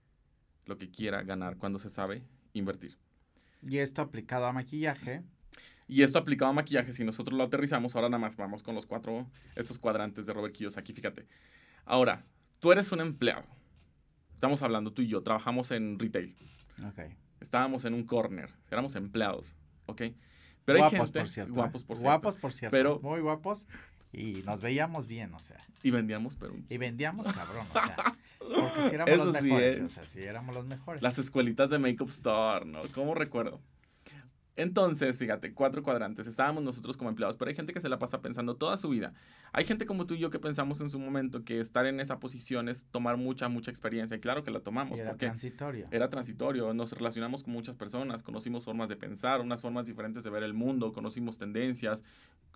lo 0.64 0.78
que 0.78 0.90
quiera 0.90 1.22
ganar 1.24 1.58
cuando 1.58 1.78
se 1.78 1.90
sabe 1.90 2.22
invertir. 2.54 2.96
Y 3.60 3.76
esto 3.76 4.00
aplicado 4.00 4.46
a 4.46 4.52
maquillaje. 4.54 5.24
Y 5.88 6.02
esto 6.02 6.18
aplicado 6.18 6.52
a 6.52 6.54
maquillaje, 6.54 6.94
si 6.94 7.04
nosotros 7.04 7.36
lo 7.36 7.44
aterrizamos, 7.44 7.94
ahora 7.96 8.08
nada 8.08 8.22
más 8.22 8.38
vamos 8.38 8.62
con 8.62 8.74
los 8.74 8.86
cuatro, 8.86 9.26
estos 9.56 9.78
cuadrantes 9.78 10.24
de 10.24 10.32
Robert 10.32 10.54
Kiyosaki, 10.54 10.94
fíjate. 10.94 11.26
Ahora, 11.84 12.24
tú 12.58 12.72
eres 12.72 12.90
un 12.92 13.02
empleado. 13.02 13.44
Estamos 14.32 14.62
hablando 14.62 14.94
tú 14.94 15.02
y 15.02 15.06
yo, 15.08 15.22
trabajamos 15.22 15.70
en 15.70 15.98
retail. 15.98 16.34
Ok. 16.86 17.14
Estábamos 17.40 17.84
en 17.84 17.92
un 17.92 18.04
corner, 18.04 18.48
éramos 18.70 18.96
empleados, 18.96 19.54
¿ok? 19.84 20.00
Pero 20.64 20.78
guapos, 20.78 20.92
hay 20.94 21.04
gente, 21.06 21.18
por 21.20 21.28
cierto. 21.28 21.52
guapos 21.54 21.84
por 21.84 21.96
cierto. 21.98 22.08
Guapos, 22.08 22.36
por 22.36 22.52
cierto. 22.52 22.70
Pero- 22.72 23.00
Muy 23.00 23.20
guapos. 23.20 23.66
Y 24.12 24.42
nos 24.44 24.60
veíamos 24.60 25.06
bien, 25.06 25.32
o 25.34 25.38
sea. 25.38 25.58
Y 25.82 25.90
vendíamos, 25.90 26.36
pero 26.36 26.54
Y 26.68 26.76
vendíamos 26.76 27.26
cabrón, 27.26 27.66
o 27.70 27.72
sea. 27.72 27.96
Porque 28.38 28.88
si 28.88 28.94
éramos 28.94 29.14
Eso 29.14 29.24
los 29.26 29.36
sí, 29.36 29.42
mejores. 29.42 29.78
¿eh? 29.78 29.82
O 29.84 29.88
sea, 29.88 30.06
si 30.06 30.22
éramos 30.22 30.54
los 30.54 30.66
mejores. 30.66 31.02
las 31.02 31.18
escuelitas 31.18 31.70
de 31.70 31.78
Makeup 31.78 32.08
Store, 32.10 32.66
¿no? 32.66 32.80
¿Cómo 32.94 33.14
recuerdo? 33.14 33.60
Entonces, 34.54 35.18
fíjate, 35.18 35.54
cuatro 35.54 35.82
cuadrantes. 35.82 36.26
Estábamos 36.26 36.62
nosotros 36.62 36.96
como 36.96 37.08
empleados, 37.08 37.36
pero 37.36 37.48
hay 37.48 37.54
gente 37.54 37.72
que 37.72 37.80
se 37.80 37.88
la 37.88 37.98
pasa 37.98 38.20
pensando 38.20 38.54
toda 38.54 38.76
su 38.76 38.90
vida. 38.90 39.14
Hay 39.52 39.64
gente 39.64 39.86
como 39.86 40.06
tú 40.06 40.14
y 40.14 40.18
yo 40.18 40.30
que 40.30 40.38
pensamos 40.38 40.80
en 40.82 40.90
su 40.90 40.98
momento 40.98 41.44
que 41.44 41.60
estar 41.60 41.86
en 41.86 42.00
esa 42.00 42.20
posición 42.20 42.68
es 42.68 42.84
tomar 42.90 43.16
mucha, 43.16 43.48
mucha 43.48 43.70
experiencia. 43.70 44.16
Y 44.16 44.20
claro 44.20 44.44
que 44.44 44.50
la 44.50 44.60
tomamos, 44.60 44.98
Y 44.98 45.02
era 45.02 45.10
porque 45.10 45.26
transitorio. 45.26 45.86
era 45.90 46.10
transitorio. 46.10 46.74
Nos 46.74 46.92
relacionamos 46.92 47.42
con 47.44 47.54
muchas 47.54 47.76
personas, 47.76 48.22
conocimos 48.22 48.64
formas 48.64 48.90
de 48.90 48.96
pensar, 48.96 49.40
unas 49.40 49.60
formas 49.60 49.86
diferentes 49.86 50.22
de 50.22 50.30
ver 50.30 50.42
el 50.42 50.52
mundo, 50.52 50.92
conocimos 50.92 51.38
tendencias, 51.38 52.04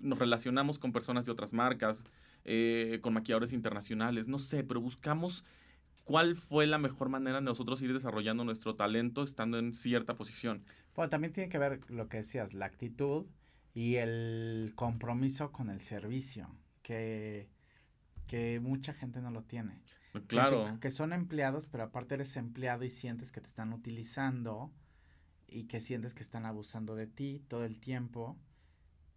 nos 0.01 0.19
relacionamos 0.19 0.79
con 0.79 0.93
personas 0.93 1.25
de 1.25 1.33
otras 1.33 1.55
marcas, 1.55 2.05
eh, 2.45 2.99
con 3.01 3.15
maquilladores 3.15 3.55
internacionales, 3.55 4.29
no 4.29 4.39
sé, 4.39 4.65
pero 4.65 4.81
buscamos 4.83 5.45
cuál 6.05 6.37
fue 6.37 6.67
la 6.67 6.79
mejor 6.79 7.09
manera 7.09 7.37
de 7.37 7.43
nosotros 7.43 7.83
ir 7.83 7.93
desarrollando 7.93 8.45
nuestro 8.45 8.77
talento 8.77 9.23
estando 9.23 9.59
en 9.59 9.75
cierta 9.75 10.15
posición. 10.15 10.63
Bueno, 10.97 11.11
también 11.11 11.33
tiene 11.33 11.51
que 11.51 11.59
ver 11.59 11.89
lo 11.91 12.09
que 12.09 12.19
decías, 12.19 12.55
la 12.55 12.67
actitud 12.67 13.27
y 13.75 13.97
el 13.97 14.73
compromiso 14.75 15.53
con 15.53 15.69
el 15.69 15.83
servicio, 15.83 16.49
que, 16.83 17.51
que 18.27 18.59
mucha 18.61 18.95
gente 18.95 19.21
no 19.21 19.31
lo 19.31 19.43
tiene. 19.43 19.79
Gente 20.13 20.29
Claro, 20.29 20.79
Que 20.81 20.91
son 20.91 21.13
empleados, 21.13 21.67
pero 21.67 21.85
aparte 21.85 22.15
eres 22.15 22.35
empleado 22.37 22.85
y 22.85 22.91
sientes 22.91 23.31
que 23.31 23.43
te 23.43 23.49
están 23.49 23.75
utilizando 23.75 24.73
y 25.47 25.65
que 25.65 25.81
sientes 25.81 26.15
que 26.15 26.23
están 26.23 26.47
abusando 26.47 26.97
de 26.97 27.07
ti 27.07 27.43
todo 27.49 27.67
el 27.67 27.79
tiempo. 27.79 28.39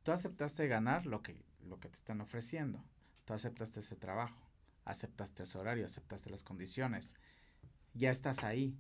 Tú 0.04 0.12
aceptaste 0.12 0.68
ganar 0.68 1.06
lo 1.06 1.22
que, 1.22 1.42
lo 1.66 1.80
que 1.80 1.88
te 1.88 1.96
están 1.96 2.20
ofreciendo. 2.20 2.84
Tú 3.24 3.34
aceptaste 3.34 3.80
ese 3.80 3.96
trabajo, 3.96 4.42
aceptaste 4.84 5.44
ese 5.44 5.58
horario, 5.58 5.86
aceptaste 5.86 6.30
las 6.30 6.44
condiciones. 6.44 7.16
Ya 7.94 8.12
estás 8.12 8.44
ahí. 8.44 8.78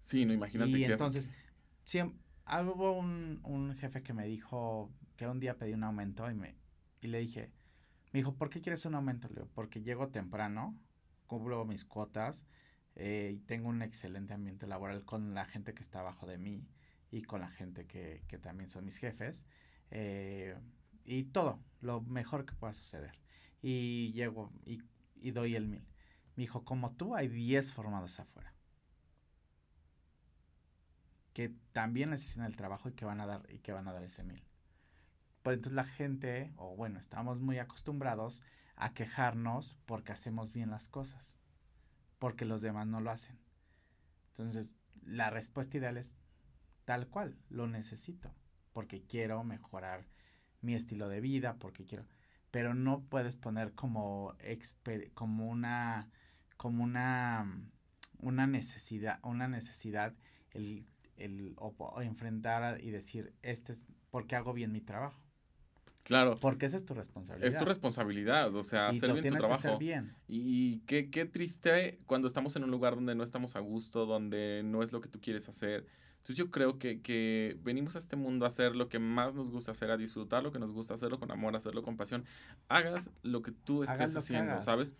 sí, 0.00 0.24
no 0.24 0.32
imagínate 0.32 0.70
y 0.70 0.86
que... 0.86 0.92
entonces, 0.92 1.30
siem- 1.84 2.18
ah, 2.46 2.62
hubo 2.62 2.92
un, 2.92 3.40
un 3.44 3.74
jefe 3.76 4.02
que 4.02 4.12
me 4.12 4.26
dijo 4.26 4.92
que 5.16 5.26
un 5.26 5.40
día 5.40 5.58
pedí 5.58 5.72
un 5.74 5.84
aumento 5.84 6.30
y, 6.30 6.34
me, 6.34 6.56
y 7.00 7.08
le 7.08 7.18
dije, 7.20 7.52
me 8.12 8.20
dijo, 8.20 8.34
¿por 8.36 8.50
qué 8.50 8.60
quieres 8.60 8.84
un 8.86 8.94
aumento? 8.94 9.28
Le 9.28 9.36
digo, 9.36 9.48
porque 9.54 9.82
llego 9.82 10.08
temprano, 10.08 10.78
cubro 11.26 11.64
mis 11.64 11.84
cuotas 11.84 12.46
eh, 12.96 13.32
y 13.36 13.40
tengo 13.40 13.68
un 13.68 13.82
excelente 13.82 14.34
ambiente 14.34 14.66
laboral 14.66 15.04
con 15.04 15.34
la 15.34 15.44
gente 15.46 15.74
que 15.74 15.82
está 15.82 16.00
abajo 16.00 16.26
de 16.26 16.38
mí 16.38 16.66
y 17.10 17.22
con 17.22 17.40
la 17.40 17.48
gente 17.50 17.86
que, 17.86 18.24
que 18.28 18.38
también 18.38 18.68
son 18.68 18.84
mis 18.84 18.98
jefes. 18.98 19.46
eh, 19.90 20.56
y 21.04 21.24
todo, 21.24 21.60
lo 21.80 22.00
mejor 22.02 22.46
que 22.46 22.54
pueda 22.54 22.72
suceder. 22.72 23.12
Y 23.62 24.12
llego 24.12 24.52
y, 24.64 24.80
y 25.16 25.30
doy 25.32 25.54
el 25.54 25.66
mil. 25.68 25.86
Me 26.36 26.42
dijo, 26.44 26.64
como 26.64 26.92
tú, 26.96 27.14
hay 27.14 27.28
10 27.28 27.72
formados 27.72 28.20
afuera 28.20 28.53
que 31.34 31.52
también 31.72 32.10
necesitan 32.10 32.46
el 32.46 32.56
trabajo 32.56 32.88
y 32.88 32.92
que 32.92 33.04
van 33.04 33.20
a 33.20 33.26
dar 33.26 33.42
y 33.52 33.58
que 33.58 33.72
van 33.72 33.88
a 33.88 33.92
dar 33.92 34.04
ese 34.04 34.22
mil. 34.22 34.42
Pero 35.42 35.54
entonces 35.54 35.76
la 35.76 35.84
gente, 35.84 36.54
o 36.56 36.74
bueno, 36.74 36.98
estamos 36.98 37.40
muy 37.40 37.58
acostumbrados 37.58 38.40
a 38.76 38.94
quejarnos 38.94 39.76
porque 39.84 40.12
hacemos 40.12 40.52
bien 40.52 40.70
las 40.70 40.88
cosas, 40.88 41.36
porque 42.18 42.44
los 42.44 42.62
demás 42.62 42.86
no 42.86 43.00
lo 43.00 43.10
hacen. 43.10 43.38
Entonces, 44.30 44.72
la 45.02 45.28
respuesta 45.28 45.76
ideal 45.76 45.96
es 45.96 46.14
tal 46.84 47.08
cual, 47.08 47.36
lo 47.50 47.66
necesito, 47.66 48.32
porque 48.72 49.02
quiero 49.02 49.42
mejorar 49.44 50.06
mi 50.62 50.74
estilo 50.74 51.08
de 51.08 51.20
vida, 51.20 51.56
porque 51.58 51.84
quiero, 51.84 52.06
pero 52.50 52.74
no 52.74 53.02
puedes 53.02 53.36
poner 53.36 53.74
como 53.74 54.34
como 55.14 55.48
una 55.48 56.08
como 56.56 56.84
una 56.84 57.46
una 58.18 58.46
necesidad, 58.46 59.18
una 59.22 59.48
necesidad 59.48 60.14
el 60.52 60.86
el 61.16 61.54
o, 61.56 61.74
o 61.78 62.02
enfrentar 62.02 62.80
y 62.82 62.90
decir, 62.90 63.32
este 63.42 63.72
es 63.72 63.84
porque 64.10 64.36
hago 64.36 64.52
bien 64.52 64.72
mi 64.72 64.80
trabajo. 64.80 65.20
Claro, 66.04 66.38
Porque 66.38 66.66
esa 66.66 66.76
es 66.76 66.84
tu 66.84 66.92
responsabilidad. 66.92 67.48
es 67.48 67.56
tu 67.58 67.64
responsabilidad, 67.64 68.54
o 68.54 68.62
sea, 68.62 68.92
y 68.92 68.96
hacer 68.98 69.10
bien 69.12 69.16
tu 69.16 69.22
tienes 69.22 69.40
que 69.40 69.52
hacer 69.52 69.60
trabajo. 69.62 69.78
bien. 69.78 70.14
Y 70.28 70.80
qué, 70.80 71.10
qué 71.10 71.24
triste 71.24 71.98
cuando 72.04 72.28
estamos 72.28 72.54
en 72.56 72.64
un 72.64 72.70
lugar 72.70 72.94
donde 72.94 73.14
no 73.14 73.24
estamos 73.24 73.56
a 73.56 73.60
gusto, 73.60 74.04
donde 74.04 74.60
no 74.64 74.82
es 74.82 74.92
lo 74.92 75.00
que 75.00 75.08
tú 75.08 75.18
quieres 75.18 75.48
hacer. 75.48 75.86
Entonces 76.16 76.36
yo 76.36 76.50
creo 76.50 76.78
que, 76.78 77.00
que 77.00 77.58
venimos 77.62 77.96
a 77.96 77.98
este 77.98 78.16
mundo 78.16 78.44
a 78.44 78.48
hacer 78.48 78.76
lo 78.76 78.90
que 78.90 78.98
más 78.98 79.34
nos 79.34 79.50
gusta 79.50 79.72
hacer, 79.72 79.90
a 79.90 79.96
disfrutar 79.96 80.42
lo 80.42 80.52
que 80.52 80.58
nos 80.58 80.72
gusta, 80.72 80.92
hacerlo 80.92 81.18
con 81.18 81.30
amor, 81.30 81.56
hacerlo 81.56 81.82
con 81.82 81.96
pasión. 81.96 82.24
Hagas 82.68 83.10
lo 83.22 83.42
que 83.42 83.52
tú 83.52 83.82
estés 83.82 84.14
haciendo. 84.14 84.60
¿sabes? 84.60 84.94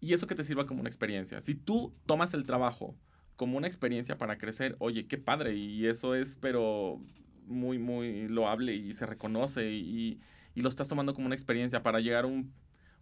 Y 0.00 0.12
eso 0.12 0.28
que 0.28 0.36
te 0.36 0.44
sirva 0.44 0.66
como 0.66 0.80
una 0.80 0.88
experiencia. 0.88 1.40
Si 1.40 1.56
tú 1.56 1.92
tomas 2.06 2.32
el 2.32 2.44
trabajo 2.44 2.94
como 3.36 3.58
una 3.58 3.66
experiencia 3.66 4.18
para 4.18 4.38
crecer, 4.38 4.76
oye, 4.78 5.06
qué 5.06 5.18
padre. 5.18 5.54
Y 5.56 5.86
eso 5.86 6.14
es, 6.14 6.36
pero 6.36 7.00
muy, 7.46 7.78
muy 7.78 8.28
loable 8.28 8.74
y 8.74 8.92
se 8.92 9.06
reconoce 9.06 9.70
y, 9.70 10.20
y 10.54 10.62
lo 10.62 10.68
estás 10.68 10.88
tomando 10.88 11.14
como 11.14 11.26
una 11.26 11.34
experiencia 11.34 11.82
para 11.82 12.00
llegar 12.00 12.24
a 12.24 12.28
un 12.28 12.52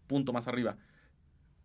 punto 0.06 0.32
más 0.32 0.48
arriba. 0.48 0.76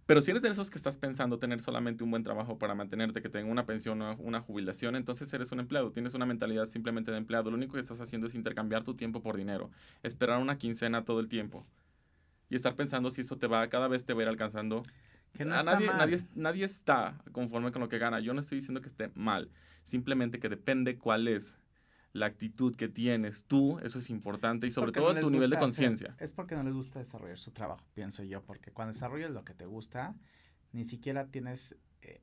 Pero 0.06 0.24
si 0.24 0.32
eres 0.32 0.42
de 0.42 0.50
esos 0.50 0.72
que 0.72 0.78
estás 0.80 0.98
pensando 0.98 1.38
tener 1.38 1.62
solamente 1.62 2.04
un 2.04 2.10
buen 2.10 2.24
trabajo 2.24 2.58
para 2.58 2.74
mantenerte, 2.74 3.22
que 3.22 3.30
tenga 3.30 3.52
una 3.52 3.68
pensión 3.68 4.02
o 4.02 4.16
una 4.16 4.42
jubilación, 4.42 4.96
entonces 4.96 5.32
eres 5.34 5.52
un 5.52 5.60
empleado, 5.60 5.92
tienes 5.92 6.16
una 6.16 6.26
mentalidad 6.26 6.66
simplemente 6.66 7.12
de 7.12 7.18
empleado. 7.18 7.52
Lo 7.52 7.58
único 7.58 7.74
que 7.74 7.80
estás 7.80 8.02
haciendo 8.02 8.26
es 8.26 8.34
intercambiar 8.34 8.84
tu 8.84 8.96
tiempo 8.96 9.22
por 9.22 9.38
dinero, 9.38 9.70
esperar 10.02 10.42
una 10.42 10.58
quincena 10.58 11.06
todo 11.06 11.20
el 11.20 11.28
tiempo 11.30 11.64
y 12.50 12.56
estar 12.56 12.76
pensando 12.76 13.12
si 13.12 13.22
eso 13.22 13.38
te 13.38 13.46
va, 13.46 13.68
cada 13.70 13.88
vez 13.88 14.04
te 14.06 14.14
va 14.14 14.22
a 14.22 14.24
ir 14.24 14.30
alcanzando. 14.30 14.82
Que 15.34 15.46
no 15.46 15.54
A 15.54 15.58
está 15.60 15.74
nadie, 15.74 15.88
mal. 15.88 15.98
nadie, 15.98 16.18
nadie 16.36 16.66
está 16.66 17.22
conforme 17.32 17.72
con 17.72 17.82
lo 17.82 17.90
que 17.90 17.98
gana. 17.98 18.20
Yo 18.20 18.34
no 18.34 18.40
estoy 18.40 18.58
diciendo 18.58 18.82
que 18.82 18.88
esté 18.88 19.10
mal, 19.16 19.52
simplemente 19.84 20.40
que 20.40 20.50
depende 20.50 20.98
cuál 20.98 21.28
es 21.28 21.58
la 22.12 22.26
actitud 22.26 22.76
que 22.76 22.90
tienes 22.90 23.44
tú, 23.46 23.80
eso 23.84 24.00
es 24.00 24.10
importante 24.10 24.66
y 24.66 24.72
sobre 24.72 24.92
todo 24.92 25.14
no 25.14 25.22
tu 25.22 25.30
nivel 25.30 25.50
de 25.52 25.60
conciencia. 25.60 26.16
Es 26.20 26.34
porque 26.34 26.56
no 26.56 26.64
les 26.64 26.74
gusta 26.74 27.00
desarrollar 27.00 27.38
su 27.38 27.52
trabajo, 27.52 27.86
pienso 27.94 28.24
yo, 28.24 28.44
porque 28.44 28.72
cuando 28.72 28.94
desarrollas 28.94 29.30
lo 29.30 29.46
que 29.46 29.54
te 29.54 29.66
gusta, 29.68 30.16
ni 30.72 30.84
siquiera 30.84 31.28
tienes, 31.28 31.78
eh, 32.02 32.22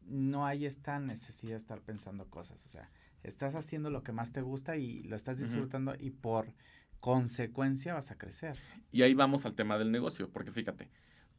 no 0.00 0.46
hay 0.46 0.64
esta 0.64 0.98
necesidad 0.98 1.52
de 1.52 1.56
estar 1.58 1.82
pensando 1.82 2.26
cosas, 2.30 2.64
o 2.64 2.68
sea, 2.68 2.90
estás 3.22 3.54
haciendo 3.54 3.90
lo 3.90 4.02
que 4.02 4.12
más 4.12 4.32
te 4.32 4.40
gusta 4.40 4.76
y 4.76 5.02
lo 5.02 5.16
estás 5.16 5.38
disfrutando 5.38 5.94
y 5.98 6.10
por 6.10 6.54
consecuencia 7.00 7.94
vas 7.94 8.10
a 8.10 8.16
crecer. 8.16 8.56
Y 8.92 9.02
ahí 9.02 9.12
vamos 9.12 9.44
al 9.44 9.54
tema 9.54 9.76
del 9.78 9.92
negocio, 9.92 10.30
porque 10.30 10.52
fíjate, 10.52 10.88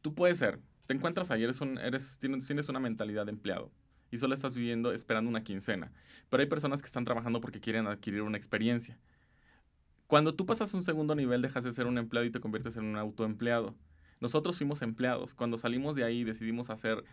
tú 0.02 0.14
puedes 0.14 0.38
ser, 0.38 0.60
te 0.86 0.94
encuentras 0.94 1.30
ahí, 1.30 1.44
eres 1.44 1.60
un, 1.60 1.78
eres, 1.78 2.18
tienes, 2.18 2.46
tienes 2.46 2.68
una 2.68 2.80
mentalidad 2.80 3.26
de 3.26 3.32
empleado 3.32 3.70
y 4.10 4.18
solo 4.18 4.34
estás 4.34 4.54
viviendo 4.54 4.92
esperando 4.92 5.28
una 5.28 5.44
quincena. 5.44 5.92
Pero 6.28 6.42
hay 6.42 6.48
personas 6.48 6.82
que 6.82 6.86
están 6.86 7.04
trabajando 7.04 7.40
porque 7.40 7.60
quieren 7.60 7.86
adquirir 7.86 8.22
una 8.22 8.36
experiencia. 8.36 8.98
Cuando 10.06 10.34
tú 10.34 10.46
pasas 10.46 10.74
a 10.74 10.76
un 10.76 10.82
segundo 10.82 11.14
nivel, 11.14 11.42
dejas 11.42 11.62
de 11.62 11.72
ser 11.72 11.86
un 11.86 11.96
empleado 11.96 12.26
y 12.26 12.30
te 12.30 12.40
conviertes 12.40 12.76
en 12.76 12.84
un 12.84 12.96
autoempleado. 12.96 13.76
Nosotros 14.20 14.58
fuimos 14.58 14.82
empleados. 14.82 15.34
Cuando 15.34 15.56
salimos 15.56 15.94
de 15.94 16.04
ahí 16.04 16.24
decidimos 16.24 16.70
hacer 16.70 17.04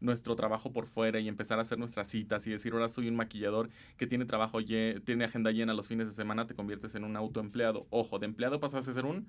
nuestro 0.00 0.36
trabajo 0.36 0.72
por 0.72 0.86
fuera 0.86 1.20
y 1.20 1.28
empezar 1.28 1.58
a 1.58 1.62
hacer 1.62 1.78
nuestras 1.78 2.08
citas 2.08 2.46
y 2.46 2.50
decir, 2.50 2.72
ahora 2.72 2.88
soy 2.88 3.08
un 3.08 3.16
maquillador 3.16 3.70
que 3.96 4.06
tiene 4.06 4.24
trabajo, 4.24 4.58
tiene 4.62 5.24
agenda 5.24 5.50
llena 5.50 5.74
los 5.74 5.88
fines 5.88 6.06
de 6.06 6.12
semana, 6.12 6.46
te 6.46 6.54
conviertes 6.54 6.94
en 6.94 7.04
un 7.04 7.16
autoempleado. 7.16 7.86
Ojo, 7.90 8.18
de 8.18 8.26
empleado 8.26 8.60
pasas 8.60 8.88
a 8.88 8.92
ser 8.92 9.04
un 9.04 9.28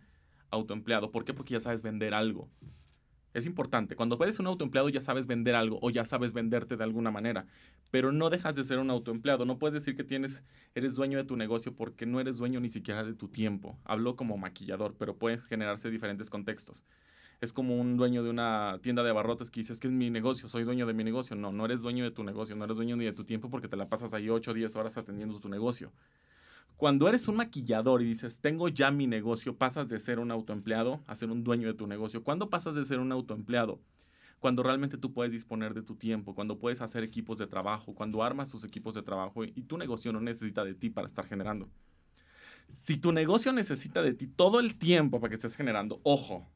autoempleado. 0.49 1.11
¿Por 1.11 1.25
qué? 1.25 1.33
Porque 1.33 1.53
ya 1.53 1.59
sabes 1.59 1.81
vender 1.81 2.13
algo. 2.13 2.49
Es 3.37 3.45
importante. 3.45 3.95
Cuando 3.95 4.17
eres 4.23 4.39
un 4.39 4.47
autoempleado 4.47 4.89
ya 4.89 4.99
sabes 4.99 5.27
vender 5.27 5.53
algo 5.53 5.77
o 5.83 5.91
ya 5.91 6.05
sabes 6.05 6.33
venderte 6.33 6.75
de 6.75 6.83
alguna 6.83 7.11
manera, 7.11 7.45
pero 7.91 8.11
no 8.11 8.31
dejas 8.31 8.55
de 8.55 8.63
ser 8.63 8.79
un 8.79 8.89
autoempleado. 8.89 9.45
No 9.45 9.59
puedes 9.59 9.75
decir 9.75 9.95
que 9.95 10.03
tienes, 10.03 10.43
eres 10.73 10.95
dueño 10.95 11.19
de 11.19 11.23
tu 11.23 11.37
negocio 11.37 11.75
porque 11.75 12.07
no 12.07 12.19
eres 12.19 12.37
dueño 12.37 12.59
ni 12.59 12.67
siquiera 12.67 13.03
de 13.03 13.13
tu 13.13 13.27
tiempo. 13.27 13.77
Hablo 13.83 14.15
como 14.15 14.39
maquillador, 14.39 14.95
pero 14.97 15.17
pueden 15.17 15.39
generarse 15.39 15.91
diferentes 15.91 16.31
contextos. 16.31 16.83
Es 17.39 17.53
como 17.53 17.77
un 17.77 17.95
dueño 17.95 18.23
de 18.23 18.31
una 18.31 18.79
tienda 18.81 19.03
de 19.03 19.11
abarrotes 19.11 19.51
que 19.51 19.59
dices 19.59 19.79
que 19.79 19.85
es 19.85 19.93
mi 19.93 20.09
negocio, 20.09 20.49
soy 20.49 20.63
dueño 20.63 20.87
de 20.87 20.95
mi 20.95 21.03
negocio. 21.03 21.35
No, 21.35 21.51
no 21.51 21.65
eres 21.65 21.83
dueño 21.83 22.05
de 22.05 22.09
tu 22.09 22.23
negocio, 22.23 22.55
no 22.55 22.65
eres 22.65 22.77
dueño 22.77 22.95
ni 22.95 23.05
de 23.05 23.13
tu 23.13 23.23
tiempo 23.23 23.51
porque 23.51 23.67
te 23.67 23.77
la 23.77 23.87
pasas 23.87 24.15
ahí 24.15 24.29
8 24.29 24.49
o 24.49 24.53
10 24.55 24.75
horas 24.77 24.97
atendiendo 24.97 25.39
tu 25.39 25.47
negocio. 25.47 25.91
Cuando 26.77 27.09
eres 27.09 27.27
un 27.27 27.35
maquillador 27.35 28.01
y 28.01 28.05
dices, 28.05 28.39
tengo 28.39 28.69
ya 28.69 28.91
mi 28.91 29.07
negocio, 29.07 29.57
pasas 29.57 29.89
de 29.89 29.99
ser 29.99 30.19
un 30.19 30.31
autoempleado 30.31 31.01
a 31.07 31.15
ser 31.15 31.31
un 31.31 31.43
dueño 31.43 31.67
de 31.67 31.73
tu 31.73 31.87
negocio. 31.87 32.23
¿Cuándo 32.23 32.49
pasas 32.49 32.75
de 32.75 32.85
ser 32.85 32.99
un 32.99 33.11
autoempleado? 33.11 33.79
cuando 34.39 34.63
realmente 34.63 34.97
tú 34.97 35.13
puedes 35.13 35.31
disponer 35.31 35.73
de 35.73 35.81
tu 35.81 35.95
tiempo, 35.95 36.35
cuando 36.35 36.59
puedes 36.59 36.81
hacer 36.81 37.03
equipos 37.03 37.37
de 37.37 37.47
trabajo, 37.47 37.93
cuando 37.95 38.23
armas 38.23 38.49
tus 38.49 38.63
equipos 38.63 38.93
de 38.93 39.01
trabajo 39.01 39.43
y, 39.43 39.51
tu 39.63 39.77
negocio 39.77 40.13
no 40.13 40.21
necesita 40.21 40.63
de 40.63 40.75
ti 40.75 40.89
para 40.89 41.07
estar 41.07 41.25
generando. 41.25 41.69
Si 42.73 42.97
tu 42.97 43.11
negocio 43.11 43.51
necesita 43.51 44.01
de 44.01 44.13
ti 44.13 44.27
todo 44.27 44.59
el 44.59 44.77
tiempo 44.77 45.19
para 45.19 45.29
que 45.29 45.35
estés 45.35 45.55
generando, 45.55 45.99
ojo, 46.03 46.47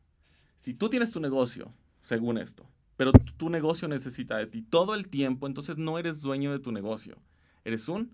si 0.58 0.74
tú 0.74 0.90
tienes 0.90 1.12
tu 1.12 1.20
negocio, 1.20 1.74
según 2.02 2.38
esto, 2.38 2.68
pero 2.98 3.12
tu 3.12 3.50
negocio 3.50 3.88
necesita 3.88 4.38
de 4.38 4.46
ti 4.46 4.62
todo 4.62 4.94
el 4.94 5.10
tiempo, 5.10 5.48
entonces 5.48 5.78
no 5.78 5.98
eres 5.98 6.22
dueño 6.22 6.52
de 6.52 6.60
tu 6.60 6.72
negocio. 6.72 7.18
Eres 7.64 7.88
un 7.88 8.12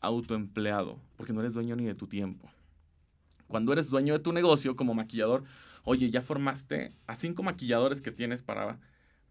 autoempleado, 0.00 0.98
porque 1.16 1.32
no 1.32 1.40
eres 1.40 1.54
dueño 1.54 1.76
ni 1.76 1.84
de 1.84 1.94
tu 1.94 2.06
tiempo. 2.06 2.48
Cuando 3.46 3.72
eres 3.72 3.90
dueño 3.90 4.14
de 4.14 4.20
tu 4.20 4.32
negocio 4.32 4.76
como 4.76 4.94
maquillador, 4.94 5.44
oye, 5.84 6.10
ya 6.10 6.22
formaste 6.22 6.92
a 7.06 7.14
cinco 7.14 7.42
maquilladores 7.42 8.00
que 8.00 8.12
tienes 8.12 8.42
para 8.42 8.78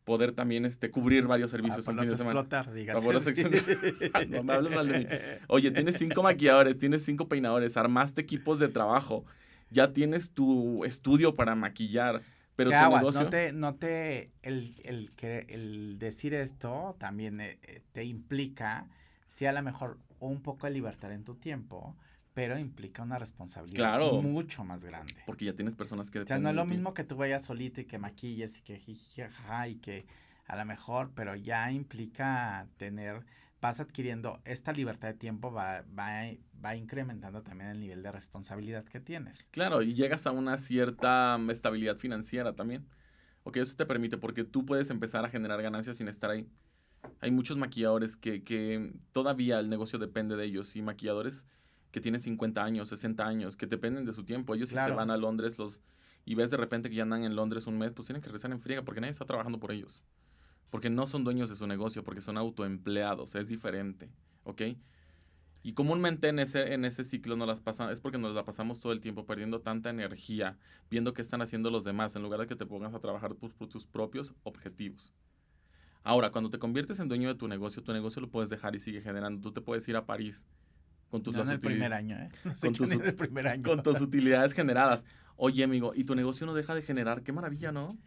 poder 0.10 0.32
también 0.32 0.66
este, 0.66 0.90
cubrir 0.90 1.28
varios 1.28 1.52
servicios 1.52 1.86
para 1.86 2.04
semana. 2.04 2.40
explotar, 2.40 2.74
digas. 2.74 3.06
no 4.30 4.44
me 4.44 4.54
hables 4.54 4.74
mal 4.74 4.88
de 4.88 5.00
mí. 5.00 5.06
Oye, 5.48 5.70
tienes 5.70 5.98
cinco 5.98 6.24
maquilladores, 6.24 6.80
tienes 6.80 7.06
cinco 7.06 7.28
peinadores, 7.28 7.78
armaste 7.78 8.22
equipos 8.22 8.58
de 8.58 8.70
trabajo, 8.70 9.24
ya 9.70 9.94
tienes 9.94 10.32
tu 10.32 10.84
estudio 10.84 11.36
para 11.36 11.54
maquillar. 11.54 12.22
Pero 12.56 12.72
tu 12.72 12.76
negocio... 12.76 13.22
No 13.22 13.30
te, 13.30 13.54
no 13.54 13.76
te 13.76 14.32
el, 14.42 14.68
el, 14.84 15.12
el 15.48 16.00
decir 16.00 16.34
esto 16.34 16.98
también 17.00 17.40
eh, 17.40 17.60
eh, 17.62 17.82
te 17.94 18.04
implica, 18.04 18.88
si 19.30 19.46
a 19.46 19.54
lo 19.54 19.62
mejor 19.62 20.00
un 20.20 20.42
poco 20.42 20.66
de 20.66 20.74
libertad 20.74 21.14
en 21.14 21.24
tu 21.24 21.36
tiempo, 21.36 21.96
pero 22.34 22.58
implica 22.58 23.04
una 23.04 23.20
responsabilidad 23.20 24.00
mucho 24.24 24.64
más 24.64 24.84
grande. 24.84 25.14
Porque 25.28 25.46
ya 25.46 25.54
tienes 25.54 25.76
personas 25.76 26.10
que... 26.10 26.22
O 26.22 26.26
sea, 26.26 26.40
no 26.40 26.50
es 26.50 26.56
lo 26.56 26.66
mismo 26.66 26.96
que 26.96 27.04
tú 27.04 27.16
vayas 27.16 27.46
solito 27.46 27.80
y 27.80 27.86
que 27.86 28.00
maquilles 28.00 28.58
y 28.58 28.62
que 28.64 28.80
jijaja 28.80 29.68
y 29.68 29.76
que 29.76 30.08
a 30.48 30.56
lo 30.56 30.66
mejor, 30.66 31.12
pero 31.14 31.36
ya 31.36 31.72
implica 31.72 32.68
tener, 32.78 33.24
vas 33.62 33.80
adquiriendo 33.80 34.42
esta 34.46 34.72
libertad 34.72 35.10
de 35.10 35.14
tiempo, 35.14 35.52
va, 35.52 35.84
va, 35.98 36.24
va 36.66 36.76
incrementando 36.76 37.44
también 37.44 37.70
el 37.70 37.80
nivel 37.80 38.02
de 38.02 38.12
responsabilidad 38.12 38.84
que 38.84 39.00
tienes. 39.00 39.48
Claro, 39.52 39.84
y 39.84 39.94
llegas 39.94 40.26
a 40.26 40.32
una 40.32 40.58
cierta 40.58 41.40
estabilidad 41.52 41.98
financiera 41.98 42.56
también. 42.56 42.88
Ok, 43.44 43.58
eso 43.58 43.76
te 43.76 43.86
permite 43.86 44.18
porque 44.18 44.44
tú 44.44 44.66
puedes 44.66 44.90
empezar 44.90 45.24
a 45.24 45.30
generar 45.30 45.62
ganancias 45.62 45.98
sin 45.98 46.08
estar 46.08 46.32
ahí. 46.32 46.50
Hay 47.22 47.32
muchos 47.32 47.58
maquilladores 47.58 48.16
que, 48.16 48.44
que 48.44 48.94
todavía 49.12 49.60
el 49.60 49.70
negocio 49.70 50.00
depende 50.00 50.36
de 50.36 50.46
ellos 50.46 50.76
y 50.76 50.82
maquilladores 50.82 51.46
que 51.92 52.02
tienen 52.02 52.22
50 52.22 52.64
años, 52.64 52.90
60 52.90 53.26
años, 53.26 53.58
que 53.58 53.66
dependen 53.66 54.06
de 54.06 54.14
su 54.14 54.24
tiempo. 54.24 54.56
Ellos 54.56 54.70
si 54.70 54.76
se 54.76 54.92
van 54.92 55.12
a 55.12 55.18
Londres 55.18 55.58
los 55.58 55.82
y 56.26 56.36
ves 56.36 56.52
de 56.52 56.58
repente 56.58 56.90
que 56.90 56.96
ya 56.96 57.04
andan 57.04 57.24
en 57.24 57.36
Londres 57.36 57.66
un 57.68 57.78
mes, 57.78 57.92
pues 57.92 58.08
tienen 58.08 58.22
que 58.22 58.28
regresar 58.28 58.52
en 58.52 58.60
friega 58.60 58.84
porque 58.84 59.02
nadie 59.02 59.12
está 59.12 59.26
trabajando 59.26 59.60
por 59.60 59.72
ellos. 59.72 60.04
Porque 60.70 60.90
no 60.90 61.08
son 61.08 61.24
dueños 61.24 61.50
de 61.50 61.56
su 61.56 61.66
negocio, 61.66 62.04
porque 62.04 62.22
son 62.22 62.38
autoempleados, 62.38 63.34
es 63.34 63.48
diferente, 63.48 64.12
¿ok? 64.44 64.62
Y 65.64 65.74
comúnmente 65.74 66.30
en 66.30 66.40
ese, 66.40 66.74
en 66.74 66.86
ese 66.86 67.04
ciclo 67.04 67.36
no 67.36 67.46
las 67.46 67.62
pasa, 67.62 67.92
es 67.92 68.00
porque 68.00 68.18
nos 68.18 68.36
la 68.36 68.46
pasamos 68.46 68.80
todo 68.80 68.92
el 68.92 69.02
tiempo 69.02 69.26
perdiendo 69.26 69.62
tanta 69.62 69.90
energía, 69.90 70.58
viendo 70.90 71.14
qué 71.14 71.22
están 71.22 71.42
haciendo 71.42 71.72
los 71.72 71.84
demás, 71.84 72.16
en 72.16 72.22
lugar 72.22 72.42
de 72.42 72.48
que 72.48 72.56
te 72.56 72.66
pongas 72.66 72.94
a 72.94 73.00
trabajar 73.00 73.36
por, 73.36 73.52
por 73.54 73.68
tus 73.68 73.88
propios 73.88 74.36
objetivos. 74.44 75.14
Ahora, 76.04 76.32
cuando 76.32 76.50
te 76.50 76.60
conviertes 76.60 77.00
en 77.00 77.08
dueño 77.08 77.28
de 77.28 77.36
tu 77.36 77.48
negocio, 77.48 77.84
tu 77.84 77.94
negocio 77.94 78.22
lo 78.22 78.30
puedes 78.30 78.50
dejar 78.50 78.76
y 78.76 78.80
sigue 78.80 79.02
generando. 79.02 79.42
Tú 79.42 79.52
te 79.52 79.62
puedes 79.62 79.88
ir 79.88 79.96
a 79.96 80.06
París 80.06 80.46
con 81.10 81.24
tus, 81.24 81.36
el 81.36 81.60
primer 81.60 81.94
año, 81.94 82.18
¿eh? 82.18 82.30
con, 82.62 82.74
tus, 82.74 82.92
el 82.92 83.16
primer 83.16 83.48
año. 83.48 83.64
con 83.64 83.84
tus 83.84 84.00
utilidades 84.02 84.54
generadas. 84.54 85.06
Oye, 85.36 85.64
amigo, 85.64 85.94
y 85.96 86.04
tu 86.04 86.16
negocio 86.16 86.46
no 86.46 86.54
deja 86.54 86.76
de 86.76 86.82
generar. 86.82 87.24
Qué 87.24 87.32
maravilla, 87.32 87.72
¿no? 87.72 87.98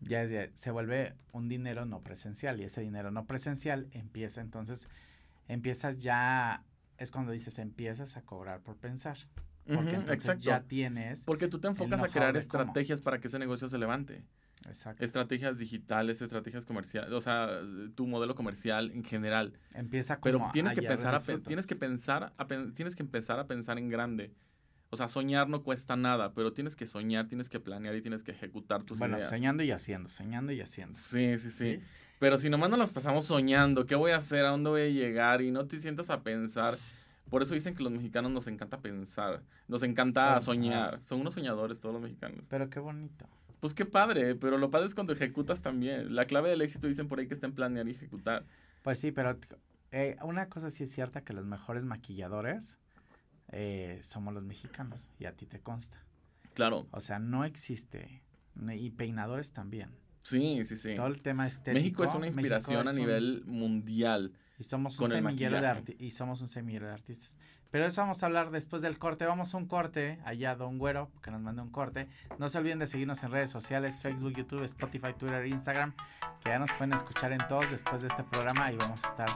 Ya, 0.00 0.24
ya 0.24 0.48
se 0.54 0.70
vuelve 0.70 1.14
un 1.32 1.48
dinero 1.48 1.86
no 1.86 2.02
presencial 2.02 2.60
y 2.60 2.64
ese 2.64 2.82
dinero 2.82 3.10
no 3.10 3.24
presencial 3.26 3.88
empieza 3.92 4.42
entonces, 4.42 4.88
empiezas 5.48 6.02
ya, 6.02 6.64
es 6.98 7.10
cuando 7.10 7.32
dices, 7.32 7.58
empiezas 7.58 8.16
a 8.16 8.22
cobrar 8.22 8.60
por 8.60 8.76
pensar. 8.76 9.18
Porque 9.66 9.96
entonces 9.96 10.38
ya 10.38 10.62
tienes. 10.62 11.24
Porque 11.24 11.48
tú 11.48 11.58
te 11.58 11.66
enfocas 11.66 12.00
a 12.00 12.08
crear 12.08 12.36
estrategias 12.36 13.00
para 13.00 13.18
que 13.18 13.28
ese 13.28 13.38
negocio 13.38 13.68
se 13.68 13.78
levante. 13.78 14.22
Exacto. 14.66 15.04
Estrategias 15.04 15.58
digitales, 15.58 16.22
estrategias 16.22 16.64
comerciales, 16.64 17.12
o 17.12 17.20
sea, 17.20 17.60
tu 17.94 18.06
modelo 18.06 18.34
comercial 18.34 18.90
en 18.92 19.04
general. 19.04 19.52
Empieza 19.74 20.18
como 20.18 20.38
Pero 20.38 20.50
tienes 20.52 20.74
que 20.74 20.82
pensar 20.82 21.14
a, 21.14 21.20
tienes 21.20 21.66
que 21.66 21.76
pensar 21.76 22.32
a, 22.36 22.46
tienes 22.72 22.96
que 22.96 23.02
empezar 23.02 23.38
a 23.38 23.46
pensar 23.46 23.78
en 23.78 23.88
grande. 23.88 24.32
O 24.90 24.96
sea, 24.96 25.08
soñar 25.08 25.48
no 25.48 25.62
cuesta 25.62 25.96
nada, 25.96 26.32
pero 26.32 26.52
tienes 26.52 26.76
que 26.76 26.86
soñar, 26.86 27.28
tienes 27.28 27.48
que 27.48 27.58
planear 27.60 27.94
y 27.96 28.02
tienes 28.02 28.22
que 28.22 28.30
ejecutar 28.32 28.84
tus 28.84 28.98
ideas. 28.98 29.10
Bueno, 29.10 29.28
soñando 29.28 29.62
y 29.62 29.70
haciendo, 29.70 30.08
soñando 30.08 30.52
y 30.52 30.60
haciendo. 30.60 30.96
Sí, 30.96 31.38
sí, 31.38 31.50
sí, 31.50 31.80
Pero 32.18 32.38
si 32.38 32.48
nomás 32.48 32.70
nos 32.70 32.78
las 32.78 32.90
pasamos 32.90 33.24
soñando, 33.24 33.84
¿qué 33.86 33.94
voy 33.94 34.12
a 34.12 34.16
hacer? 34.16 34.44
¿A 34.44 34.50
dónde 34.50 34.70
voy 34.70 34.82
a 34.82 34.88
llegar? 34.88 35.42
Y 35.42 35.50
no 35.50 35.66
te 35.66 35.78
sientas 35.78 36.08
a 36.10 36.22
pensar. 36.22 36.78
Por 37.28 37.42
eso 37.42 37.54
dicen 37.54 37.74
que 37.74 37.82
los 37.82 37.92
mexicanos 37.92 38.30
nos 38.30 38.46
encanta 38.46 38.78
pensar, 38.78 39.42
nos 39.66 39.82
encanta 39.82 40.40
soñar. 40.40 41.00
Son 41.00 41.20
unos 41.20 41.34
soñadores 41.34 41.80
todos 41.80 41.94
los 41.94 42.02
mexicanos. 42.02 42.46
Pero 42.48 42.70
qué 42.70 42.78
bonito. 42.78 43.26
Pues 43.60 43.74
qué 43.74 43.84
padre, 43.84 44.34
pero 44.34 44.58
lo 44.58 44.70
padre 44.70 44.86
es 44.86 44.94
cuando 44.94 45.12
ejecutas 45.12 45.62
también. 45.62 46.14
La 46.14 46.26
clave 46.26 46.50
del 46.50 46.62
éxito 46.62 46.86
dicen 46.86 47.08
por 47.08 47.18
ahí 47.18 47.26
que 47.26 47.34
está 47.34 47.46
en 47.46 47.54
planear 47.54 47.88
y 47.88 47.92
ejecutar. 47.92 48.44
Pues 48.82 48.98
sí, 48.98 49.12
pero 49.12 49.38
eh, 49.92 50.16
una 50.22 50.48
cosa 50.48 50.70
sí 50.70 50.84
es 50.84 50.90
cierta 50.92 51.22
que 51.22 51.32
los 51.32 51.46
mejores 51.46 51.84
maquilladores 51.84 52.78
eh, 53.52 53.98
somos 54.02 54.34
los 54.34 54.44
mexicanos 54.44 55.06
y 55.18 55.24
a 55.24 55.32
ti 55.32 55.46
te 55.46 55.60
consta. 55.60 56.04
Claro. 56.54 56.86
O 56.90 57.00
sea, 57.00 57.18
no 57.18 57.44
existe 57.44 58.22
y 58.74 58.90
peinadores 58.90 59.52
también. 59.52 59.90
Sí, 60.22 60.64
sí, 60.64 60.76
sí. 60.76 60.96
Todo 60.96 61.06
el 61.06 61.22
tema 61.22 61.46
estético. 61.46 61.78
México 61.78 62.04
es 62.04 62.14
una 62.14 62.26
inspiración 62.26 62.88
a 62.88 62.92
nivel 62.92 63.44
mundial. 63.46 64.32
Y 64.58 64.64
somos 64.64 64.98
un 64.98 65.10
semillero 65.10 65.60
de 65.60 65.96
y 65.98 66.10
somos 66.10 66.40
un 66.40 66.48
semillero 66.48 66.86
de 66.86 66.92
artistas. 66.92 67.38
Pero 67.70 67.86
eso 67.86 68.00
vamos 68.00 68.22
a 68.22 68.26
hablar 68.26 68.50
después 68.50 68.82
del 68.82 68.98
corte. 68.98 69.26
Vamos 69.26 69.52
a 69.54 69.56
un 69.56 69.66
corte. 69.66 70.18
Allá 70.24 70.54
Don 70.54 70.78
Güero, 70.78 71.10
que 71.22 71.30
nos 71.30 71.40
mande 71.40 71.62
un 71.62 71.70
corte. 71.70 72.08
No 72.38 72.48
se 72.48 72.58
olviden 72.58 72.78
de 72.78 72.86
seguirnos 72.86 73.22
en 73.22 73.30
redes 73.32 73.50
sociales, 73.50 74.00
Facebook, 74.00 74.32
YouTube, 74.34 74.62
Spotify, 74.64 75.12
Twitter, 75.18 75.46
Instagram. 75.46 75.92
Que 76.42 76.50
ya 76.50 76.58
nos 76.58 76.72
pueden 76.72 76.92
escuchar 76.92 77.32
en 77.32 77.46
todos 77.48 77.70
después 77.70 78.02
de 78.02 78.08
este 78.08 78.22
programa. 78.22 78.70
Y 78.72 78.76
vamos 78.76 79.04
a 79.04 79.08
estar 79.08 79.28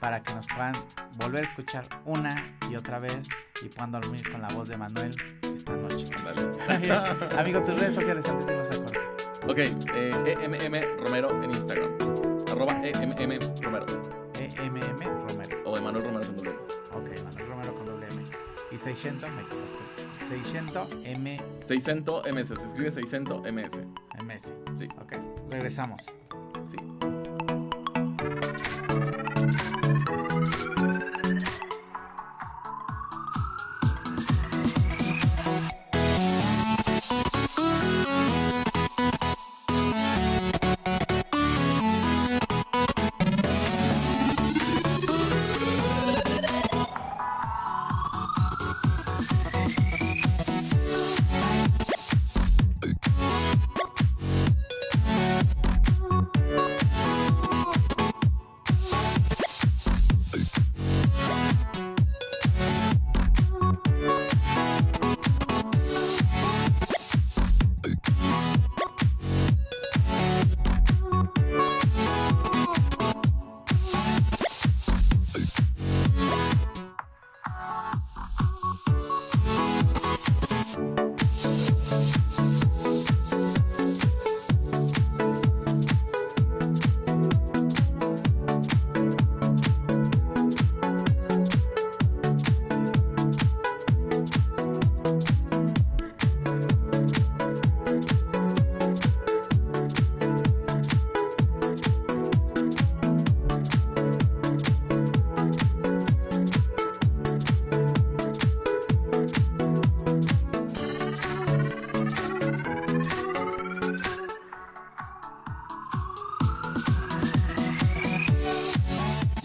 para 0.00 0.22
que 0.22 0.34
nos 0.34 0.46
puedan 0.46 0.74
volver 1.16 1.44
a 1.44 1.48
escuchar 1.48 1.84
una 2.04 2.56
y 2.70 2.76
otra 2.76 2.98
vez. 2.98 3.28
Y 3.62 3.68
puedan 3.68 3.92
dormir 3.92 4.30
con 4.30 4.42
la 4.42 4.48
voz 4.48 4.68
de 4.68 4.76
Manuel 4.76 5.14
esta 5.42 5.72
noche. 5.76 6.06
Amigo, 7.38 7.62
tus 7.62 7.78
redes 7.78 7.94
sociales 7.94 8.28
antes 8.28 8.46
de 8.46 8.52
irnos 8.54 8.70
al 8.70 8.78
corte. 8.78 8.98
Ok, 9.48 9.58
eh, 9.58 10.38
EMM 10.40 11.04
Romero 11.04 11.42
en 11.42 11.50
Instagram. 11.50 11.92
Arroba 12.50 12.80
EMM 12.86 13.38
Romero. 13.62 13.86
EMM 14.38 15.28
Romero. 15.28 15.56
O 15.64 15.76
Emanuel 15.76 16.04
Romero 16.04 16.24
en 16.28 16.81
y 18.72 18.78
600 18.78 19.30
me 19.30 19.42
600 20.26 20.88
M. 21.04 21.40
600 21.62 22.32
MS, 22.32 22.48
se 22.48 22.54
escribe 22.54 22.90
600 22.90 23.52
MS. 23.52 23.80
MS. 24.24 24.52
Sí. 24.76 24.88
Ok, 24.98 25.12
regresamos. 25.50 26.06
Sí. 26.66 26.76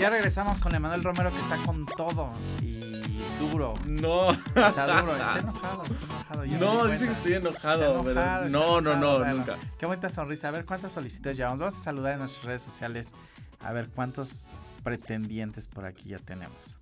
Ya 0.07 0.11
regresamos 0.11 0.61
con 0.61 0.73
Emanuel 0.73 1.03
Romero 1.03 1.29
que 1.31 1.39
está 1.39 1.57
con 1.65 1.85
todo 1.85 2.29
y 2.61 3.01
duro. 3.41 3.73
No. 3.85 4.31
Está 4.31 5.01
duro, 5.01 5.13
está 5.13 5.39
enojado, 5.39 5.83
está 5.83 6.05
enojado. 6.05 6.45
yo 6.45 6.57
No, 6.59 6.85
di 6.85 6.93
dice 6.93 7.05
que 7.07 7.11
estoy 7.11 7.33
enojado. 7.33 8.07
Está 8.07 8.39
no, 8.47 8.79
no, 8.79 8.93
enojado, 8.93 8.95
no, 8.95 9.17
bueno. 9.17 9.33
nunca. 9.35 9.57
Qué 9.77 9.85
bonita 9.85 10.07
sonrisa. 10.07 10.47
A 10.47 10.51
ver 10.51 10.63
cuántas 10.63 10.93
solicitudes 10.93 11.35
llevamos. 11.35 11.59
Vamos 11.59 11.77
a 11.77 11.83
saludar 11.83 12.13
en 12.13 12.19
nuestras 12.19 12.45
redes 12.45 12.61
sociales. 12.61 13.13
A 13.59 13.73
ver 13.73 13.89
cuántos 13.89 14.47
pretendientes 14.81 15.67
por 15.67 15.85
aquí 15.85 16.09
ya 16.09 16.19
tenemos. 16.19 16.77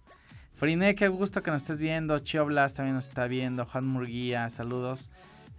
Friné, 0.54 0.94
qué 0.94 1.08
gusto 1.08 1.42
que 1.42 1.50
nos 1.50 1.64
estés 1.64 1.80
viendo. 1.80 2.20
Chio 2.20 2.46
Blas 2.46 2.76
también 2.76 2.94
nos 2.94 3.06
está 3.06 3.26
viendo. 3.26 3.66
Juan 3.66 3.88
Murguía, 3.88 4.52
saludos. 4.52 5.10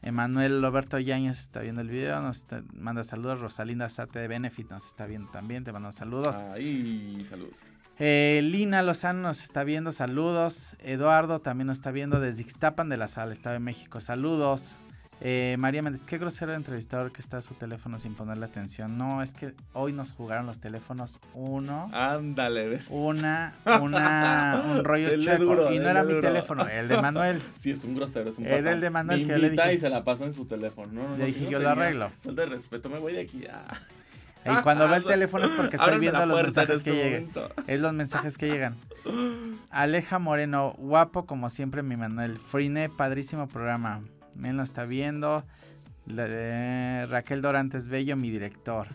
Emanuel 0.03 0.63
Roberto 0.63 0.99
Yáñez 0.99 1.41
está 1.41 1.61
viendo 1.61 1.81
el 1.81 1.89
video. 1.89 2.21
Nos 2.21 2.39
está- 2.39 2.63
manda 2.75 3.03
saludos. 3.03 3.41
Rosalinda 3.41 3.89
Sarte 3.89 4.19
de 4.19 4.29
Benefit 4.29 4.71
nos 4.71 4.87
está 4.87 5.07
viendo 5.07 5.31
también. 5.31 5.65
Te 5.65 5.73
mando 5.73 5.91
saludos. 5.93 6.41
Ay, 6.53 7.25
saludos. 7.29 7.63
Eh, 7.99 8.41
Lina 8.45 8.83
Lozano 8.83 9.23
nos 9.23 9.43
está 9.43 9.65
viendo, 9.65 9.91
saludos. 9.91 10.77
Eduardo 10.81 11.41
también 11.41 11.67
nos 11.69 11.79
está 11.79 11.91
viendo 11.91 12.21
desde 12.21 12.43
Ixtapan 12.43 12.89
de 12.91 12.99
la 12.99 13.09
Sala, 13.09 13.33
Estado 13.33 13.55
de 13.55 13.61
México, 13.61 14.01
saludos. 14.01 14.77
Eh, 15.23 15.57
María 15.59 15.81
Méndez, 15.81 16.05
qué 16.05 16.19
grosero 16.19 16.53
entrevistador 16.53 17.11
que 17.11 17.23
está 17.23 17.39
a 17.39 17.41
su 17.41 17.55
teléfono 17.55 17.99
sin 17.99 18.15
ponerle 18.15 18.45
atención. 18.45 18.99
No, 18.99 19.23
es 19.23 19.33
que 19.33 19.55
hoy 19.73 19.95
nos 19.95 20.13
jugaron 20.13 20.45
los 20.45 20.61
teléfonos 20.61 21.21
uno, 21.33 21.89
Ándale, 21.95 22.69
ves. 22.69 22.91
una, 22.93 23.55
una, 23.81 24.63
un 24.77 24.85
rollo 24.85 25.09
duro, 25.39 25.73
y 25.73 25.79
no 25.79 25.89
era 25.89 26.05
mi 26.05 26.11
duro. 26.11 26.21
teléfono, 26.21 26.69
el 26.69 26.89
de 26.89 27.01
Manuel. 27.01 27.41
Sí, 27.57 27.71
es 27.71 27.83
un 27.85 27.95
grosero, 27.97 28.29
es 28.29 28.37
un 28.37 28.47
Era 28.47 28.73
el 28.73 28.81
de 28.83 28.91
Manuel 28.91 29.21
Me 29.21 29.27
que 29.27 29.33
yo 29.33 29.39
le 29.39 29.51
dije- 29.51 29.75
y 29.75 29.79
se 29.79 29.89
la 29.89 30.05
pasa 30.05 30.25
en 30.27 30.35
su 30.35 30.45
teléfono. 30.45 30.93
No, 30.93 31.03
no, 31.05 31.09
no, 31.11 31.17
Le 31.17 31.27
dije, 31.27 31.47
yo 31.49 31.61
lo 31.61 31.71
arreglo. 31.71 32.11
Falta 32.23 32.43
de 32.43 32.49
respeto, 32.49 32.91
me 32.91 32.99
voy 32.99 33.15
de 33.15 33.21
aquí. 33.23 33.43
Y 34.45 34.63
cuando 34.63 34.87
ve 34.87 34.97
el 34.99 35.05
teléfono 35.07 35.47
es 35.47 35.53
porque 35.53 35.77
estoy 35.77 35.99
viendo 35.99 36.27
los 36.27 36.43
mensajes 36.43 36.83
que 36.83 36.91
este 36.91 37.05
llegan. 37.05 37.21
momento. 37.23 37.51
Es 37.67 37.81
los 37.81 37.93
mensajes 37.95 38.37
que 38.39 38.47
llegan. 38.49 38.77
Aleja 39.71 40.19
Moreno, 40.19 40.75
guapo 40.77 41.25
como 41.25 41.49
siempre, 41.49 41.83
mi 41.83 41.97
Manuel. 41.97 42.39
Frine, 42.39 42.91
padrísimo 42.91 43.49
programa. 43.49 44.03
Él 44.43 44.57
nos 44.57 44.71
está 44.71 44.85
viendo. 44.85 45.45
Raquel 46.09 47.43
Dorantes 47.43 47.89
Bello, 47.89 48.17
mi 48.17 48.31
director. 48.31 48.89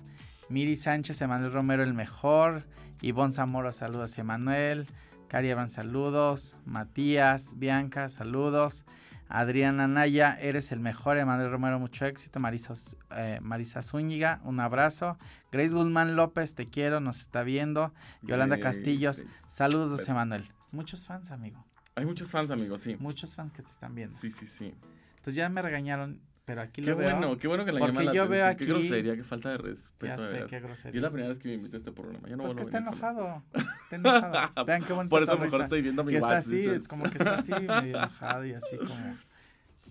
Miri 0.49 0.75
Sánchez, 0.75 1.21
Emanuel 1.21 1.51
Romero, 1.51 1.83
el 1.83 1.93
mejor. 1.93 2.63
Ivonne 3.01 3.33
Zamora, 3.33 3.71
saludos, 3.71 4.17
Emanuel. 4.17 4.87
Cari 5.27 5.49
Evan, 5.49 5.69
saludos. 5.69 6.55
Matías, 6.65 7.57
Bianca, 7.57 8.09
saludos. 8.09 8.85
Adriana 9.29 9.87
Naya, 9.87 10.37
eres 10.41 10.73
el 10.73 10.81
mejor. 10.81 11.17
Emanuel 11.17 11.49
Romero, 11.51 11.79
mucho 11.79 12.05
éxito. 12.05 12.39
Marisa, 12.41 12.73
eh, 13.11 13.39
Marisa 13.41 13.81
Zúñiga, 13.81 14.41
un 14.43 14.59
abrazo. 14.59 15.17
Grace 15.51 15.73
Guzmán 15.73 16.17
López, 16.17 16.53
te 16.53 16.67
quiero, 16.67 16.99
nos 16.99 17.21
está 17.21 17.43
viendo. 17.43 17.93
Yolanda 18.21 18.57
Grace, 18.57 18.79
Castillos, 18.79 19.21
Grace. 19.21 19.45
saludos, 19.47 19.99
Beso. 19.99 20.11
Emanuel. 20.11 20.43
Muchos 20.71 21.05
fans, 21.05 21.31
amigo. 21.31 21.65
Hay 21.95 22.05
muchos 22.05 22.29
fans, 22.29 22.51
amigos, 22.51 22.81
sí. 22.81 22.97
Muchos 22.99 23.35
fans 23.35 23.53
que 23.53 23.61
te 23.61 23.69
están 23.69 23.95
viendo. 23.95 24.15
Sí, 24.15 24.31
sí, 24.31 24.45
sí. 24.45 24.73
Entonces 25.21 25.35
ya 25.35 25.49
me 25.49 25.61
regañaron, 25.61 26.19
pero 26.45 26.61
aquí 26.61 26.81
Qué 26.81 26.89
lo 26.89 26.97
veo. 26.97 27.11
bueno, 27.15 27.37
qué 27.37 27.47
bueno 27.47 27.63
que 27.63 27.71
la 27.71 27.79
llaman 27.79 28.05
la 28.07 28.13
yo 28.13 28.27
veo 28.27 28.43
atención. 28.45 28.57
Qué 28.57 28.63
aquí- 28.63 28.87
grosería, 28.87 29.15
qué 29.15 29.23
falta 29.23 29.49
de 29.51 29.57
respeto. 29.59 30.05
Ya 30.07 30.17
sé, 30.17 30.45
qué 30.49 30.55
Y 30.55 30.57
es 30.57 30.63
grosería. 30.63 31.01
la 31.01 31.09
primera 31.11 31.29
vez 31.29 31.37
que 31.39 31.47
me 31.47 31.53
invita 31.53 31.77
a 31.77 31.79
este 31.79 31.91
programa. 31.91 32.27
Ya 32.27 32.35
no 32.35 32.43
Pues 32.43 32.55
que 32.55 32.63
está 32.63 32.79
enojado. 32.79 33.43
Está 33.53 33.95
enojado. 33.97 34.65
Vean 34.65 34.83
qué 34.83 34.93
bonita 34.93 35.09
Por 35.11 35.21
eso 35.21 35.37
mejor 35.37 35.61
estoy 35.61 35.81
viendo 35.83 36.03
mi 36.03 36.11
Que 36.13 36.17
está 36.17 36.37
así, 36.37 36.65
es 36.65 36.87
como 36.87 37.03
que 37.03 37.17
está 37.17 37.35
así, 37.35 37.51
medio 37.61 37.97
enojado 37.97 38.45
y 38.45 38.53
así 38.53 38.77
como... 38.77 39.17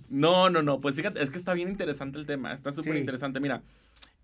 No, 0.09 0.51
no, 0.51 0.63
no. 0.63 0.81
Pues 0.81 0.97
fíjate, 0.97 1.23
es 1.23 1.31
que 1.31 1.39
está 1.39 1.55
bien 1.55 1.69
interesante 1.69 2.19
el 2.19 2.27
tema. 2.27 2.53
Está 2.53 2.73
súper 2.73 2.95
Sí. 2.95 2.99
interesante. 2.99 3.39
Mira, 3.39 3.63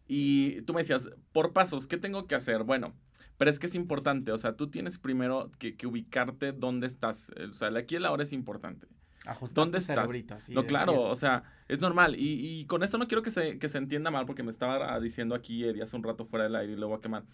y 0.08 0.62
tú 0.62 0.74
me 0.74 0.80
decías, 0.80 1.08
por 1.32 1.52
pasos, 1.52 1.86
¿qué 1.86 1.96
tengo 1.96 2.26
que 2.26 2.34
hacer? 2.34 2.64
Bueno, 2.64 2.92
pero 3.38 3.50
es 3.52 3.60
que 3.60 3.66
es 3.66 3.74
importante. 3.76 4.32
O 4.32 4.38
sea, 4.38 4.54
tú 4.56 4.68
tienes 4.68 4.98
primero 4.98 5.52
que, 5.60 5.76
que 5.76 5.86
ubicarte 5.86 6.50
dónde 6.52 6.88
estás. 6.88 7.30
O 7.48 7.52
sea, 7.52 7.68
el 7.68 7.76
aquí 7.76 7.94
y 7.94 7.98
el 7.98 8.06
ahora 8.06 8.24
es 8.24 8.32
importante. 8.32 8.88
Ajustar 9.26 9.64
¿Dónde 9.64 9.78
estás? 9.78 10.08
así 10.30 10.54
no, 10.54 10.64
claro, 10.64 10.92
decir, 10.92 11.06
o 11.08 11.16
sea, 11.16 11.42
es 11.68 11.80
normal. 11.80 12.14
Y, 12.16 12.60
y 12.60 12.66
con 12.66 12.82
esto 12.82 12.96
no 12.96 13.08
quiero 13.08 13.22
que 13.22 13.30
se, 13.30 13.58
que 13.58 13.68
se 13.68 13.78
entienda 13.78 14.10
mal, 14.10 14.24
porque 14.24 14.42
me 14.42 14.50
estaba 14.50 14.98
diciendo 15.00 15.34
aquí 15.34 15.64
Eddie 15.64 15.82
hace 15.82 15.96
un 15.96 16.04
rato 16.04 16.24
fuera 16.24 16.44
del 16.44 16.54
aire 16.54 16.72
y 16.74 16.76
lo 16.76 16.88
voy 16.88 16.98
a 16.98 17.00
quemar. 17.00 17.24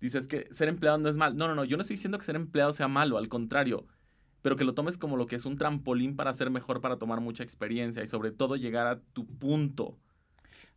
Dices 0.00 0.28
que 0.28 0.46
ser 0.50 0.68
empleado 0.68 0.98
no 0.98 1.08
es 1.08 1.16
mal. 1.16 1.36
No, 1.36 1.48
no, 1.48 1.54
no, 1.54 1.64
yo 1.64 1.76
no 1.76 1.82
estoy 1.82 1.96
diciendo 1.96 2.18
que 2.18 2.24
ser 2.24 2.36
empleado 2.36 2.72
sea 2.72 2.88
malo, 2.88 3.18
al 3.18 3.28
contrario. 3.28 3.86
Pero 4.42 4.56
que 4.56 4.64
lo 4.64 4.74
tomes 4.74 4.98
como 4.98 5.16
lo 5.16 5.26
que 5.26 5.36
es 5.36 5.44
un 5.46 5.56
trampolín 5.56 6.14
para 6.14 6.32
ser 6.32 6.50
mejor, 6.50 6.80
para 6.80 6.96
tomar 6.96 7.20
mucha 7.20 7.42
experiencia 7.42 8.02
y 8.02 8.06
sobre 8.06 8.30
todo 8.30 8.56
llegar 8.56 8.86
a 8.86 9.00
tu 9.00 9.26
punto. 9.26 9.98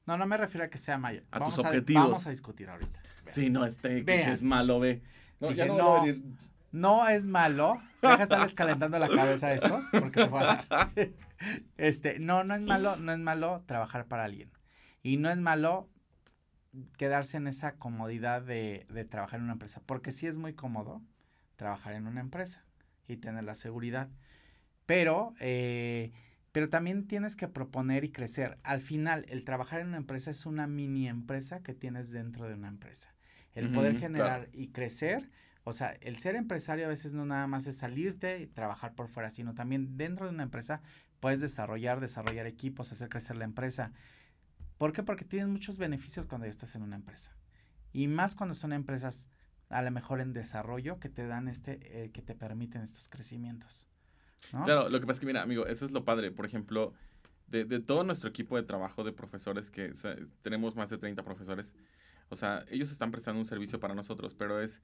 No, 0.06 0.18
no 0.18 0.26
me 0.26 0.38
refiero 0.38 0.66
a 0.66 0.70
que 0.70 0.80
sea 0.80 0.98
mayor. 0.98 1.24
A 1.32 1.40
vamos 1.40 1.56
tus 1.56 1.64
objetivos. 1.64 2.04
vamos 2.04 2.28
a 2.28 2.32
discutir 2.32 2.70
ahorita. 2.70 3.02
Vean. 3.24 3.36
Sí, 3.36 3.50
no, 3.50 3.66
este 3.66 4.04
que, 4.04 4.32
es 4.32 4.42
malo, 4.42 4.80
ve. 4.80 5.04
No, 5.40 5.50
Dije, 5.50 5.60
ya 5.60 5.66
no, 5.68 5.78
no. 5.78 5.90
voy 5.90 6.00
a 6.00 6.04
venir. 6.04 6.24
No 6.72 7.08
es 7.08 7.28
malo. 7.28 7.82
Deja 8.02 8.24
estarles 8.24 8.56
calentando 8.56 8.98
la 8.98 9.10
cabeza 9.10 9.48
a 9.48 9.54
estos, 9.54 9.86
porque 9.92 10.24
te 10.24 10.30
voy 10.30 10.42
a 10.44 10.66
dar. 10.70 10.90
Este, 11.78 12.20
no, 12.20 12.44
no 12.44 12.56
es 12.56 12.62
malo, 12.62 12.96
no 12.96 13.12
es 13.12 13.20
malo 13.20 13.64
trabajar 13.66 14.06
para 14.06 14.26
alguien. 14.26 14.52
Y 15.04 15.18
no 15.18 15.30
es 15.30 15.38
malo 15.38 15.90
quedarse 16.98 17.38
en 17.38 17.48
esa 17.48 17.74
comodidad 17.74 18.42
de, 18.42 18.86
de 18.90 19.06
trabajar 19.06 19.40
en 19.40 19.46
una 19.46 19.54
empresa. 19.54 19.82
Porque 19.86 20.12
sí 20.12 20.28
es 20.28 20.38
muy 20.38 20.54
cómodo 20.54 21.02
trabajar 21.56 21.94
en 21.94 22.08
una 22.08 22.22
empresa 22.22 22.64
y 23.08 23.18
tener 23.18 23.44
la 23.44 23.56
seguridad. 23.56 24.10
Pero, 24.86 25.34
eh, 25.40 26.12
pero 26.52 26.70
también 26.70 27.08
tienes 27.08 27.36
que 27.36 27.48
proponer 27.48 28.04
y 28.04 28.12
crecer. 28.12 28.58
Al 28.64 28.82
final, 28.82 29.26
el 29.30 29.44
trabajar 29.44 29.82
en 29.82 29.88
una 29.88 29.98
empresa 29.98 30.32
es 30.32 30.46
una 30.46 30.68
mini 30.68 31.08
empresa 31.08 31.62
que 31.62 31.74
tienes 31.74 32.12
dentro 32.12 32.48
de 32.48 32.56
una 32.56 32.68
empresa. 32.68 33.14
El 33.54 33.70
poder 33.70 33.98
generar 33.98 34.50
y 34.54 34.70
crecer, 34.70 35.30
o 35.64 35.74
sea, 35.74 35.98
el 36.02 36.18
ser 36.18 36.36
empresario 36.36 36.86
a 36.86 36.90
veces 36.90 37.14
no 37.14 37.26
nada 37.26 37.48
más 37.48 37.68
es 37.68 37.78
salirte 37.78 38.40
y 38.42 38.48
trabajar 38.48 38.94
por 38.96 39.08
fuera, 39.08 39.30
sino 39.30 39.54
también 39.54 39.98
dentro 39.98 40.26
de 40.26 40.34
una 40.34 40.44
empresa 40.44 40.82
puedes 41.20 41.40
desarrollar, 41.40 42.00
desarrollar 42.00 42.48
equipos, 42.48 42.92
hacer 42.92 43.10
crecer 43.10 43.38
la 43.38 43.46
empresa. 43.46 43.92
¿Por 44.78 44.92
qué? 44.92 45.04
Porque 45.04 45.26
tienes 45.26 45.48
muchos 45.48 45.78
beneficios 45.78 46.26
cuando 46.26 46.48
ya 46.48 46.52
estás 46.52 46.74
en 46.76 46.82
una 46.82 46.96
empresa. 46.96 47.36
Y 47.94 48.08
más 48.08 48.36
cuando 48.36 48.56
son 48.56 48.74
empresas 48.74 49.30
a 49.70 49.82
lo 49.82 49.92
mejor 49.92 50.20
en 50.20 50.34
desarrollo 50.34 51.00
que 51.00 51.10
te 51.10 51.26
dan 51.28 51.48
este, 51.48 52.04
eh, 52.04 52.12
que 52.12 52.22
te 52.22 52.36
permiten 52.36 52.82
estos 52.82 53.08
crecimientos. 53.08 53.88
Claro, 54.66 54.90
lo 54.90 55.00
que 55.00 55.06
pasa 55.06 55.18
es 55.18 55.20
que, 55.22 55.26
mira, 55.28 55.44
amigo, 55.44 55.66
eso 55.68 55.86
es 55.86 55.92
lo 55.92 56.04
padre. 56.04 56.32
Por 56.32 56.46
ejemplo, 56.46 56.94
de, 57.48 57.80
todo 57.80 58.04
nuestro 58.04 58.30
equipo 58.30 58.58
de 58.58 58.64
trabajo 58.64 59.04
de 59.04 59.12
profesores, 59.12 59.70
que 59.70 59.94
tenemos 60.42 60.76
más 60.76 60.90
de 60.90 60.98
30 60.98 61.24
profesores, 61.24 61.76
o 62.30 62.36
sea, 62.36 62.66
ellos 62.70 62.92
están 62.92 63.12
prestando 63.12 63.40
un 63.40 63.46
servicio 63.46 63.80
para 63.80 63.94
nosotros, 63.94 64.34
pero 64.34 64.62
es 64.62 64.82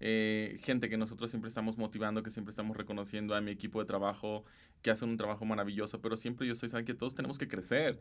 eh, 0.00 0.58
gente 0.62 0.88
que 0.88 0.96
nosotros 0.96 1.30
siempre 1.30 1.48
estamos 1.48 1.76
motivando, 1.76 2.22
que 2.22 2.30
siempre 2.30 2.50
estamos 2.50 2.76
reconociendo 2.76 3.34
a 3.34 3.40
mi 3.42 3.50
equipo 3.50 3.80
de 3.80 3.86
trabajo, 3.86 4.44
que 4.80 4.90
hacen 4.90 5.10
un 5.10 5.18
trabajo 5.18 5.44
maravilloso, 5.44 6.00
pero 6.00 6.16
siempre 6.16 6.46
yo 6.46 6.54
estoy 6.54 6.70
saben 6.70 6.86
que 6.86 6.94
todos 6.94 7.14
tenemos 7.14 7.38
que 7.38 7.48
crecer. 7.48 8.00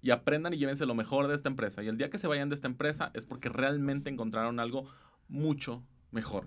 Y 0.00 0.10
aprendan 0.10 0.54
y 0.54 0.58
llévense 0.58 0.86
lo 0.86 0.94
mejor 0.94 1.26
de 1.26 1.34
esta 1.34 1.48
empresa. 1.48 1.82
Y 1.82 1.88
el 1.88 1.96
día 1.96 2.10
que 2.10 2.18
se 2.18 2.28
vayan 2.28 2.48
de 2.48 2.54
esta 2.54 2.68
empresa 2.68 3.10
es 3.14 3.26
porque 3.26 3.48
realmente 3.48 4.10
encontraron 4.10 4.60
algo 4.60 4.86
mucho 5.26 5.82
mejor. 6.12 6.46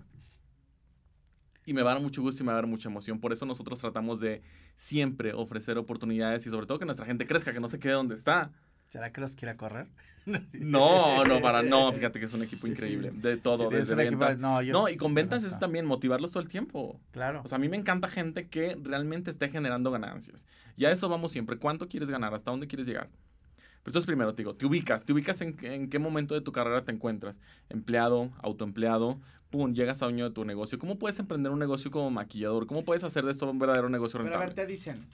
Y 1.66 1.74
me 1.74 1.82
va 1.82 1.90
a 1.90 1.94
dar 1.94 2.02
mucho 2.02 2.22
gusto 2.22 2.42
y 2.42 2.46
me 2.46 2.52
va 2.52 2.58
a 2.58 2.62
dar 2.62 2.66
mucha 2.66 2.88
emoción. 2.88 3.20
Por 3.20 3.32
eso 3.32 3.44
nosotros 3.44 3.78
tratamos 3.80 4.20
de 4.20 4.42
siempre 4.74 5.34
ofrecer 5.34 5.78
oportunidades 5.78 6.46
y 6.46 6.50
sobre 6.50 6.66
todo 6.66 6.78
que 6.78 6.86
nuestra 6.86 7.06
gente 7.06 7.26
crezca, 7.26 7.52
que 7.52 7.60
no 7.60 7.68
se 7.68 7.78
quede 7.78 7.92
donde 7.92 8.14
está. 8.14 8.52
¿Será 8.92 9.10
que 9.10 9.22
los 9.22 9.34
quiera 9.36 9.56
correr? 9.56 9.86
No, 10.52 11.24
no, 11.24 11.40
para, 11.40 11.62
no, 11.62 11.90
fíjate 11.94 12.18
que 12.20 12.26
es 12.26 12.34
un 12.34 12.42
equipo 12.42 12.66
increíble. 12.66 13.10
De 13.10 13.38
todo, 13.38 13.70
Sí, 13.70 13.74
desde 13.74 13.94
un 13.94 14.00
equipo- 14.00 14.18
ventas. 14.18 14.38
no, 14.38 14.60
yo- 14.60 14.72
No, 14.74 14.88
y 14.88 14.96
con 14.98 15.14
ventas 15.14 15.44
es 15.44 15.58
también 15.58 15.86
motivarlos 15.86 16.30
todo 16.30 16.42
el 16.42 16.48
tiempo. 16.50 17.00
Claro. 17.10 17.40
O 17.42 17.48
sea, 17.48 17.56
a 17.56 17.58
mí 17.58 17.68
me 17.70 17.76
encanta 17.78 18.06
gente 18.06 18.48
que 18.48 18.76
realmente 18.82 19.30
esté 19.30 19.48
generando 19.48 19.90
ganancias. 19.90 20.46
Y 20.76 20.84
a 20.84 20.90
eso 20.92 21.08
vamos 21.08 21.32
siempre. 21.32 21.56
¿Cuánto 21.56 21.88
quieres 21.88 22.10
ganar? 22.10 22.34
¿Hasta 22.34 22.50
dónde 22.50 22.66
quieres 22.68 22.86
llegar? 22.86 23.08
Pero 23.08 23.90
entonces 23.90 24.06
primero 24.06 24.34
te 24.34 24.42
digo, 24.42 24.54
te 24.54 24.66
ubicas, 24.66 25.04
te 25.06 25.12
ubicas 25.14 25.40
en, 25.40 25.56
qué- 25.56 25.74
en 25.74 25.88
qué 25.88 25.98
momento 25.98 26.34
de 26.34 26.42
tu 26.42 26.52
carrera 26.52 26.84
te 26.84 26.92
encuentras. 26.92 27.40
Empleado, 27.70 28.30
autoempleado, 28.42 29.18
pum, 29.50 29.72
llegas 29.74 30.02
a 30.02 30.04
dueño 30.04 30.28
de 30.28 30.34
tu 30.34 30.44
negocio. 30.44 30.78
¿Cómo 30.78 30.98
puedes 30.98 31.18
emprender 31.18 31.50
un 31.50 31.58
negocio 31.58 31.90
como 31.90 32.10
maquillador? 32.10 32.66
¿Cómo 32.66 32.84
puedes 32.84 33.02
hacer 33.04 33.24
de 33.24 33.32
esto 33.32 33.50
un 33.50 33.58
verdadero 33.58 33.88
negocio 33.88 34.18
Pero 34.20 34.28
a 34.36 34.38
rentable? 34.38 34.54
ver, 34.54 34.66
te 34.66 34.70
dicen, 34.72 35.04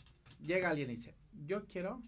llega 0.44 0.68
alguien 0.68 0.90
y 0.90 0.96
dice, 0.96 1.14
yo 1.46 1.64
quiero 1.64 2.02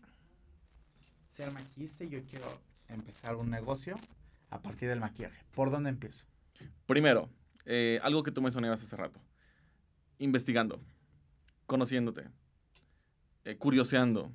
ser 1.41 1.53
maquillista 1.53 2.05
y 2.05 2.11
yo 2.11 2.23
quiero 2.25 2.61
empezar 2.89 3.35
un 3.37 3.49
negocio 3.49 3.97
a 4.51 4.61
partir 4.61 4.91
del 4.91 5.01
maquillaje. 5.01 5.43
¿Por 5.55 5.71
dónde 5.71 5.89
empiezo? 5.89 6.27
Primero, 6.85 7.31
eh, 7.65 7.99
algo 8.03 8.23
que 8.23 8.31
tú 8.31 8.43
mencionabas 8.43 8.83
hace 8.83 8.95
rato. 8.95 9.19
Investigando, 10.19 10.83
conociéndote, 11.65 12.29
eh, 13.45 13.57
curioseando. 13.57 14.31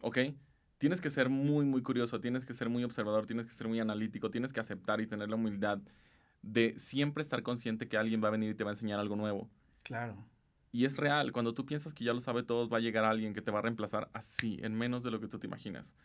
¿Ok? 0.00 0.18
Tienes 0.78 1.00
que 1.00 1.10
ser 1.10 1.28
muy, 1.28 1.64
muy 1.64 1.82
curioso, 1.82 2.20
tienes 2.20 2.44
que 2.44 2.52
ser 2.52 2.68
muy 2.68 2.82
observador, 2.82 3.26
tienes 3.26 3.46
que 3.46 3.52
ser 3.52 3.68
muy 3.68 3.78
analítico, 3.78 4.32
tienes 4.32 4.52
que 4.52 4.58
aceptar 4.58 5.00
y 5.00 5.06
tener 5.06 5.28
la 5.28 5.36
humildad 5.36 5.78
de 6.42 6.76
siempre 6.78 7.22
estar 7.22 7.44
consciente 7.44 7.88
que 7.88 7.96
alguien 7.96 8.22
va 8.22 8.28
a 8.28 8.32
venir 8.32 8.50
y 8.50 8.54
te 8.54 8.64
va 8.64 8.70
a 8.70 8.72
enseñar 8.72 8.98
algo 8.98 9.14
nuevo. 9.14 9.48
Claro. 9.84 10.16
Y 10.76 10.84
es 10.84 10.98
real, 10.98 11.32
cuando 11.32 11.54
tú 11.54 11.64
piensas 11.64 11.94
que 11.94 12.04
ya 12.04 12.12
lo 12.12 12.20
sabe 12.20 12.42
todo, 12.42 12.68
va 12.68 12.76
a 12.76 12.80
llegar 12.80 13.06
alguien 13.06 13.32
que 13.32 13.40
te 13.40 13.50
va 13.50 13.60
a 13.60 13.62
reemplazar 13.62 14.10
así, 14.12 14.58
en 14.60 14.74
menos 14.74 15.02
de 15.02 15.10
lo 15.10 15.18
que 15.20 15.26
tú 15.26 15.38
te 15.38 15.46
imaginas. 15.46 15.96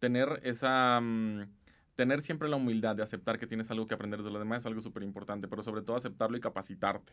Tener 0.00 0.40
esa, 0.42 1.00
mm, 1.00 1.42
tener 1.94 2.20
siempre 2.20 2.48
la 2.48 2.56
humildad 2.56 2.96
de 2.96 3.04
aceptar 3.04 3.38
que 3.38 3.46
tienes 3.46 3.70
algo 3.70 3.86
que 3.86 3.94
aprender 3.94 4.20
de 4.24 4.28
los 4.28 4.40
demás 4.40 4.58
es 4.58 4.66
algo 4.66 4.80
súper 4.80 5.04
importante, 5.04 5.46
pero 5.46 5.62
sobre 5.62 5.82
todo 5.82 5.94
aceptarlo 5.94 6.36
y 6.36 6.40
capacitarte. 6.40 7.12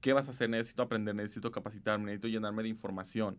¿Qué 0.00 0.14
vas 0.14 0.28
a 0.28 0.30
hacer? 0.30 0.48
Necesito 0.48 0.82
aprender, 0.82 1.14
necesito 1.14 1.52
capacitarme, 1.52 2.06
necesito 2.06 2.28
llenarme 2.28 2.62
de 2.62 2.70
información. 2.70 3.36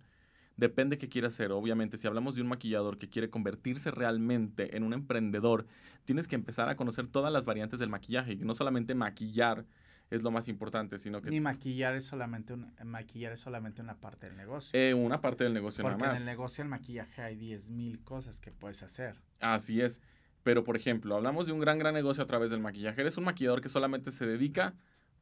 Depende 0.55 0.99
qué 0.99 1.09
quiera 1.09 1.29
hacer. 1.29 1.51
Obviamente, 1.51 1.97
si 1.97 2.05
hablamos 2.05 2.35
de 2.35 2.43
un 2.43 2.49
maquillador 2.49 2.99
que 2.99 3.09
quiere 3.09 3.31
convertirse 3.31 3.89
realmente 3.89 4.77
en 4.77 4.83
un 4.83 4.93
emprendedor, 4.93 5.65
tienes 6.05 6.27
que 6.27 6.35
empezar 6.35 6.69
a 6.69 6.75
conocer 6.75 7.07
todas 7.07 7.33
las 7.33 7.45
variantes 7.45 7.79
del 7.79 7.89
maquillaje 7.89 8.33
y 8.33 8.45
no 8.45 8.53
solamente 8.53 8.93
maquillar 8.93 9.65
es 10.11 10.23
lo 10.23 10.29
más 10.29 10.49
importante, 10.49 10.99
sino 10.99 11.21
que... 11.21 11.29
Ni 11.29 11.39
maquillar 11.39 11.95
es 11.95 12.03
solamente, 12.03 12.53
un, 12.53 12.71
maquillar 12.83 13.31
es 13.31 13.39
solamente 13.39 13.81
una 13.81 13.95
parte 13.95 14.27
del 14.27 14.35
negocio. 14.35 14.77
Eh, 14.77 14.93
una 14.93 15.21
parte 15.21 15.45
del 15.45 15.53
negocio 15.53 15.81
Porque 15.83 15.97
nada 15.97 16.11
más. 16.11 16.21
en 16.21 16.27
el 16.27 16.31
negocio 16.31 16.63
del 16.63 16.69
maquillaje 16.69 17.21
hay 17.21 17.37
10.000 17.37 18.03
cosas 18.03 18.41
que 18.41 18.51
puedes 18.51 18.83
hacer. 18.83 19.15
Así 19.39 19.81
es. 19.81 20.01
Pero, 20.43 20.65
por 20.65 20.75
ejemplo, 20.75 21.15
hablamos 21.15 21.47
de 21.47 21.53
un 21.53 21.61
gran, 21.61 21.79
gran 21.79 21.93
negocio 21.93 22.21
a 22.21 22.25
través 22.25 22.51
del 22.51 22.59
maquillaje. 22.59 22.99
Eres 22.99 23.17
un 23.17 23.23
maquillador 23.23 23.61
que 23.61 23.69
solamente 23.69 24.11
se 24.11 24.27
dedica, 24.27 24.75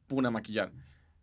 pum, 0.08 0.26
a 0.26 0.30
maquillar. 0.32 0.72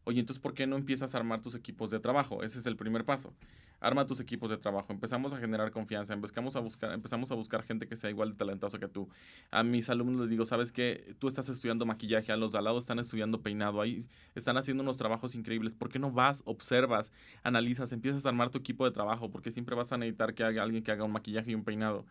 Oye, 0.08 0.22
entonces, 0.22 0.42
¿por 0.42 0.54
qué 0.54 0.66
no 0.68 0.78
empiezas 0.78 1.14
a 1.14 1.18
armar 1.18 1.42
tus 1.42 1.54
equipos 1.54 1.90
de 1.90 2.00
trabajo? 2.00 2.42
Ese 2.42 2.60
es 2.60 2.66
el 2.66 2.78
primer 2.78 3.04
paso. 3.04 3.34
Arma 3.82 4.06
tus 4.06 4.22
equipos 4.22 4.50
de 4.50 4.56
trabajo. 4.56 4.94
Empezamos 4.94 5.34
a 5.34 5.38
generar 5.38 5.70
confianza. 5.70 6.14
Empezamos 6.14 6.56
a 6.56 6.62
buscar, 6.62 6.94
empezamos 6.94 7.30
a 7.30 7.36
buscar 7.36 7.62
gente 7.62 7.90
que 7.90 7.98
sea 7.98 8.10
igual 8.10 8.32
de 8.32 8.38
talentosa 8.38 8.80
que 8.80 8.88
tú. 8.88 9.10
A 9.52 9.64
mis 9.64 9.90
alumnos 9.90 10.22
les 10.22 10.30
digo, 10.30 10.46
¿sabes 10.46 10.72
qué? 10.72 11.14
Tú 11.20 11.28
estás 11.28 11.50
estudiando 11.50 11.86
maquillaje, 11.86 12.32
a 12.32 12.38
los 12.38 12.54
de 12.54 12.58
al 12.58 12.64
lado 12.64 12.80
están 12.80 13.00
estudiando 13.00 13.42
peinado, 13.42 13.82
ahí 13.82 14.06
están 14.34 14.56
haciendo 14.56 14.82
unos 14.82 14.96
trabajos 14.96 15.36
increíbles. 15.36 15.76
¿Por 15.76 15.90
qué 15.90 16.00
no 16.00 16.10
vas, 16.10 16.42
observas, 16.46 17.12
analizas, 17.44 17.92
empiezas 17.92 18.26
a 18.26 18.30
armar 18.30 18.50
tu 18.50 18.60
equipo 18.60 18.86
de 18.86 18.92
trabajo? 18.92 19.30
Porque 19.30 19.52
siempre 19.52 19.76
vas 19.76 19.92
a 19.92 19.98
necesitar 19.98 20.34
que 20.34 20.46
haya 20.46 20.64
alguien 20.64 20.86
que 20.86 20.92
haga 20.94 21.04
un 21.04 21.12
maquillaje 21.12 21.52
y 21.52 21.56
un 21.56 21.66
peinado. 21.66 22.06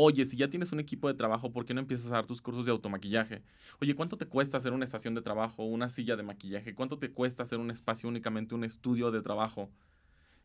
Oye, 0.00 0.24
si 0.26 0.36
ya 0.36 0.48
tienes 0.48 0.70
un 0.70 0.78
equipo 0.78 1.08
de 1.08 1.14
trabajo, 1.14 1.50
¿por 1.50 1.64
qué 1.64 1.74
no 1.74 1.80
empiezas 1.80 2.12
a 2.12 2.14
dar 2.14 2.26
tus 2.26 2.40
cursos 2.40 2.64
de 2.64 2.70
automaquillaje? 2.70 3.42
Oye, 3.80 3.96
¿cuánto 3.96 4.16
te 4.16 4.26
cuesta 4.26 4.56
hacer 4.56 4.72
una 4.72 4.84
estación 4.84 5.12
de 5.16 5.22
trabajo, 5.22 5.64
una 5.64 5.90
silla 5.90 6.14
de 6.14 6.22
maquillaje? 6.22 6.72
¿Cuánto 6.72 7.00
te 7.00 7.10
cuesta 7.10 7.42
hacer 7.42 7.58
un 7.58 7.72
espacio 7.72 8.08
únicamente, 8.08 8.54
un 8.54 8.62
estudio 8.62 9.10
de 9.10 9.22
trabajo? 9.22 9.70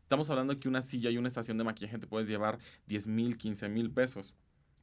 Estamos 0.01 0.27
hablando 0.31 0.59
que 0.59 0.67
una 0.67 0.81
silla 0.81 1.11
y 1.11 1.19
una 1.19 1.27
estación 1.27 1.59
de 1.59 1.65
maquillaje 1.65 1.99
te 1.99 2.07
puedes 2.07 2.27
llevar 2.27 2.57
10 2.87 3.05
mil, 3.05 3.37
15 3.37 3.69
mil 3.69 3.91
pesos. 3.91 4.33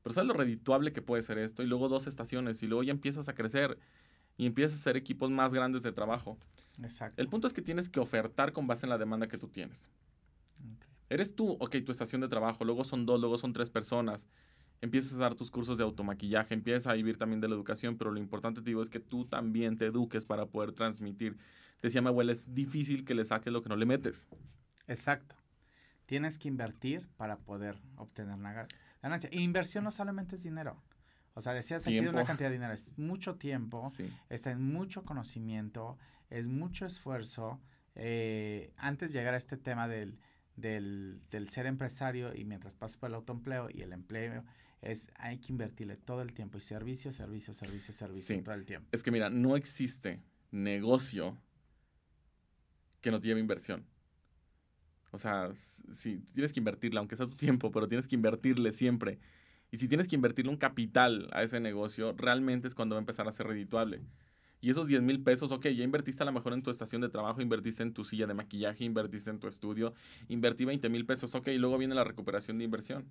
Pero 0.04 0.14
¿sabes 0.14 0.28
lo 0.28 0.34
redituable 0.34 0.92
que 0.92 1.02
puede 1.02 1.22
ser 1.22 1.38
esto? 1.38 1.64
Y 1.64 1.66
luego 1.66 1.88
dos 1.88 2.06
estaciones 2.06 2.62
y 2.62 2.68
luego 2.68 2.84
ya 2.84 2.92
empiezas 2.92 3.28
a 3.28 3.34
crecer 3.34 3.76
y 4.36 4.46
empiezas 4.46 4.78
a 4.78 4.82
hacer 4.82 4.96
equipos 4.96 5.32
más 5.32 5.52
grandes 5.52 5.82
de 5.82 5.90
trabajo. 5.90 6.38
Exacto. 6.80 7.20
El 7.20 7.26
punto 7.26 7.48
es 7.48 7.52
que 7.52 7.60
tienes 7.60 7.88
que 7.88 7.98
ofertar 7.98 8.52
con 8.52 8.68
base 8.68 8.86
en 8.86 8.90
la 8.90 8.98
demanda 8.98 9.26
que 9.26 9.36
tú 9.36 9.48
tienes. 9.48 9.88
Eres 11.08 11.34
tú, 11.34 11.56
ok, 11.58 11.74
tu 11.84 11.90
estación 11.90 12.20
de 12.20 12.28
trabajo, 12.28 12.64
luego 12.64 12.84
son 12.84 13.04
dos, 13.04 13.18
luego 13.18 13.36
son 13.36 13.52
tres 13.52 13.68
personas. 13.68 14.28
Empiezas 14.83 15.14
a 15.14 15.18
dar 15.18 15.35
tus 15.35 15.51
cursos 15.51 15.76
de 15.76 15.85
automaquillaje, 15.85 16.55
empiezas 16.55 16.87
a 16.87 16.95
vivir 16.95 17.18
también 17.18 17.41
de 17.41 17.49
la 17.49 17.55
educación, 17.55 17.99
pero 17.99 18.11
lo 18.11 18.18
importante, 18.18 18.62
te 18.62 18.70
digo, 18.70 18.83
es 18.83 18.89
que 18.89 19.01
tú 19.01 19.26
también 19.26 19.76
te 19.76 19.87
eduques 19.87 20.24
para 20.24 20.47
poder 20.47 20.72
transmitir. 20.72 21.37
Decía 21.83 22.01
mi 22.01 22.09
abuela, 22.09 22.33
es 22.33 22.55
difícil 22.55 23.05
que 23.05 23.14
le 23.14 23.24
saques 23.24 23.53
lo 23.53 23.62
que 23.62 23.68
no 23.68 23.76
le 23.76 23.85
metes. 23.87 24.26
Exacto. 24.87 25.37
Tienes 26.07 26.39
que 26.39 26.49
invertir 26.49 27.09
para 27.16 27.37
poder 27.39 27.78
obtener 27.97 28.35
una 28.35 28.53
ga- 28.55 28.68
ganancia. 29.03 29.28
E 29.33 29.41
inversión 29.41 29.85
no 29.85 29.91
solamente 29.91 30.37
es 30.37 30.43
dinero. 30.43 30.83
O 31.35 31.41
sea, 31.41 31.53
decías 31.53 31.87
aquí 31.87 32.01
de 32.01 32.09
una 32.09 32.24
cantidad 32.24 32.49
de 32.49 32.55
dinero, 32.55 32.72
es 32.74 32.91
mucho 32.99 33.37
tiempo, 33.37 33.89
Sí. 33.91 34.11
está 34.31 34.51
en 34.51 34.62
mucho 34.62 35.05
conocimiento, 35.05 35.97
es 36.31 36.49
mucho 36.49 36.87
esfuerzo. 36.87 37.61
eh, 37.97 38.72
antes 38.76 39.12
de 39.12 39.18
llegar 39.18 39.35
a 39.35 39.37
este 39.37 39.57
tema 39.57 39.89
del, 39.89 40.16
del, 40.57 41.20
del 41.31 41.49
ser 41.51 41.66
empresario 41.66 42.35
y 42.35 42.45
mientras 42.45 42.76
pasas 42.76 42.97
por 42.97 43.09
el 43.11 43.14
autoempleo 43.16 43.68
y 43.68 43.83
el 43.83 43.93
empleo, 43.93 44.45
es 44.83 45.11
hay 45.16 45.39
que 45.39 45.53
invertirle 45.53 45.97
todo 45.97 46.22
el 46.22 46.33
tiempo 46.33 46.59
y 46.59 46.61
servicio, 46.61 47.12
servicio, 47.12 47.53
servicio, 47.55 47.93
servicio 47.95 48.37
Sí. 48.37 48.43
todo 48.43 48.55
el 48.55 48.64
tiempo. 48.64 48.89
Es 48.93 49.03
que 49.03 49.11
mira, 49.11 49.28
no 49.31 49.57
existe 49.57 50.20
negocio 50.51 51.37
que 53.01 53.11
no 53.11 53.20
te 53.20 53.28
lleve 53.28 53.41
inversión. 53.41 53.85
O 55.12 55.18
sea, 55.18 55.49
s- 55.49 55.83
sí, 55.93 56.22
tienes 56.33 56.53
que 56.53 56.61
invertirle, 56.61 56.99
aunque 56.99 57.16
sea 57.16 57.26
tu 57.26 57.37
tiempo, 57.37 57.70
pero 57.70 57.89
tienes 57.89 58.07
que 58.07 58.14
invertirle 58.14 58.72
siempre. 58.72 59.18
Y 59.72 59.76
si 59.78 59.89
tienes 59.89 60.09
que 60.09 60.16
invertirle 60.16 60.51
un 60.51 60.57
capital 60.57 61.28
a 61.33 61.43
ese 61.43 61.61
negocio, 61.61 62.12
realmente 62.16 62.68
es 62.68 62.74
cuando 62.74 62.95
va 62.95 62.99
a 63.01 63.03
empezar 63.03 63.26
a 63.28 63.33
ser 63.33 63.47
redituable. 63.47 64.03
Y 64.61 64.70
esos 64.70 64.89
10 64.89 65.01
mil 65.03 65.22
pesos, 65.22 65.53
ok, 65.53 65.68
ya 65.68 65.85
invertiste 65.85 66.22
a 66.22 66.26
lo 66.26 66.33
mejor 66.33 66.53
en 66.53 66.62
tu 66.62 66.70
estación 66.70 67.01
de 67.01 67.09
trabajo, 67.09 67.41
invertiste 67.41 67.83
en 67.83 67.95
tu 67.95 68.05
silla 68.05 68.26
de 68.26 68.35
maquillaje, 68.35 68.85
invertiste 68.85 69.31
en 69.31 69.39
tu 69.39 69.47
estudio, 69.49 69.95
invertí 70.28 70.64
20 70.66 70.89
mil 70.91 71.07
pesos, 71.07 71.35
ok, 71.35 71.49
y 71.49 71.59
luego 71.59 71.78
viene 71.78 71.95
la 71.95 72.05
recuperación 72.05 72.59
de 72.59 72.64
inversión. 72.64 73.07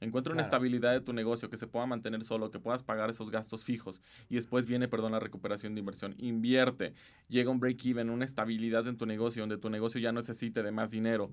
Encuentra 0.00 0.32
una 0.32 0.42
Claro. 0.42 0.46
estabilidad 0.56 0.92
de 0.92 1.00
tu 1.00 1.12
negocio 1.12 1.50
que 1.50 1.56
se 1.56 1.66
pueda 1.66 1.84
mantener 1.86 2.24
solo, 2.24 2.50
que 2.50 2.60
puedas 2.60 2.82
pagar 2.84 3.10
esos 3.10 3.30
gastos 3.30 3.64
fijos 3.64 4.00
y 4.28 4.36
después 4.36 4.66
viene, 4.66 4.86
perdón, 4.88 5.12
la 5.12 5.20
recuperación 5.20 5.74
de 5.74 5.80
inversión. 5.80 6.14
Invierte, 6.18 6.94
llega 7.28 7.50
un 7.50 7.58
break-even, 7.58 8.08
una 8.10 8.24
estabilidad 8.24 8.86
en 8.86 8.96
tu 8.96 9.06
negocio, 9.06 9.42
donde 9.42 9.58
tu 9.58 9.70
negocio 9.70 10.00
ya 10.00 10.12
necesite 10.12 10.62
de 10.62 10.70
más 10.70 10.90
dinero 10.92 11.32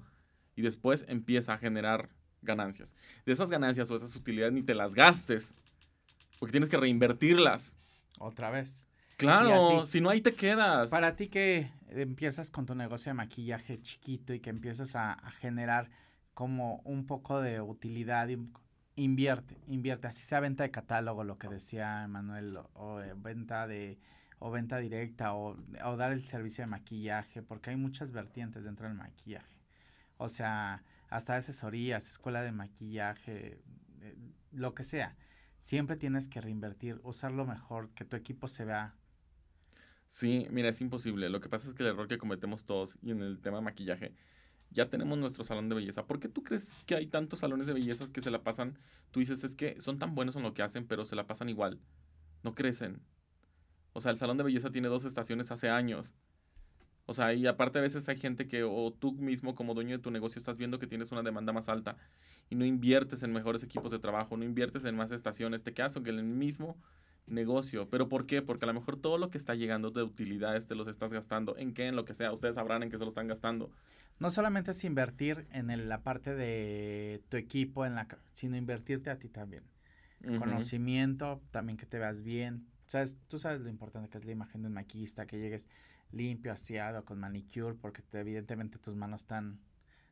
y 0.56 0.62
después 0.64 1.06
empieza 1.08 1.54
a 1.54 1.58
generar 1.60 2.10
ganancias. 2.42 2.96
De 3.26 3.34
esas 3.34 3.50
ganancias 3.52 3.90
o 3.92 3.96
esas 3.96 4.16
utilidades 4.16 4.54
ni 4.54 4.64
te 4.64 4.74
las 4.74 4.96
gastes, 4.96 5.56
porque 6.40 6.52
tienes 6.52 6.70
que 6.70 6.78
reinvertirlas. 6.78 7.76
Otra 8.20 8.50
vez. 8.50 8.86
Claro, 9.18 9.82
así. 9.84 9.92
si 9.94 10.02
no 10.02 10.10
ahí 10.10 10.22
te 10.22 10.34
quedas. 10.34 10.90
Para 10.90 11.16
ti 11.16 11.28
que 11.30 11.70
empiezas 11.90 12.52
con 12.52 12.66
tu 12.66 12.76
negocio 12.76 13.12
de 13.12 13.14
maquillaje 13.14 13.80
chiquito 13.82 14.34
y 14.34 14.40
que 14.40 14.50
empiezas 14.50 14.96
a, 14.96 15.14
a 15.14 15.32
generar 15.32 15.90
como 16.36 16.82
un 16.86 17.08
poco 17.08 17.42
de 17.42 17.62
utilidad, 17.62 18.30
invierte, 18.96 19.58
invierte, 19.68 20.08
así 20.08 20.24
sea 20.24 20.40
venta 20.42 20.64
de 20.64 20.72
catálogo, 20.72 21.24
lo 21.24 21.40
que 21.40 21.48
decía 21.50 22.08
Manuel, 22.08 22.58
o, 22.76 23.02
eh, 23.02 23.14
venta 23.18 23.68
de 23.68 24.00
o 24.40 24.52
venta 24.52 24.78
directa 24.80 25.34
o, 25.34 25.58
o 25.86 25.98
dar 25.98 26.12
el 26.12 26.24
servicio 26.26 26.64
de 26.64 26.70
maquillaje, 26.70 27.42
porque 27.42 27.72
hay 27.72 27.78
muchas 27.78 28.12
vertientes 28.12 28.64
dentro 28.66 28.88
del 28.88 28.98
maquillaje. 28.98 29.56
O 30.18 30.30
sea, 30.30 30.84
hasta 31.10 31.38
asesorías, 31.38 32.08
escuela 32.10 32.42
de 32.44 32.52
maquillaje, 32.52 33.62
eh, 34.02 34.16
lo 34.52 34.76
que 34.76 34.84
sea. 34.84 35.16
Siempre 35.60 35.96
tienes 35.98 36.28
que 36.30 36.42
reinvertir, 36.42 37.00
usarlo 37.04 37.46
mejor, 37.46 37.90
que 37.92 38.06
tu 38.06 38.16
equipo 38.18 38.48
se 38.48 38.66
vea 38.66 38.96
Sí, 40.08 40.48
mira, 40.52 40.70
es 40.70 40.82
imposible. 40.82 41.30
Lo 41.30 41.42
que 41.42 41.50
pasa 41.50 41.68
es 41.68 41.74
que 41.74 41.84
el 41.84 41.90
error 41.90 42.08
que 42.08 42.18
cometemos 42.18 42.66
todos 42.66 42.98
y 43.02 43.12
en 43.12 43.22
el 43.22 43.40
tema 43.42 43.58
de 43.58 43.64
maquillaje, 43.64 44.14
ya 44.72 44.90
tenemos 44.90 45.18
nuestro 45.18 45.44
salón 45.44 45.70
de 45.70 45.76
belleza. 45.76 46.06
¿Por 46.06 46.20
qué 46.20 46.28
tú 46.28 46.44
crees 46.44 46.84
que 46.86 46.96
hay 46.96 47.08
tantos 47.08 47.40
salones 47.40 47.68
de 47.68 47.74
bellezas 47.74 48.10
que 48.10 48.22
se 48.22 48.32
la 48.32 48.44
pasan? 48.44 48.78
Tú 49.12 49.20
dices, 49.20 49.44
es 49.44 49.56
que 49.56 49.80
son 49.80 50.00
tan 50.00 50.16
buenos 50.16 50.36
en 50.36 50.44
lo 50.44 50.54
que 50.54 50.64
hacen, 50.64 50.86
pero 50.86 51.06
se 51.06 51.16
la 51.16 51.28
pasan 51.28 51.50
igual. 51.50 51.80
No 52.44 52.56
crecen. 52.56 53.02
O 53.94 54.02
sea, 54.02 54.12
el 54.12 54.18
salón 54.18 54.38
de 54.38 54.44
belleza 54.44 54.72
tiene 54.72 54.90
dos 54.90 55.06
estaciones 55.06 55.52
hace 55.52 55.70
años. 55.70 56.16
O 57.06 57.14
sea, 57.14 57.34
y 57.34 57.46
aparte 57.46 57.80
a 57.80 57.82
veces 57.82 58.10
hay 58.10 58.18
gente 58.18 58.48
que, 58.48 58.64
o 58.64 58.92
tú 58.92 59.14
mismo 59.14 59.54
como 59.54 59.74
dueño 59.74 59.98
de 59.98 60.04
tu 60.04 60.10
negocio, 60.10 60.40
estás 60.40 60.58
viendo 60.58 60.80
que 60.80 60.88
tienes 60.88 61.12
una 61.12 61.22
demanda 61.22 61.54
más 61.54 61.70
alta 61.70 61.98
y 62.50 62.56
no 62.56 62.66
inviertes 62.66 63.22
en 63.24 63.32
mejores 63.32 63.64
equipos 63.64 63.92
de 63.92 64.00
trabajo, 64.00 64.36
no 64.38 64.44
inviertes 64.44 64.86
en 64.86 64.96
más 64.96 65.12
estaciones, 65.12 65.64
te 65.64 65.74
quedas 65.74 65.94
con 65.94 66.08
el 66.08 66.24
mismo 66.24 66.78
negocio. 67.28 67.90
¿Pero 67.90 68.08
por 68.10 68.26
qué? 68.26 68.42
Porque 68.42 68.66
a 68.66 68.68
lo 68.68 68.74
mejor 68.74 68.98
todo 68.98 69.18
lo 69.18 69.30
que 69.30 69.38
está 69.38 69.56
llegando 69.56 69.92
de 69.92 70.04
utilidades 70.04 70.68
te 70.68 70.76
los 70.76 70.88
estás 70.88 71.12
gastando. 71.12 71.58
¿En 71.58 71.74
qué? 71.74 71.88
En 71.88 71.96
lo 71.96 72.06
que 72.06 72.14
sea. 72.14 72.32
Ustedes 72.34 72.56
sabrán 72.56 72.84
en 72.84 72.90
qué 72.90 72.98
se 72.98 73.04
lo 73.04 73.10
están 73.10 73.28
gastando. 73.28 73.72
No 74.20 74.30
solamente 74.30 74.72
es 74.72 74.84
invertir 74.84 75.48
en 75.52 75.70
el- 75.70 75.90
la 75.90 76.02
parte 76.04 76.36
de 76.36 77.22
tu 77.30 77.38
equipo, 77.38 77.86
en 77.86 77.96
la, 77.96 78.08
sino 78.32 78.56
invertirte 78.56 79.10
a 79.10 79.18
ti 79.20 79.28
también. 79.30 79.64
Conocimiento, 80.40 81.42
también 81.52 81.78
que 81.78 81.86
te 81.86 82.00
veas 82.00 82.22
bien. 82.24 82.66
Sabes, 82.86 83.18
tú 83.28 83.40
sabes 83.40 83.62
lo 83.62 83.70
importante 83.70 84.10
que 84.10 84.18
es 84.18 84.26
la 84.26 84.32
imagen 84.32 84.62
de 84.62 84.68
un 84.68 84.74
maquillista, 84.74 85.26
que 85.26 85.40
llegues 85.40 85.68
limpio, 86.12 86.52
aseado, 86.52 87.04
con 87.04 87.20
manicure, 87.20 87.74
porque 87.76 88.02
te- 88.02 88.20
evidentemente 88.20 88.78
tus 88.80 88.96
manos 88.96 89.22
están 89.22 89.60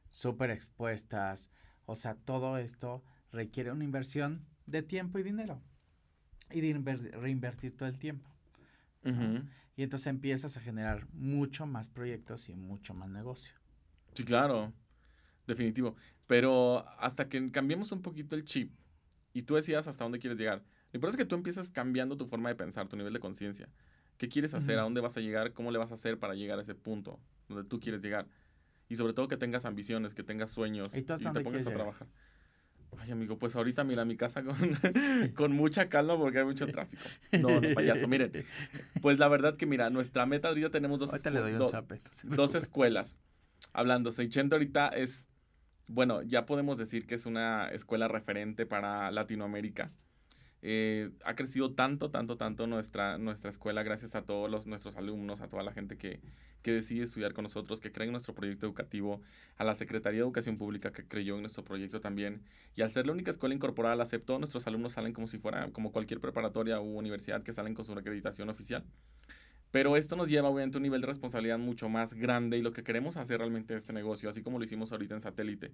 súper 0.09 0.49
expuestas. 0.51 1.49
O 1.85 1.95
sea, 1.95 2.15
todo 2.15 2.57
esto 2.57 3.03
requiere 3.31 3.71
una 3.71 3.83
inversión 3.83 4.45
de 4.65 4.81
tiempo 4.83 5.19
y 5.19 5.23
dinero. 5.23 5.61
Y 6.51 6.61
de 6.61 6.75
inver- 6.75 7.11
reinvertir 7.11 7.75
todo 7.75 7.89
el 7.89 7.97
tiempo. 7.97 8.29
Y 9.75 9.81
entonces 9.83 10.07
empiezas 10.07 10.55
a 10.55 10.61
generar 10.61 11.07
mucho 11.13 11.65
más 11.65 11.89
proyectos 11.89 12.47
y 12.49 12.55
mucho 12.55 12.93
más 12.93 13.09
negocio. 13.09 13.53
Sí, 14.13 14.23
claro. 14.23 14.71
Definitivo. 15.47 15.95
Pero 16.27 16.87
hasta 16.99 17.27
que 17.27 17.51
cambiemos 17.51 17.91
un 17.91 18.01
poquito 18.01 18.35
el 18.35 18.45
chip 18.45 18.71
y 19.33 19.41
tú 19.41 19.55
decidas 19.55 19.87
hasta 19.87 20.03
dónde 20.05 20.19
quieres 20.19 20.39
llegar. 20.39 20.59
Lo 20.91 20.97
importante 20.97 21.21
es 21.21 21.25
que 21.25 21.29
tú 21.29 21.35
empieces 21.35 21.71
cambiando 21.71 22.15
tu 22.17 22.27
forma 22.27 22.49
de 22.49 22.55
pensar, 22.55 22.87
tu 22.87 22.95
nivel 22.95 23.13
de 23.13 23.19
conciencia. 23.19 23.67
¿Qué 24.17 24.29
quieres 24.29 24.53
hacer? 24.53 24.77
¿A 24.77 24.83
dónde 24.83 25.01
vas 25.01 25.17
a 25.17 25.21
llegar? 25.21 25.53
¿Cómo 25.53 25.71
le 25.71 25.79
vas 25.79 25.91
a 25.91 25.95
hacer 25.95 26.19
para 26.19 26.35
llegar 26.35 26.59
a 26.59 26.61
ese 26.61 26.75
punto 26.75 27.19
donde 27.49 27.67
tú 27.67 27.79
quieres 27.79 28.01
llegar? 28.03 28.27
Y 28.89 28.95
sobre 28.95 29.13
todo 29.13 29.27
que 29.27 29.37
tengas 29.37 29.65
ambiciones, 29.65 30.13
que 30.13 30.23
tengas 30.23 30.51
sueños 30.51 30.93
¿Y 30.93 31.01
te 31.01 31.13
pongas 31.17 31.47
a 31.47 31.57
llegar? 31.57 31.73
trabajar. 31.73 32.07
Ay, 32.99 33.11
amigo, 33.11 33.37
pues 33.37 33.55
ahorita 33.55 33.83
mira 33.83 34.05
mi 34.05 34.15
casa 34.17 34.43
con, 34.43 34.55
con 35.35 35.51
mucha 35.53 35.89
calma 35.89 36.17
porque 36.17 36.39
hay 36.39 36.45
mucho 36.45 36.67
tráfico. 36.67 37.03
No, 37.31 37.59
no, 37.61 37.73
payaso. 37.73 38.07
Miren, 38.07 38.31
pues 39.01 39.19
la 39.19 39.27
verdad 39.27 39.55
que 39.57 39.65
mira, 39.65 39.89
nuestra 39.89 40.25
meta 40.25 40.47
ahorita 40.49 40.69
tenemos 40.69 40.99
dos, 40.99 41.09
Ahorita 41.11 41.29
le 41.29 41.39
escu- 41.39 41.43
doy 41.43 41.53
un 41.53 41.59
do- 41.59 41.69
zape. 41.69 42.01
dos 42.25 42.55
escuelas. 42.55 43.17
Hablando, 43.73 44.11
Seichento 44.11 44.55
ahorita 44.55 44.89
es, 44.89 45.27
bueno, 45.87 46.21
ya 46.21 46.45
podemos 46.45 46.77
decir 46.77 47.07
que 47.07 47.15
es 47.15 47.25
una 47.25 47.67
escuela 47.69 48.07
referente 48.07 48.65
para 48.65 49.09
Latinoamérica. 49.11 49.91
Eh, 50.65 51.11
ha 51.25 51.35
crecido 51.35 51.73
tanto, 51.73 52.09
tanto, 52.09 52.37
tanto 52.37 52.67
nuestra, 52.67 53.17
nuestra 53.17 53.49
escuela 53.49 53.83
gracias 53.83 54.15
a 54.15 54.21
todos 54.21 54.49
los, 54.49 54.65
nuestros 54.65 54.95
alumnos, 54.95 55.41
a 55.41 55.49
toda 55.49 55.61
la 55.61 55.73
gente 55.73 55.97
que, 55.97 56.21
que 56.61 56.71
decide 56.71 57.03
estudiar 57.03 57.33
con 57.33 57.43
nosotros, 57.43 57.81
que 57.81 57.91
cree 57.91 58.05
en 58.05 58.13
nuestro 58.13 58.33
proyecto 58.33 58.65
educativo, 58.65 59.19
a 59.57 59.65
la 59.65 59.75
Secretaría 59.75 60.19
de 60.19 60.23
Educación 60.23 60.57
Pública 60.57 60.93
que 60.93 61.05
creyó 61.05 61.35
en 61.35 61.41
nuestro 61.41 61.65
proyecto 61.65 61.99
también. 61.99 62.43
Y 62.77 62.81
al 62.81 62.91
ser 62.91 63.05
la 63.07 63.11
única 63.11 63.29
escuela 63.29 63.53
incorporada 63.53 64.01
al 64.01 64.07
CEP, 64.07 64.23
todos 64.23 64.39
nuestros 64.39 64.65
alumnos 64.65 64.93
salen 64.93 65.11
como 65.11 65.27
si 65.27 65.37
fuera 65.37 65.69
como 65.71 65.91
cualquier 65.91 66.21
preparatoria 66.21 66.79
u 66.79 66.97
universidad 66.97 67.43
que 67.43 67.51
salen 67.51 67.73
con 67.73 67.83
su 67.83 67.91
acreditación 67.91 68.47
oficial. 68.47 68.85
Pero 69.69 69.97
esto 69.97 70.15
nos 70.15 70.29
lleva 70.29 70.47
obviamente 70.47 70.77
a 70.77 70.79
un 70.79 70.83
nivel 70.83 71.01
de 71.01 71.07
responsabilidad 71.07 71.59
mucho 71.59 71.89
más 71.89 72.13
grande 72.13 72.57
y 72.57 72.61
lo 72.61 72.71
que 72.71 72.83
queremos 72.83 73.17
hacer 73.17 73.39
realmente 73.39 73.73
en 73.73 73.79
este 73.79 73.91
negocio, 73.91 74.29
así 74.29 74.41
como 74.41 74.59
lo 74.59 74.63
hicimos 74.63 74.93
ahorita 74.93 75.15
en 75.15 75.19
satélite, 75.19 75.71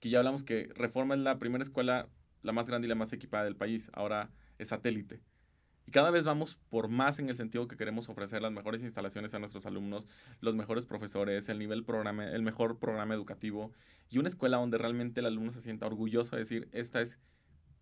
que 0.00 0.08
ya 0.08 0.18
hablamos 0.18 0.44
que 0.44 0.70
Reforma 0.74 1.14
es 1.14 1.20
la 1.20 1.38
primera 1.38 1.62
escuela 1.62 2.08
la 2.44 2.52
más 2.52 2.68
grande 2.68 2.86
y 2.86 2.88
la 2.88 2.94
más 2.94 3.12
equipada 3.12 3.44
del 3.44 3.56
país. 3.56 3.90
Ahora 3.94 4.30
es 4.58 4.68
satélite. 4.68 5.20
Y 5.86 5.90
cada 5.90 6.10
vez 6.10 6.24
vamos 6.24 6.58
por 6.70 6.88
más 6.88 7.18
en 7.18 7.28
el 7.28 7.36
sentido 7.36 7.68
que 7.68 7.76
queremos 7.76 8.08
ofrecer 8.08 8.40
las 8.40 8.52
mejores 8.52 8.82
instalaciones 8.82 9.34
a 9.34 9.38
nuestros 9.38 9.66
alumnos, 9.66 10.06
los 10.40 10.54
mejores 10.54 10.86
profesores, 10.86 11.48
el 11.48 11.58
nivel 11.58 11.84
programa, 11.84 12.26
el 12.26 12.42
mejor 12.42 12.78
programa 12.78 13.14
educativo 13.14 13.72
y 14.08 14.18
una 14.18 14.28
escuela 14.28 14.56
donde 14.58 14.78
realmente 14.78 15.20
el 15.20 15.26
alumno 15.26 15.50
se 15.50 15.60
sienta 15.60 15.86
orgulloso 15.86 16.36
de 16.36 16.40
decir, 16.40 16.68
esta 16.72 17.02
es 17.02 17.18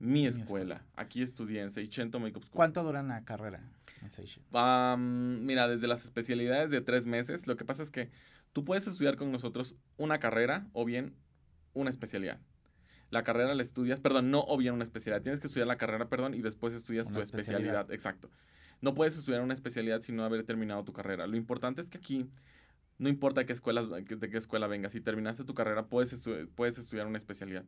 mi 0.01 0.27
escuela. 0.27 0.85
Aquí 0.97 1.23
estudié 1.23 1.61
en 1.61 1.71
Seichento 1.71 2.19
Makeup 2.19 2.43
School. 2.43 2.57
¿Cuánto 2.57 2.83
dura 2.83 3.05
la 3.05 3.25
carrera 3.25 3.63
en 4.01 4.11
mira, 4.97 5.69
desde 5.69 5.87
las 5.87 6.05
especialidades 6.05 6.73
de 6.73 6.81
tres 6.81 7.07
meses, 7.07 7.47
lo 7.47 7.57
que 7.57 7.65
pasa 7.65 7.85
es 7.85 7.93
que 7.93 8.11
tú 8.53 8.65
puedes 8.65 8.89
estudiar 8.89 9.17
con 9.17 9.31
nosotros 9.31 9.77
una 9.97 10.19
carrera 10.19 10.67
o 10.73 10.85
bien 10.85 11.15
una 11.73 11.89
especialidad 11.89 12.41
la 13.13 13.23
carrera 13.25 13.55
la 13.55 13.63
estudias, 13.63 14.01
perdón, 14.01 14.31
no 14.31 14.43
o 14.49 14.57
bien 14.57 14.73
una 14.73 14.85
especialidad. 14.85 15.23
Tienes 15.23 15.39
que 15.39 15.47
estudiar 15.47 15.67
la 15.67 15.77
carrera, 15.77 16.09
perdón, 16.09 16.33
y 16.33 16.41
después 16.41 16.73
estudias 16.73 17.13
tu 17.13 17.21
especialidad. 17.21 17.93
Exacto. 17.93 18.31
No 18.81 18.95
puedes 18.95 19.17
estudiar 19.17 19.43
una 19.43 19.53
especialidad 19.53 20.01
sin 20.01 20.17
no 20.17 20.25
haber 20.25 20.45
terminado 20.45 20.83
tu 20.83 20.95
carrera. 20.95 21.27
Lo 21.27 21.37
importante 21.37 21.83
es 21.83 21.91
que 21.91 21.99
aquí, 21.99 22.27
no 22.97 23.11
importa 23.11 23.45
qué 23.45 23.53
escuela, 23.53 23.83
de 23.85 24.31
qué 24.31 24.39
escuela 24.39 24.67
vengas, 24.67 24.93
si 24.93 25.03
terminaste 25.03 25.45
tu 25.45 25.53
carrera, 25.53 25.87
puedes, 25.87 26.23
puedes 26.55 26.79
estudiar 26.79 27.07
una 27.07 27.19
especialidad. 27.19 27.67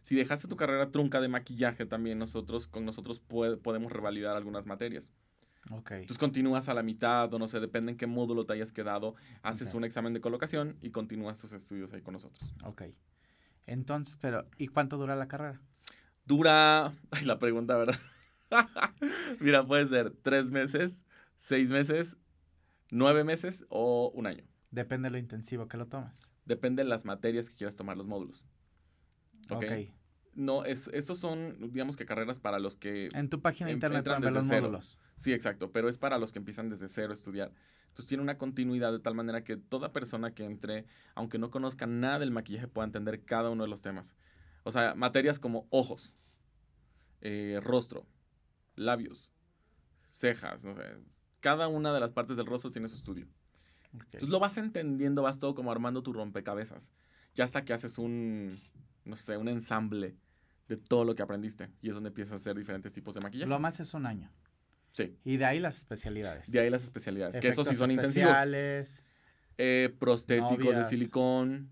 Si 0.00 0.16
dejaste 0.16 0.48
tu 0.48 0.56
carrera 0.56 0.90
trunca 0.90 1.20
de 1.20 1.28
maquillaje, 1.28 1.84
también 1.84 2.18
nosotros, 2.18 2.66
con 2.66 2.86
nosotros 2.86 3.20
podemos 3.20 3.92
revalidar 3.92 4.34
algunas 4.34 4.64
materias. 4.64 5.12
Okay. 5.70 6.00
Entonces 6.00 6.16
continúas 6.16 6.70
a 6.70 6.74
la 6.74 6.82
mitad 6.82 7.32
o 7.34 7.38
no 7.38 7.48
sé, 7.48 7.60
depende 7.60 7.92
en 7.92 7.98
qué 7.98 8.06
módulo 8.06 8.46
te 8.46 8.54
hayas 8.54 8.72
quedado, 8.72 9.14
haces 9.42 9.74
un 9.74 9.84
examen 9.84 10.14
de 10.14 10.22
colocación 10.22 10.78
y 10.80 10.90
continúas 10.90 11.38
tus 11.38 11.52
estudios 11.52 11.92
ahí 11.92 12.00
con 12.00 12.14
nosotros. 12.14 12.54
Ok. 12.64 12.84
Entonces, 13.70 14.18
pero, 14.20 14.48
¿y 14.58 14.66
cuánto 14.66 14.96
dura 14.96 15.14
la 15.14 15.28
carrera? 15.28 15.60
Dura, 16.26 16.92
ay, 17.12 17.24
la 17.24 17.38
pregunta, 17.38 17.76
¿verdad? 17.76 17.98
Mira, 19.40 19.64
puede 19.64 19.86
ser 19.86 20.10
tres 20.22 20.50
meses, 20.50 21.06
seis 21.36 21.70
meses, 21.70 22.16
nueve 22.90 23.22
meses 23.22 23.64
o 23.68 24.10
un 24.12 24.26
año. 24.26 24.44
Depende 24.72 25.06
de 25.06 25.12
lo 25.12 25.18
intensivo 25.18 25.68
que 25.68 25.76
lo 25.76 25.86
tomas. 25.86 26.32
Depende 26.46 26.82
de 26.82 26.88
las 26.88 27.04
materias 27.04 27.48
que 27.48 27.54
quieras 27.54 27.76
tomar 27.76 27.96
los 27.96 28.08
módulos. 28.08 28.44
Ok. 29.50 29.64
No, 30.34 30.64
es, 30.64 30.88
estos 30.92 31.18
son, 31.18 31.72
digamos 31.72 31.96
que 31.96 32.06
carreras 32.06 32.38
para 32.38 32.58
los 32.58 32.76
que... 32.76 33.08
En 33.14 33.28
tu 33.28 33.40
página 33.40 33.66
de 33.66 33.74
internet 33.74 34.06
entran 34.06 34.22
los 34.32 34.46
módulos. 34.46 34.98
Sí, 35.16 35.32
exacto, 35.32 35.72
pero 35.72 35.88
es 35.88 35.98
para 35.98 36.18
los 36.18 36.32
que 36.32 36.38
empiezan 36.38 36.68
desde 36.68 36.88
cero 36.88 37.10
a 37.10 37.14
estudiar. 37.14 37.52
Entonces 37.88 38.06
tiene 38.06 38.22
una 38.22 38.38
continuidad 38.38 38.92
de 38.92 39.00
tal 39.00 39.14
manera 39.14 39.42
que 39.42 39.56
toda 39.56 39.92
persona 39.92 40.32
que 40.32 40.44
entre, 40.44 40.86
aunque 41.14 41.38
no 41.38 41.50
conozca 41.50 41.86
nada 41.86 42.20
del 42.20 42.30
maquillaje, 42.30 42.68
pueda 42.68 42.86
entender 42.86 43.24
cada 43.24 43.50
uno 43.50 43.64
de 43.64 43.68
los 43.68 43.82
temas. 43.82 44.14
O 44.62 44.70
sea, 44.70 44.94
materias 44.94 45.38
como 45.38 45.66
ojos, 45.70 46.14
eh, 47.20 47.58
rostro, 47.62 48.06
labios, 48.76 49.32
cejas, 50.08 50.64
no 50.64 50.74
sé. 50.76 50.82
Cada 51.40 51.68
una 51.68 51.92
de 51.92 52.00
las 52.00 52.12
partes 52.12 52.36
del 52.36 52.46
rostro 52.46 52.70
tiene 52.70 52.88
su 52.88 52.94
estudio. 52.94 53.26
Entonces 53.92 54.28
lo 54.28 54.38
vas 54.38 54.56
entendiendo, 54.56 55.22
vas 55.22 55.40
todo 55.40 55.54
como 55.54 55.72
armando 55.72 56.02
tu 56.02 56.12
rompecabezas. 56.12 56.92
Ya 57.34 57.44
hasta 57.44 57.64
que 57.64 57.72
haces 57.72 57.98
un, 57.98 58.58
no 59.04 59.16
sé, 59.16 59.36
un 59.36 59.48
ensamble 59.48 60.16
de 60.68 60.76
todo 60.76 61.04
lo 61.04 61.14
que 61.14 61.22
aprendiste. 61.22 61.70
Y 61.80 61.88
es 61.88 61.94
donde 61.94 62.08
empiezas 62.08 62.32
a 62.32 62.36
hacer 62.36 62.56
diferentes 62.56 62.92
tipos 62.92 63.14
de 63.14 63.20
maquillaje. 63.20 63.48
Lo 63.48 63.58
más 63.58 63.80
es 63.80 63.92
un 63.94 64.06
año. 64.06 64.30
Sí. 64.92 65.16
Y 65.24 65.36
de 65.36 65.44
ahí 65.44 65.60
las 65.60 65.78
especialidades. 65.78 66.50
De 66.50 66.60
ahí 66.60 66.70
las 66.70 66.84
especialidades. 66.84 67.38
que 67.38 67.48
esos 67.48 67.66
sí 67.66 67.74
son 67.74 67.90
intensivos. 67.90 68.36
Eh, 69.62 69.94
prostéticos 69.98 70.74
de 70.74 70.84
silicón, 70.84 71.70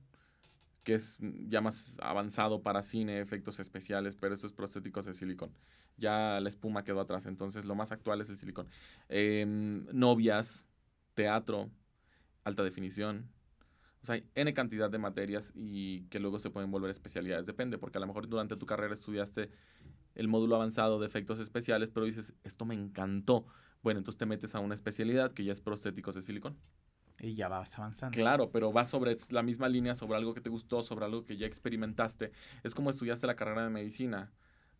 que 0.84 0.94
es 0.94 1.16
ya 1.20 1.60
más 1.60 1.96
avanzado 2.00 2.62
para 2.62 2.82
cine, 2.82 3.20
efectos 3.20 3.60
especiales, 3.60 4.14
pero 4.14 4.34
esos 4.34 4.52
prostéticos 4.52 5.06
de 5.06 5.14
silicón. 5.14 5.54
Ya 5.96 6.38
la 6.40 6.48
espuma 6.48 6.84
quedó 6.84 7.00
atrás, 7.00 7.26
entonces 7.26 7.64
lo 7.64 7.74
más 7.74 7.90
actual 7.90 8.20
es 8.20 8.30
el 8.30 8.36
silicón. 8.36 8.68
Em, 9.08 9.86
novias, 9.92 10.66
teatro, 11.14 11.70
alta 12.44 12.62
definición. 12.62 13.30
O 14.02 14.06
sea, 14.06 14.14
hay 14.14 14.26
N 14.34 14.52
cantidad 14.54 14.90
de 14.90 14.98
materias 14.98 15.52
y 15.54 16.02
que 16.04 16.20
luego 16.20 16.38
se 16.38 16.50
pueden 16.50 16.70
volver 16.70 16.90
especialidades. 16.90 17.46
Depende, 17.46 17.78
porque 17.78 17.98
a 17.98 18.00
lo 18.00 18.06
mejor 18.06 18.28
durante 18.28 18.56
tu 18.56 18.66
carrera 18.66 18.94
estudiaste 18.94 19.50
el 20.14 20.28
módulo 20.28 20.56
avanzado 20.56 20.98
de 21.00 21.06
efectos 21.06 21.38
especiales, 21.38 21.90
pero 21.90 22.06
dices, 22.06 22.34
esto 22.44 22.64
me 22.64 22.74
encantó. 22.74 23.46
Bueno, 23.82 23.98
entonces 23.98 24.18
te 24.18 24.26
metes 24.26 24.54
a 24.54 24.60
una 24.60 24.74
especialidad 24.74 25.32
que 25.32 25.44
ya 25.44 25.52
es 25.52 25.60
prostéticos 25.60 26.14
de 26.14 26.22
silicón. 26.22 26.56
Y 27.20 27.34
ya 27.34 27.48
vas 27.48 27.78
avanzando. 27.78 28.14
Claro, 28.14 28.50
pero 28.50 28.72
vas 28.72 28.88
sobre 28.88 29.16
la 29.30 29.42
misma 29.42 29.68
línea, 29.68 29.94
sobre 29.94 30.16
algo 30.16 30.34
que 30.34 30.40
te 30.40 30.50
gustó, 30.50 30.82
sobre 30.82 31.04
algo 31.04 31.24
que 31.24 31.36
ya 31.36 31.46
experimentaste. 31.46 32.32
Es 32.62 32.74
como 32.74 32.90
estudiaste 32.90 33.26
la 33.26 33.34
carrera 33.34 33.64
de 33.64 33.70
medicina. 33.70 34.32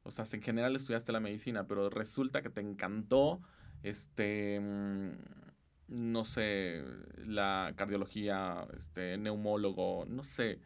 O 0.04 0.10
sea, 0.10 0.24
en 0.32 0.42
general 0.42 0.76
estudiaste 0.76 1.12
la 1.12 1.20
medicina, 1.20 1.66
pero 1.66 1.90
resulta 1.90 2.40
que 2.40 2.50
te 2.50 2.60
encantó, 2.60 3.40
este, 3.82 4.60
mm, 4.60 5.10
no 5.88 6.24
sé, 6.24 6.84
la 7.24 7.72
cardiología, 7.76 8.66
este, 8.76 9.18
neumólogo, 9.18 10.04
no 10.06 10.22
sé 10.22 10.60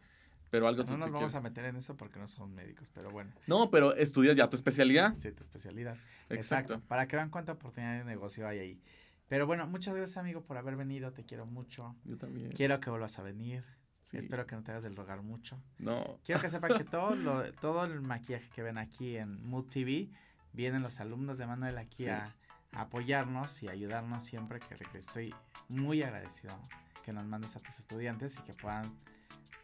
pero 0.53 0.67
algo 0.67 0.83
No 0.83 0.97
nos 0.97 1.11
vamos 1.11 1.33
a 1.33 1.41
meter 1.41 1.65
en 1.65 1.77
eso 1.77 1.97
porque 1.97 2.19
no 2.19 2.27
son 2.27 2.53
médicos, 2.53 2.91
pero 2.93 3.09
bueno. 3.09 3.31
No, 3.47 3.71
pero 3.71 3.95
estudias 3.95 4.37
ya 4.37 4.51
tu 4.51 4.55
especialidad. 4.55 5.15
Sí, 5.17 5.31
tu 5.31 5.41
especialidad. 5.41 5.97
Exacto. 6.29 6.79
Para 6.87 7.07
que 7.07 7.15
vean 7.15 7.31
cuánta 7.31 7.53
oportunidad 7.53 7.97
de 7.97 8.03
negocio 8.03 8.47
hay 8.47 8.59
ahí. 8.59 8.81
Pero 9.27 9.47
bueno, 9.47 9.65
muchas 9.65 9.95
gracias, 9.95 10.17
amigo, 10.17 10.43
por 10.43 10.59
haber 10.59 10.75
venido. 10.75 11.11
Te 11.11 11.25
quiero 11.25 11.47
mucho. 11.47 11.95
Yo 12.05 12.19
también. 12.19 12.51
Quiero 12.51 12.79
que 12.79 12.91
vuelvas 12.91 13.17
a 13.17 13.23
venir. 13.23 13.63
Espero 14.11 14.45
que 14.45 14.55
no 14.55 14.61
te 14.61 14.69
hagas 14.69 14.83
del 14.83 14.95
rogar 14.95 15.23
mucho. 15.23 15.59
No. 15.79 16.19
Quiero 16.23 16.39
que 16.39 16.49
sepan 16.49 16.77
que 16.77 16.83
todo, 16.83 17.15
lo, 17.15 17.51
todo 17.53 17.85
el 17.85 18.01
maquillaje 18.01 18.47
que 18.51 18.61
ven 18.61 18.77
aquí 18.77 19.17
en 19.17 19.43
Mood 19.43 19.65
TV, 19.65 20.11
vienen 20.51 20.83
los 20.83 20.99
alumnos 20.99 21.39
de 21.39 21.47
Manuel 21.47 21.79
aquí 21.79 22.05
a, 22.09 22.35
apoyarnos 22.75 23.63
y 23.63 23.69
ayudarnos 23.69 24.23
siempre, 24.23 24.59
que, 24.59 24.97
estoy 24.97 25.33
muy 25.69 26.03
agradecido 26.03 26.55
que 27.03 27.13
nos 27.13 27.25
mandes 27.25 27.55
a 27.55 27.59
tus 27.59 27.79
estudiantes 27.79 28.37
y 28.39 28.43
que 28.43 28.53
puedan 28.53 28.83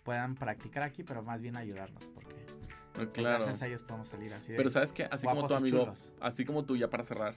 puedan 0.03 0.35
practicar 0.35 0.83
aquí, 0.83 1.03
pero 1.03 1.21
más 1.21 1.41
bien 1.41 1.55
ayudarnos, 1.55 2.07
porque 2.07 3.21
gracias 3.21 3.61
a 3.61 3.67
ellos 3.67 3.83
podemos 3.83 4.07
salir 4.07 4.33
así. 4.33 4.53
pero 4.55 4.69
sabes 4.69 4.91
que, 4.91 5.03
así 5.03 5.27
como 5.27 5.47
tu 5.47 5.53
amigo, 5.53 5.93
así 6.19 6.45
como 6.45 6.65
tú, 6.65 6.75
ya 6.75 6.89
para 6.89 7.03
cerrar, 7.03 7.35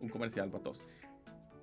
un 0.00 0.08
comercial 0.08 0.50
para 0.50 0.62
todos. 0.64 0.80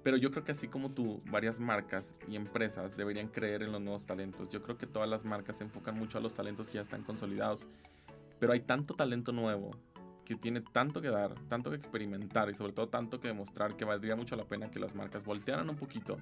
Pero 0.04 0.18
yo 0.18 0.32
creo 0.32 0.44
que 0.44 0.52
así 0.52 0.68
como 0.68 0.90
tú, 0.90 1.22
varias 1.26 1.60
marcas 1.60 2.16
y 2.28 2.36
empresas 2.36 2.98
deberían 2.98 3.28
creer 3.28 3.62
en 3.62 3.72
los 3.72 3.82
nuevos 3.82 4.06
talentos. 4.06 4.50
Yo 4.50 4.64
creo 4.64 4.78
que 4.78 4.88
todas 4.88 5.08
las 5.08 5.26
marcas 5.26 5.58
se 5.58 5.64
enfocan 5.64 5.98
mucho 5.98 6.18
a 6.18 6.22
los 6.22 6.34
talentos 6.34 6.68
que 6.68 6.76
ya 6.76 6.82
están 6.82 7.04
consolidados. 7.04 7.68
Pero 8.40 8.54
hay 8.54 8.62
tanto 8.62 8.96
talento 8.96 9.32
nuevo 9.32 9.76
que 10.32 10.42
tiene 10.42 10.62
tanto 10.62 11.02
que 11.02 11.10
dar, 11.10 11.36
tanto 11.50 11.70
que 11.70 11.76
experimentar 11.76 12.50
y 12.50 12.54
sobre 12.54 12.72
todo 12.72 12.88
tanto 12.88 13.20
que 13.20 13.28
demostrar 13.28 13.76
que 13.76 13.84
valdría 13.84 14.16
mucho 14.16 14.36
la 14.36 14.46
pena 14.46 14.72
que 14.72 14.80
las 14.80 14.96
marcas 14.96 15.26
voltearan 15.26 15.70
un 15.70 15.76
poquito 15.76 16.18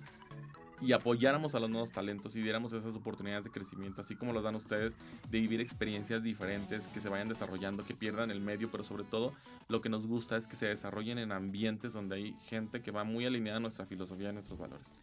y 0.82 0.94
apoyáramos 0.94 1.54
a 1.56 1.60
los 1.60 1.70
nuevos 1.70 1.92
talentos 1.92 2.36
y 2.36 2.42
diéramos 2.42 2.74
esas 2.74 2.96
oportunidades 2.96 3.44
de 3.44 3.52
crecimiento, 3.52 4.02
así 4.02 4.16
como 4.16 4.34
los 4.34 4.44
dan 4.44 4.56
ustedes, 4.56 4.98
de 5.30 5.40
vivir 5.40 5.62
experiencias 5.62 6.24
diferentes, 6.24 6.88
que 6.88 7.02
se 7.02 7.10
vayan 7.10 7.28
desarrollando, 7.28 7.84
que 7.84 7.94
pierdan 7.94 8.32
el 8.32 8.40
medio, 8.40 8.72
pero 8.72 8.84
sobre 8.84 9.04
todo 9.04 9.34
lo 9.68 9.82
que 9.82 9.90
nos 9.90 10.08
gusta 10.08 10.38
es 10.38 10.48
que 10.48 10.56
se 10.56 10.68
desarrollen 10.68 11.18
en 11.18 11.32
ambientes 11.32 11.94
donde 11.94 12.16
hay 12.16 12.34
gente 12.46 12.82
que 12.82 12.92
va 12.92 13.04
muy 13.04 13.26
alineada 13.26 13.58
a 13.58 13.60
nuestra 13.60 13.86
filosofía 13.86 14.30
y 14.30 14.34
nuestros 14.34 14.58
valores. 14.58 14.96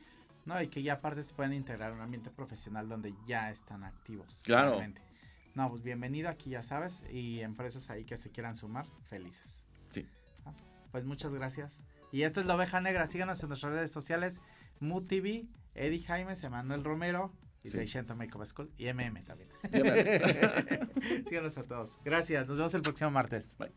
No, 0.46 0.60
y 0.62 0.68
que 0.68 0.82
ya 0.82 0.94
aparte 0.94 1.22
se 1.22 1.34
pueden 1.34 1.52
integrar 1.52 1.90
en 1.90 1.98
un 1.98 2.02
ambiente 2.02 2.30
profesional 2.30 2.88
donde 2.88 3.14
ya 3.26 3.50
están 3.50 3.84
activos. 3.84 4.40
Claro. 4.44 4.80
No, 5.56 5.70
pues 5.70 5.82
bienvenido 5.82 6.28
aquí, 6.28 6.50
ya 6.50 6.62
sabes, 6.62 7.02
y 7.10 7.40
empresas 7.40 7.88
ahí 7.88 8.04
que 8.04 8.18
se 8.18 8.30
quieran 8.30 8.54
sumar, 8.54 8.86
felices. 9.08 9.64
Sí. 9.88 10.06
Pues 10.92 11.06
muchas 11.06 11.32
gracias. 11.32 11.82
Y 12.12 12.24
esto 12.24 12.40
es 12.40 12.46
La 12.46 12.56
Oveja 12.56 12.82
Negra. 12.82 13.06
Síganos 13.06 13.42
en 13.42 13.48
nuestras 13.48 13.72
redes 13.72 13.90
sociales, 13.90 14.42
MUTV, 14.80 15.48
Eddie 15.74 16.02
Jaimes, 16.02 16.44
Emanuel 16.44 16.84
Romero 16.84 17.32
y 17.62 17.70
sí. 17.70 17.78
Makeup 18.14 18.44
School 18.44 18.70
y 18.76 18.92
MM 18.92 19.24
también. 19.24 19.48
Síganos 21.26 21.56
a 21.56 21.64
todos. 21.64 22.00
Gracias. 22.04 22.46
Nos 22.46 22.58
vemos 22.58 22.74
el 22.74 22.82
próximo 22.82 23.10
martes. 23.10 23.56
Bye. 23.58 23.72